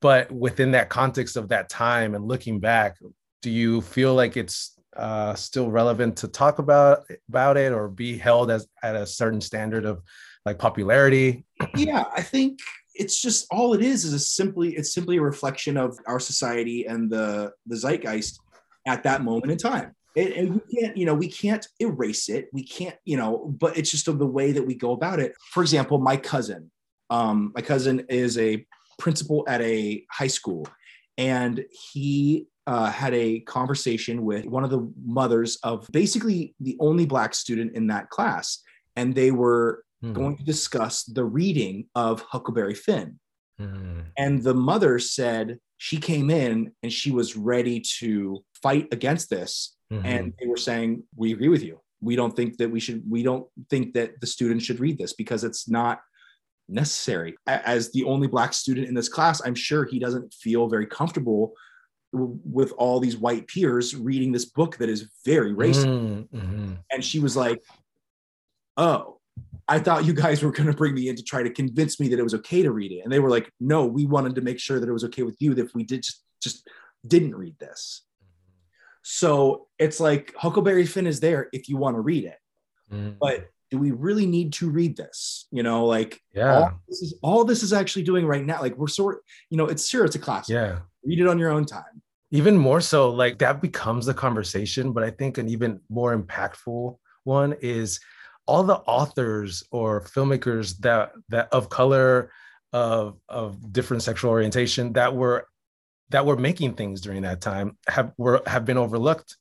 [0.01, 2.97] But within that context of that time and looking back
[3.41, 8.17] do you feel like it's uh, still relevant to talk about about it or be
[8.17, 10.01] held as at a certain standard of
[10.45, 11.45] like popularity?
[11.75, 12.59] Yeah i think
[12.95, 16.85] it's just all it is is a simply it's simply a reflection of our society
[16.85, 18.39] and the the zeitgeist
[18.87, 19.95] at that moment in time.
[20.15, 22.49] And, and we can't you know we can't erase it.
[22.53, 25.33] We can't you know but it's just the way that we go about it.
[25.51, 26.71] For example my cousin
[27.09, 28.65] um my cousin is a
[28.99, 30.67] principal at a high school
[31.17, 37.05] and he uh, had a conversation with one of the mothers of basically the only
[37.05, 38.59] black student in that class
[38.95, 40.13] and they were Hmm.
[40.13, 43.19] going to discuss the reading of Huckleberry Finn.
[43.57, 44.01] Hmm.
[44.17, 49.77] And the mother said she came in and she was ready to fight against this.
[49.91, 50.05] Mhm.
[50.05, 51.79] And they were saying, We agree with you.
[52.01, 55.13] We don't think that we should, we don't think that the students should read this
[55.13, 56.01] because it's not
[56.67, 57.35] necessary.
[57.47, 61.53] As the only Black student in this class, I'm sure he doesn't feel very comfortable
[62.11, 66.77] with all these white peers reading this book that is very racist Mm, mhm.
[66.91, 67.63] and she was like,
[68.77, 69.19] "Oh,
[69.75, 72.07] I thought you guys were going to bring me in to try to convince me
[72.09, 74.41] that it was okay to read it." And they were like, "No, we wanted to
[74.41, 76.67] make sure that it was okay with you that if we did just just
[77.13, 77.81] didn't read this."
[79.01, 82.37] So it's like Huckleberry Finn is there if you want to read it,
[82.91, 83.17] Mm.
[83.19, 85.47] but do we really need to read this?
[85.51, 88.61] You know, like yeah all this is all this is actually doing right now.
[88.61, 89.15] Like we're sort,
[89.49, 90.53] you know, it's sure it's a classic.
[90.53, 91.95] yeah Read it on your own time.
[92.31, 96.97] even more so like that becomes the conversation but i think an even more impactful
[97.25, 97.99] one is
[98.45, 102.31] all the authors or filmmakers that that of color
[102.73, 105.47] of of different sexual orientation that were
[106.09, 109.37] that were making things during that time have were have been overlooked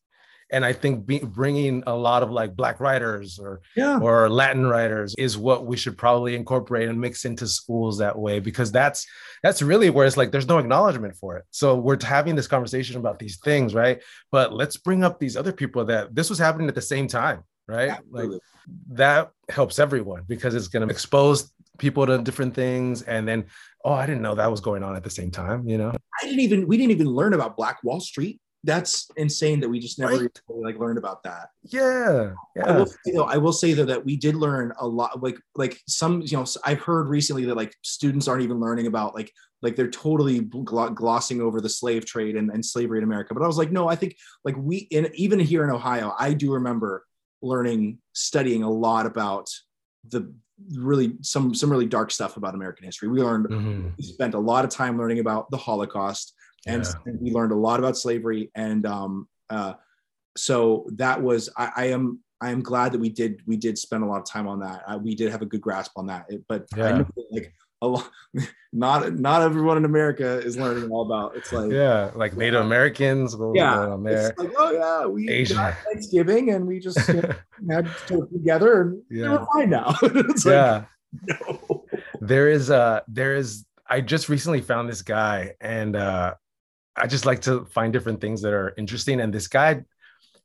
[0.51, 3.99] and i think be, bringing a lot of like black writers or Yeah.
[3.99, 8.39] or Latin writers is what we should probably incorporate and mix into schools that way
[8.39, 9.07] because that's
[9.43, 11.45] that's really where it's like there's no acknowledgement for it.
[11.51, 14.01] So we're having this conversation about these things, right?
[14.31, 17.43] But let's bring up these other people that this was happening at the same time,
[17.73, 17.99] right?
[18.11, 18.31] Like
[18.91, 23.47] that helps everyone because it's going to expose people to different things and then
[23.85, 25.91] oh, I didn't know that was going on at the same time, you know?
[25.91, 28.41] I didn't even we didn't even learn about Black Wall Street.
[28.65, 30.41] That's insane that we just never Right.
[30.49, 31.49] really, like learned about that.
[31.65, 32.35] Yeah.
[32.65, 35.21] I will say though, I will say though that we did learn a lot.
[35.21, 39.17] Like like some you know I've heard recently that like students aren't even learning about
[39.17, 39.33] like
[39.63, 43.35] like they're totally gl- glossing over the slave trade and, and slavery in America.
[43.35, 46.33] But I was like, no, I think like we in even here in Ohio, I
[46.33, 47.05] do remember
[47.43, 49.49] learning studying a lot about
[50.09, 50.33] the
[50.75, 53.09] really some some really dark stuff about American history.
[53.09, 53.97] We learned Mhm.
[53.97, 56.35] we spent a lot of time learning about the Holocaust,
[56.67, 57.13] and, Yeah.
[57.21, 58.51] we learned a lot about slavery.
[58.55, 59.75] And um, uh,
[60.37, 64.03] so that was I, I am I am glad that we did we did spend
[64.05, 64.83] a lot of time on that.
[64.87, 66.27] Uh, we did have a good grasp on that.
[66.29, 66.99] It- but I Yeah.
[66.99, 68.11] know that, like a lot
[68.73, 71.37] not not everyone in America is learning all about.
[71.37, 73.37] It's like yeah, like Native Americans.
[73.37, 74.31] What yeah, there?
[74.31, 75.59] it's like oh yeah, we Asian.
[75.59, 77.35] got Thanksgiving and we just you know,
[77.75, 79.33] had to together and Yeah.
[79.33, 79.95] we're fine now.
[80.03, 80.85] it's like yeah.
[81.29, 81.85] no.
[82.21, 86.33] there is uh there is i just recently found this guy and uh
[86.97, 89.83] i just like to find different things that are interesting and this guy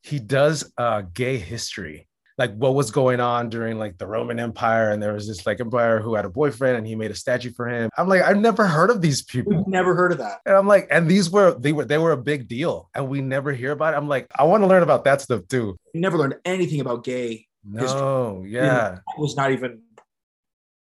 [0.01, 2.06] he does uh gay history
[2.37, 5.59] like what was going on during like the roman empire and there was this like
[5.59, 8.37] empire who had a boyfriend and he made a statue for him i'm like i've
[8.37, 10.39] never heard of these people We've never heard of that.
[10.45, 13.21] and i'm like and these were they were they were a big deal and we
[13.21, 15.99] never hear about it i'm like i want to learn about that stuff too We
[15.99, 17.47] never learned anything about gay.
[17.73, 17.99] History.
[17.99, 19.81] No yeah That was not even.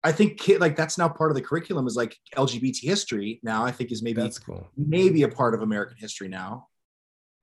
[0.03, 3.39] I think kid like that's now part of the curriculum is like LGBT history.
[3.41, 6.67] Now I think is maybe that's cool maybe a part of American history now.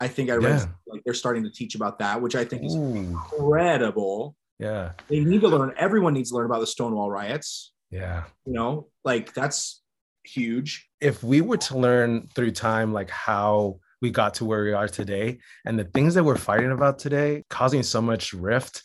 [0.02, 0.66] I think I read Yeah.
[0.88, 4.34] like they're starting to teach about that, which I think is Ooh, incredible.
[4.58, 5.72] yeah They need to learn.
[5.86, 7.72] Everyone needs to learn about the Stonewall riots.
[7.90, 9.80] yeah You know, like that's
[10.24, 10.70] huge.
[11.00, 14.88] if we were to learn through time like how we got to where we are
[14.88, 18.82] today and the things that we're fighting about today causing so much rift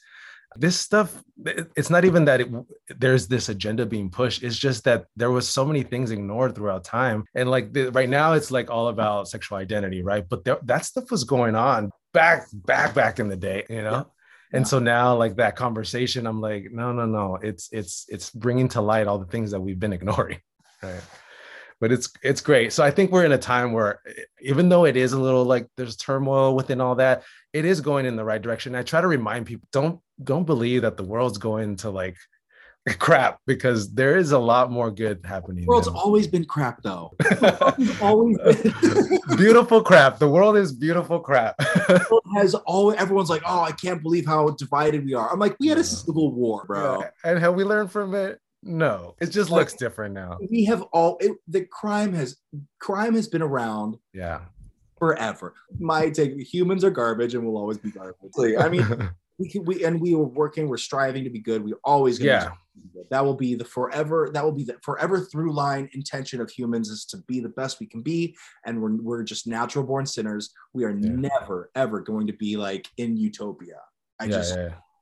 [0.55, 1.23] this stuff
[1.75, 2.49] it's not even that it,
[2.97, 6.83] there's this agenda being pushed it's just that there was so many things ignored throughout
[6.83, 10.57] time and like the, right now it's like all about sexual identity right but there,
[10.63, 14.03] that stuff was going on back back back in the day you know Yeah.
[14.53, 14.69] and Yeah.
[14.69, 18.81] so now like that conversation i'm like no no no it's it's it's bringing to
[18.81, 20.39] light all the things that we've been ignoring
[20.81, 21.01] right
[21.79, 22.73] but it's it's great.
[22.73, 24.01] So I think we're in a time where
[24.41, 27.21] even though it is a little like there's turmoil within all that,
[27.53, 28.73] it is going in the right direction.
[28.73, 32.17] I try to remind people don't don't believe that the world's going to like
[32.99, 35.63] crap because there is a lot more good happening.
[35.63, 37.11] The world's than- always been crap though.
[38.01, 38.37] Always
[39.37, 40.19] beautiful crap.
[40.19, 41.55] The world is beautiful crap.
[42.35, 45.31] has always everyone's like, oh, I can't believe how divided we are.
[45.31, 47.03] I'm like, we had a civil war, bro.
[47.23, 48.39] and have we learned from it?
[48.63, 50.37] No, it just Like- looks different now.
[50.49, 52.37] We have all it, the crime has
[52.79, 54.41] crime has been around Yeah.
[54.97, 55.53] forever.
[55.79, 58.31] My take: humans are garbage and will always be garbage.
[58.35, 61.63] Like, I mean, we can, we and we were working, we're striving to be good.
[61.63, 62.45] We're always going Yeah.
[62.49, 62.53] to
[63.09, 64.29] That will be the forever.
[64.33, 67.79] That will be the forever through line intention of humans is to be the best
[67.79, 68.35] we can be,
[68.65, 70.51] and we're we're just natural born sinners.
[70.73, 71.09] We are Yeah.
[71.29, 73.79] never ever going to be like in utopia.
[74.19, 74.57] I yeah, just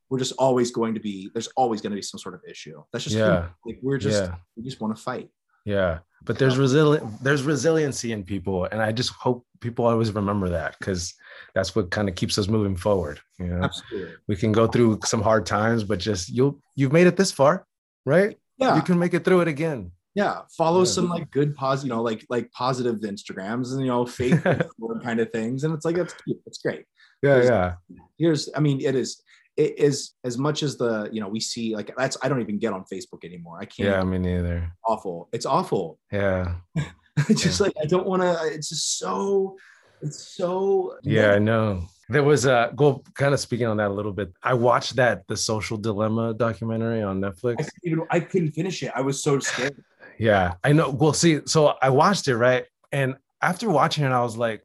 [0.10, 1.30] we're just always going to be.
[1.34, 2.82] There's always going to be some sort of issue.
[2.91, 3.49] That's just Yeah.
[3.66, 5.30] like we're just we just want to fight.
[5.66, 10.50] Yeah, but there's resilient there's resiliency in people, and I just hope people always remember
[10.50, 11.14] that because
[11.54, 13.20] that's what kind of keeps us moving forward.
[13.40, 14.14] You know, Absolutely.
[14.28, 17.66] we can go through some hard times, but just you'll you've made it this far,
[18.06, 18.38] right?
[18.58, 18.76] Yeah.
[18.76, 19.92] You can make it through it again.
[20.16, 20.92] yeah follow Yeah.
[20.96, 24.42] some like good positive you know like like positive instagrams and you know faith
[25.04, 26.40] kind of things and it's like it's cute.
[26.48, 26.86] it's great
[27.22, 29.10] Yeah, There's- yeah, here's i mean it is
[29.57, 32.57] it is as much as the you know we see like that's i don't even
[32.57, 34.03] get on facebook anymore i can't yeah.
[34.03, 34.69] Me neither.
[34.86, 36.56] awful it's awful Yeah,
[37.30, 39.56] it's just like i don't want to it's just so
[40.02, 41.32] it's so yeah.
[41.32, 41.88] I know.
[42.10, 44.32] There was a go kind of speaking on that a little bit.
[44.44, 47.57] I watched that the Social Dilemma documentary on I Netflix.
[47.57, 49.82] couldn't, even, I couldn't finish it i was so scared
[50.19, 50.90] Yeah, I know.
[50.91, 52.65] Well, see, so I watched it, right?
[52.91, 54.61] And after watching it, I was like,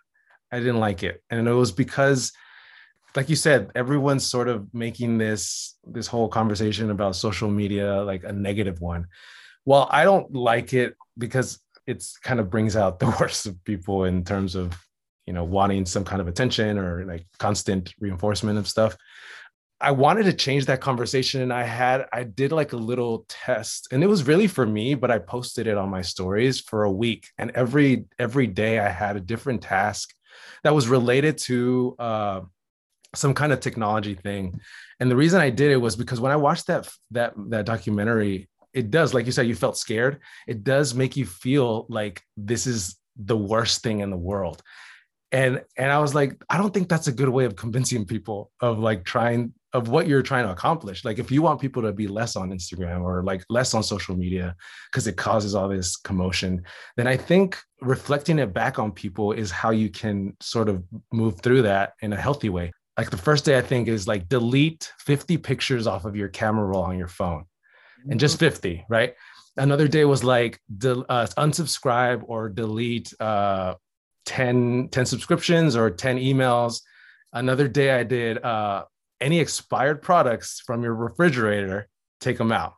[0.52, 1.22] I didn't like it.
[1.30, 2.32] And it was because,
[3.16, 8.24] like you said, everyone's sort of making this this whole conversation about social media like
[8.24, 9.06] a negative one.
[9.64, 14.04] Well, I don't like it because it's kind of brings out the worst of people
[14.04, 14.76] in terms of
[15.26, 18.96] you know wanting some kind of attention or like constant reinforcement of stuff.
[19.80, 23.88] I wanted to change that conversation and I had I did like a little test
[23.92, 26.90] and it was really for me but I posted it on my stories for a
[26.90, 30.14] week and every every day I had a different task
[30.62, 32.40] that was related to uh,
[33.14, 34.60] some kind of technology thing.
[35.00, 38.48] And the reason I did it was because when I watched that that that documentary
[38.72, 40.20] it does like you said you felt scared.
[40.48, 44.60] It does make you feel like this is the worst thing in the world.
[45.32, 48.52] And and i was like i don't think that's a good way of convincing people
[48.60, 51.04] of like trying of what you're trying to accomplish.
[51.04, 54.16] Like if you want people to be less on instagram or like less on social
[54.16, 54.54] media
[54.90, 56.62] because it causes all this commotion
[56.96, 61.40] then i think reflecting it back on people is how you can sort of move
[61.40, 64.92] through that in a healthy way like the first day i think is like delete
[64.98, 67.44] 50 pictures off of your camera roll on your phone
[68.10, 69.14] and just 50 right?
[69.56, 73.74] Another day was like del- uh, unsubscribe or delete uh,
[74.26, 76.80] 10, 10 subscriptions or 10 emails.
[77.32, 78.84] Another day i did uh,
[79.20, 81.88] any expired products from your refrigerator
[82.20, 82.74] take them out.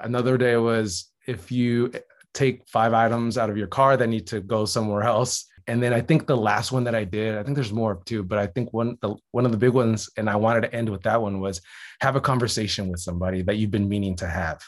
[0.00, 1.92] Another day was if you
[2.34, 5.92] take five items out of your car that need to go somewhere else And then
[5.92, 8.46] I think the last one that I did, I think there's more too, but I
[8.46, 11.20] think one the, one of the big ones, and I wanted to end with that
[11.20, 11.60] one was
[12.00, 14.64] have a conversation with somebody that you've been meaning to have.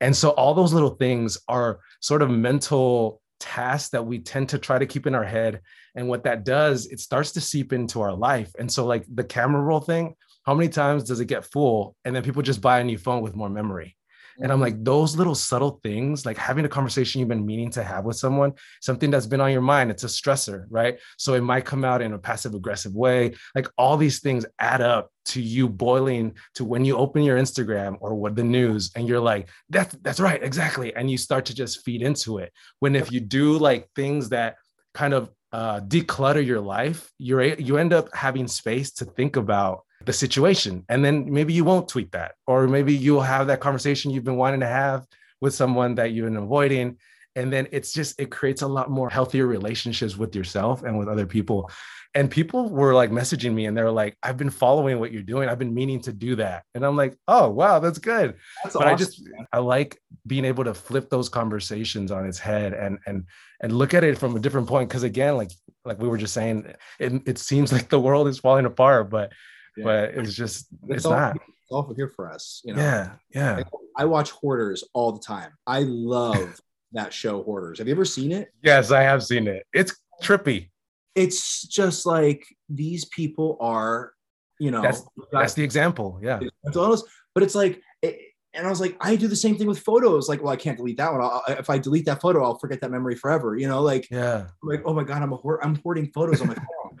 [0.00, 4.58] And so all those little things are sort of mental tasks that we tend to
[4.58, 5.60] try to keep in our head.
[5.96, 8.52] And what that does, it starts to seep into our life.
[8.58, 10.14] And so like the camera roll thing,
[10.44, 11.96] how many times does it get full?
[12.04, 13.95] And then people just buy a new phone with more memory.
[14.40, 17.82] And I'm like, those little subtle things, like having a conversation you've been meaning to
[17.82, 20.98] have with someone, something that's been on your mind, it's a stressor, right?
[21.16, 23.34] So it might come out in a passive aggressive way.
[23.54, 27.96] Like all these things add up to you boiling to when you open your Instagram
[28.00, 30.94] or what the news and you're like, that's that's right, exactly.
[30.94, 32.52] And you start to just feed into it.
[32.80, 34.56] When if you do like things that
[34.94, 39.85] kind of uh, declutter your life, you're you end up having space to think about
[40.06, 40.84] the situation.
[40.88, 44.36] And then maybe you won't tweet that, or maybe you'll have that conversation you've been
[44.36, 45.04] wanting to have
[45.40, 46.96] with someone that you've been avoiding.
[47.34, 51.08] And then it's just, it creates a lot more healthier relationships with yourself and with
[51.08, 51.70] other people.
[52.14, 55.50] And people were like messaging me and they're like, I've been following what you're doing.
[55.50, 56.62] I've been meaning to do that.
[56.74, 58.36] And I'm like, oh, wow, that's good.
[58.62, 59.28] That's but awesome, I just.
[59.52, 63.26] I like being able to flip those conversations on its head and, and,
[63.60, 64.88] and look at it from a different point.
[64.88, 65.50] Cause again, like,
[65.84, 69.32] like we were just saying, it, it seems like the world is falling apart, but
[69.76, 69.84] yeah.
[69.84, 71.36] but it's just it's, it's all, not.
[71.36, 72.80] It's all here for us, you know.
[72.82, 73.62] Yeah, yeah.
[73.96, 75.52] I watch Hoarders all the time.
[75.66, 76.60] I love
[76.92, 77.78] that show, Hoarders.
[77.78, 78.52] Have you ever seen it?
[78.62, 79.66] Yes, I have seen it.
[79.72, 80.70] It's trippy.
[81.14, 84.12] It's just like these people are,
[84.60, 86.20] you know, that's, that's the example.
[86.22, 86.40] Yeah,
[86.72, 87.80] but it's like.
[88.02, 88.20] It,
[88.56, 90.28] and I was like, I do the same thing with photos.
[90.28, 91.20] Like, well, I can't delete that one.
[91.20, 93.54] I'll, if I delete that photo, I'll forget that memory forever.
[93.54, 96.48] You know, like, yeah, like, oh my god, I'm a hoard- I'm hoarding photos on
[96.48, 96.64] my phone.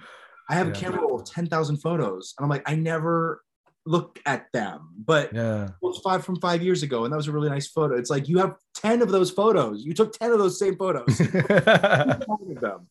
[0.48, 0.72] I have yeah.
[0.72, 2.34] a camera roll of 10,000 photos.
[2.38, 3.42] And I'm like, I never
[3.86, 4.90] look at them.
[4.98, 7.04] But yeah, it was five from five years ago.
[7.04, 7.96] And that was a really nice photo.
[7.96, 9.84] It's like you have 10 of those photos.
[9.84, 11.18] You took 10 of those same photos.
[11.18, 12.88] them.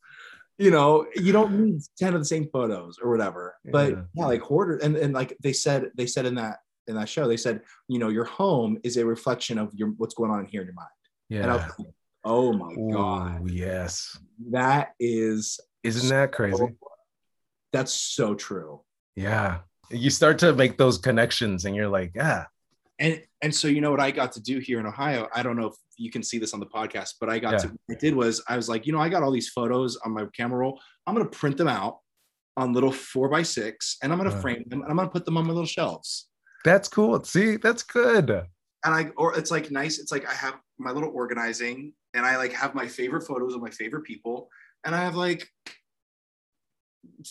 [0.57, 3.55] You know, you don't need 10 of the same photos or whatever.
[3.65, 7.09] But yeah, like hoarder and, and like they said, they said in that in that
[7.09, 10.45] show, they said, you know, your home is a reflection of your what's going on
[10.45, 10.87] here in your mind.
[11.29, 11.55] Yeah.
[11.55, 11.71] Like,
[12.23, 13.49] oh my Ooh, God.
[13.49, 14.17] Yes.
[14.51, 16.63] That is isn't that crazy?
[17.73, 18.81] That's so true.
[19.15, 19.59] Yeah.
[19.89, 22.45] You start to make those connections and you're like, yeah.
[22.97, 25.27] And and so you know what I got to do here in Ohio.
[25.35, 27.57] I don't know if you can see this on the podcast, but I got yeah.
[27.59, 29.97] to what I did was I was like, you know, I got all these photos
[29.97, 30.79] on my camera roll.
[31.05, 31.99] I'm gonna print them out
[32.57, 35.25] on little four by six and I'm gonna uh, frame them and I'm gonna put
[35.25, 36.29] them on my little shelves.
[36.63, 37.21] That's cool.
[37.23, 38.29] See, that's good.
[38.29, 39.99] And I or it's like nice.
[39.99, 43.61] It's like I have my little organizing and I like have my favorite photos of
[43.61, 44.49] my favorite people.
[44.85, 45.49] And I have like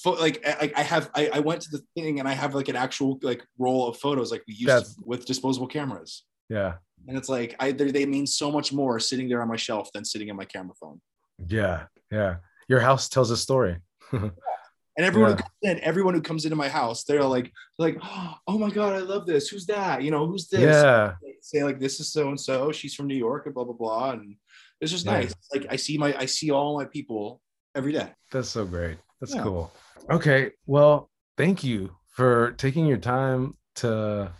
[0.04, 2.76] like I, I have I, I, went to the thing and I have like an
[2.76, 6.24] actual like roll of photos like we used to, with disposable cameras.
[6.48, 6.74] Yeah.
[7.06, 10.04] And it's like I they mean so much more sitting there on my shelf than
[10.04, 11.00] sitting in my camera phone.
[11.48, 12.36] Yeah, yeah.
[12.68, 13.76] Your house tells a story.
[14.12, 14.32] and
[14.98, 15.36] everyone yeah.
[15.36, 17.98] who comes in, everyone who comes into my house, they're like, they're like,
[18.46, 19.48] oh my god, I love this.
[19.48, 20.02] Who's that?
[20.02, 20.60] You know, who's this?
[20.60, 21.14] Yeah.
[21.42, 22.72] say like, this is so and so.
[22.72, 24.12] She's from New York and blah blah blah.
[24.12, 24.36] And
[24.80, 25.12] it's just yeah.
[25.12, 25.34] nice.
[25.52, 27.40] Like I see my I see all my people
[27.74, 28.12] every day.
[28.30, 28.98] That's so great.
[29.24, 29.42] That's yeah.
[29.42, 29.72] cool.
[30.10, 30.50] Okay.
[30.66, 34.30] Well, thank you for taking your time to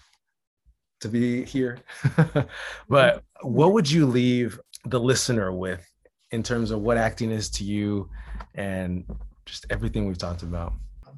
[1.01, 1.79] to be here.
[2.17, 2.45] but
[2.91, 3.49] mm-hmm.
[3.49, 5.91] what would you leave the listener with
[6.33, 8.11] in terms of what acting is to you
[8.57, 9.07] and
[9.47, 10.75] just everything we've talked about?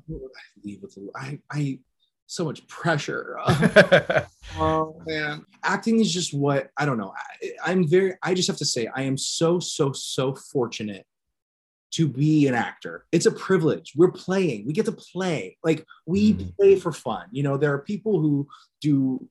[0.06, 0.96] What would I leave with?
[1.16, 1.80] I, I
[2.26, 3.36] so much pressure.
[4.56, 7.12] Um, oh man, acting is just what I don't know.
[7.42, 8.14] I, I'm very.
[8.22, 11.04] I just have to say, I am so so so fortunate
[11.96, 13.06] to be an actor.
[13.10, 13.94] It's a privilege.
[13.96, 14.66] We're playing.
[14.66, 15.56] We get to play.
[15.64, 16.48] Like we mm-hmm.
[16.58, 17.24] play for fun.
[17.30, 18.46] You know, there are people who
[18.82, 19.26] do,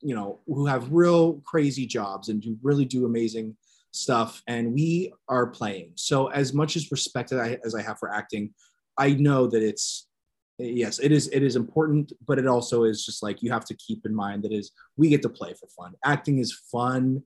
[0.00, 3.56] you know, who have real crazy jobs and do really do amazing
[3.92, 5.92] stuff and we are playing.
[5.94, 8.52] So as much as respect as I, as I have for acting,
[8.98, 10.08] I know that it's
[10.58, 13.76] yes, it is it is important, but it also is just like you have to
[13.76, 15.94] keep in mind that is we get to play for fun.
[16.04, 17.22] Acting is fun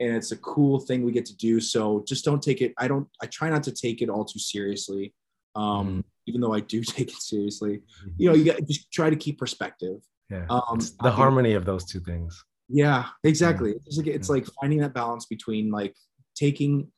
[0.00, 1.60] and it's a cool thing we get to do.
[1.60, 2.74] So just don't take it.
[2.78, 3.08] I don't.
[3.22, 5.14] I try not to take it all too seriously,
[5.54, 6.04] um, mm.
[6.26, 7.78] even though I do take it seriously.
[7.78, 8.10] Mm-hmm.
[8.16, 9.98] You know, you got just try to keep perspective.
[10.30, 12.44] Yeah, um, the I, harmony of those two things.
[12.68, 13.70] Yeah, exactly.
[13.70, 13.76] Yeah.
[13.86, 14.34] It's like it's yeah.
[14.34, 15.94] like finding that balance between like
[16.34, 16.88] taking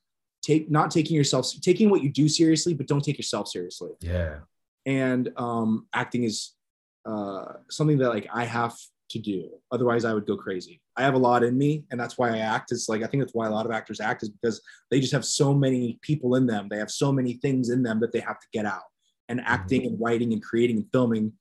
[0.43, 3.91] take not taking yourself taking what you do seriously, but don't take yourself seriously.
[4.01, 4.41] Yeah,
[4.87, 6.53] and um, acting is
[7.05, 8.75] uh, something that like I have
[9.11, 9.51] to do.
[9.71, 10.81] Otherwise, I would go crazy.
[10.99, 12.73] I have a lot in me, and that's why I act.
[12.73, 14.61] Is like I think that's why a lot of actors act is because
[14.91, 16.69] they just have so many people in them.
[16.69, 18.83] They have so many things in them that they have to get out.
[19.29, 19.53] And mm-hmm.
[19.53, 21.33] acting and writing and creating and filming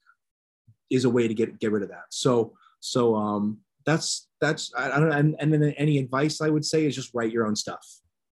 [0.90, 2.06] is a way to get get rid of that.
[2.10, 5.16] So so um that's that's I, I don't know.
[5.16, 7.86] And, and then any advice I would say is just write your own stuff.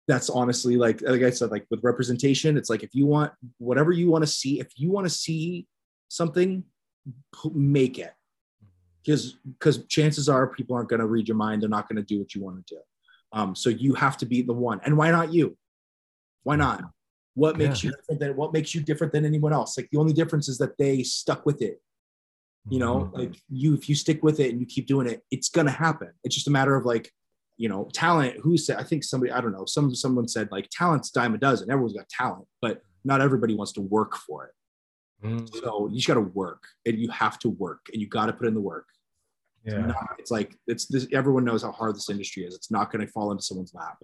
[0.08, 3.92] that's honestly like like I said, like with representation, it's like if you want whatever
[3.92, 5.68] you want to see, if you want to see
[6.10, 6.64] something,
[7.54, 8.14] make it.
[9.04, 11.62] Because because chances are people aren't going to read your mind.
[11.62, 12.82] They're not going to do what you want to do.
[13.34, 14.80] Um, so you have to be the one.
[14.86, 15.58] And why not you?
[16.44, 16.84] Why not?
[17.36, 17.90] What makes yeah.
[17.90, 19.76] you different than what makes you different than anyone else?
[19.78, 21.82] Like the only difference is that they stuck with it.
[22.70, 23.20] You know, mm-hmm.
[23.20, 26.12] like you, if you stick with it and you keep doing it, it's gonna happen.
[26.24, 27.12] It's just a matter of like,
[27.58, 28.38] you know, talent.
[28.42, 28.78] Who said?
[28.78, 29.66] I think somebody, I don't know.
[29.66, 31.70] Some someone said like talent's dime a dozen.
[31.70, 34.54] Everyone's got talent, but not everybody wants to work for it.
[35.24, 35.46] Mm-hmm.
[35.64, 38.34] So you just got to work, and you have to work, and you got to
[38.34, 38.88] put in the work.
[39.66, 39.80] Yeah.
[39.80, 41.08] It's, not, it's like it's this.
[41.14, 42.56] Everyone knows how hard this industry is.
[42.56, 43.98] It's not going to fall into someone's lap.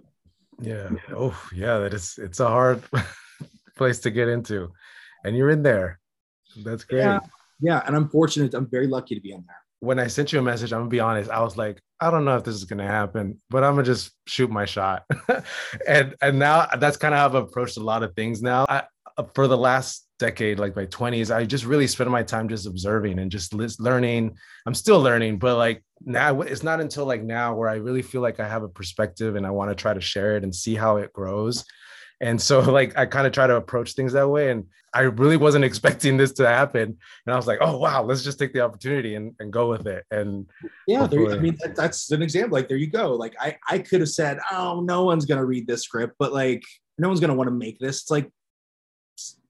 [0.60, 0.90] Yeah.
[1.14, 1.78] Oh, yeah.
[1.78, 2.18] That is.
[2.18, 2.82] It's a hard
[3.76, 4.72] place to get into,
[5.24, 6.00] and you're in there.
[6.64, 7.00] That's great.
[7.00, 7.20] Yeah.
[7.60, 8.54] Yeah, and I'm fortunate.
[8.54, 9.56] I'm very lucky to be in there.
[9.80, 11.30] When I sent you a message, I'm gonna be honest.
[11.30, 14.12] I was like, I don't know if this is gonna happen, but I'm gonna just
[14.26, 15.04] shoot my shot.
[15.86, 18.66] and and now that's kind of how I've approached a lot of things now.
[18.68, 18.84] I,
[19.34, 23.18] for the last decade, like my 20s, I just really spent my time just observing
[23.18, 24.36] and just learning.
[24.66, 28.20] I'm still learning, but like now it's not until like now where I really feel
[28.20, 30.76] like I have a perspective and I want to try to share it and see
[30.76, 31.64] how it grows.
[32.20, 34.50] And so like I kind of try to approach things that way.
[34.50, 36.98] And I really wasn't expecting this to happen.
[37.26, 39.86] And I was like, oh wow, let's just take the opportunity and, and go with
[39.88, 40.04] it.
[40.10, 40.48] And
[40.86, 42.56] yeah, there, I mean that, that's an example.
[42.56, 43.16] Like there you go.
[43.16, 46.62] Like I I could have said, oh, no one's gonna read this script, but like
[46.98, 48.02] no one's gonna want to make this.
[48.02, 48.30] It's like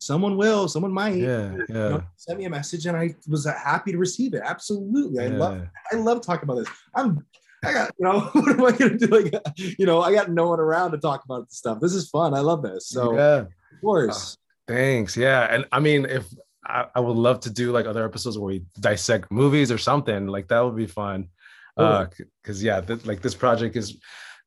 [0.00, 1.16] someone will, someone might.
[1.16, 1.64] Yeah, yeah.
[1.68, 4.42] You know, send me a message, and I was happy to receive it.
[4.44, 5.38] Absolutely, I yeah.
[5.38, 5.62] love,
[5.92, 6.68] I love talking about this.
[6.94, 7.24] I'm,
[7.64, 9.06] I got, you know, what am I gonna do?
[9.06, 11.78] Like, you know, I got no one around to talk about this stuff.
[11.80, 12.34] This is fun.
[12.34, 12.88] I love this.
[12.88, 13.36] So, yeah.
[13.40, 13.48] of
[13.82, 14.36] course.
[14.68, 15.16] Oh, thanks.
[15.16, 16.26] Yeah, and I mean, if
[16.64, 20.26] I, I, would love to do like other episodes where we dissect movies or something,
[20.26, 21.28] like that would be fun.
[21.76, 22.06] Uh,
[22.42, 23.98] because yeah, th- like this project is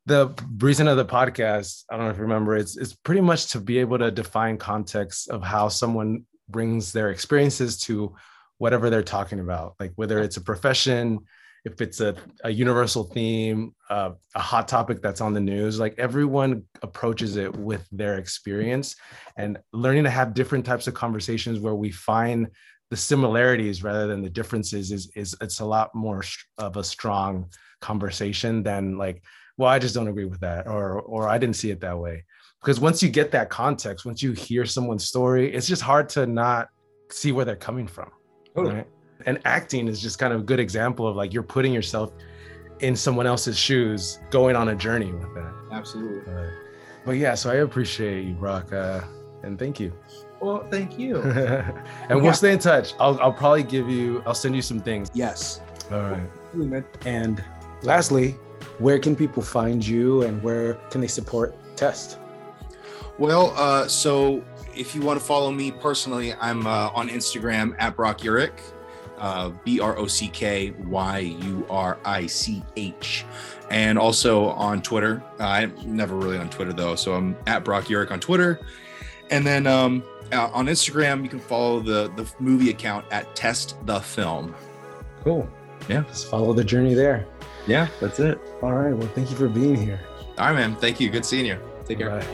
[0.06, 3.52] the reason of the podcast i don't know if you remember it's it's pretty much
[3.52, 8.14] to be able to define context of how someone brings their experiences to
[8.58, 9.76] whatever they're talking about.
[9.80, 11.20] Like whether it's a profession
[11.66, 12.14] if it's a,
[12.44, 17.56] a universal theme uh, a hot topic that's on the news like everyone approaches it
[17.56, 18.98] with their experience
[19.38, 22.50] and learning to have different types of conversations where we find
[22.90, 26.22] the similarities rather than the differences is is it's a lot more
[26.58, 27.50] of a strong
[27.80, 29.24] conversation than like
[29.58, 32.24] well i just don't agree with that or or i didn't see it that way.
[32.62, 36.26] Because once you get that context once you hear someone's story it's just hard to
[36.26, 36.70] not
[37.10, 38.10] see where they're coming from
[38.56, 38.76] totally.
[38.76, 38.88] right?
[39.26, 42.14] And acting is just kind of a good example of like you're putting yourself
[42.80, 45.54] in someone else's shoes going on a journey with that.
[45.72, 46.34] Absolutely.
[46.34, 46.50] Uh,
[47.06, 49.02] but yeah so i appreciate you brock uh,
[49.44, 49.94] and thank you.
[50.40, 51.18] Well thank you.
[51.22, 51.76] And
[52.10, 52.16] yeah.
[52.16, 52.94] we'll stay in touch.
[53.00, 55.10] I'll, I'll probably give you i'll send you some things.
[55.14, 55.62] Yes.
[55.92, 56.84] All right.
[57.06, 57.44] And
[57.82, 58.36] lastly
[58.80, 62.18] where can people find you and where can they support Test?
[63.18, 64.44] Well, uh, so
[64.76, 68.60] if you want to follow me personally, I'm uh, on Instagram at Brock Yurich,
[69.20, 73.26] uh, B R O C K Y U R I C H,
[73.70, 75.24] and also on Twitter.
[75.40, 78.60] Uh, I'm never really on Twitter though, so I'm at Brock Yurich on Twitter,
[79.30, 83.76] and then um, uh, on Instagram you can follow the the movie account at Test
[83.86, 84.56] the Film.
[85.24, 85.48] Cool.
[85.88, 87.28] Yeah, just follow the journey there
[87.68, 88.40] yeah, that's it.
[88.62, 88.94] All right.
[88.94, 90.00] Well, thank you for being here.
[90.38, 90.76] All right, man.
[90.76, 91.10] Thank you.
[91.10, 91.58] Good seeing you.
[91.86, 92.10] Take care.
[92.10, 92.26] Bye.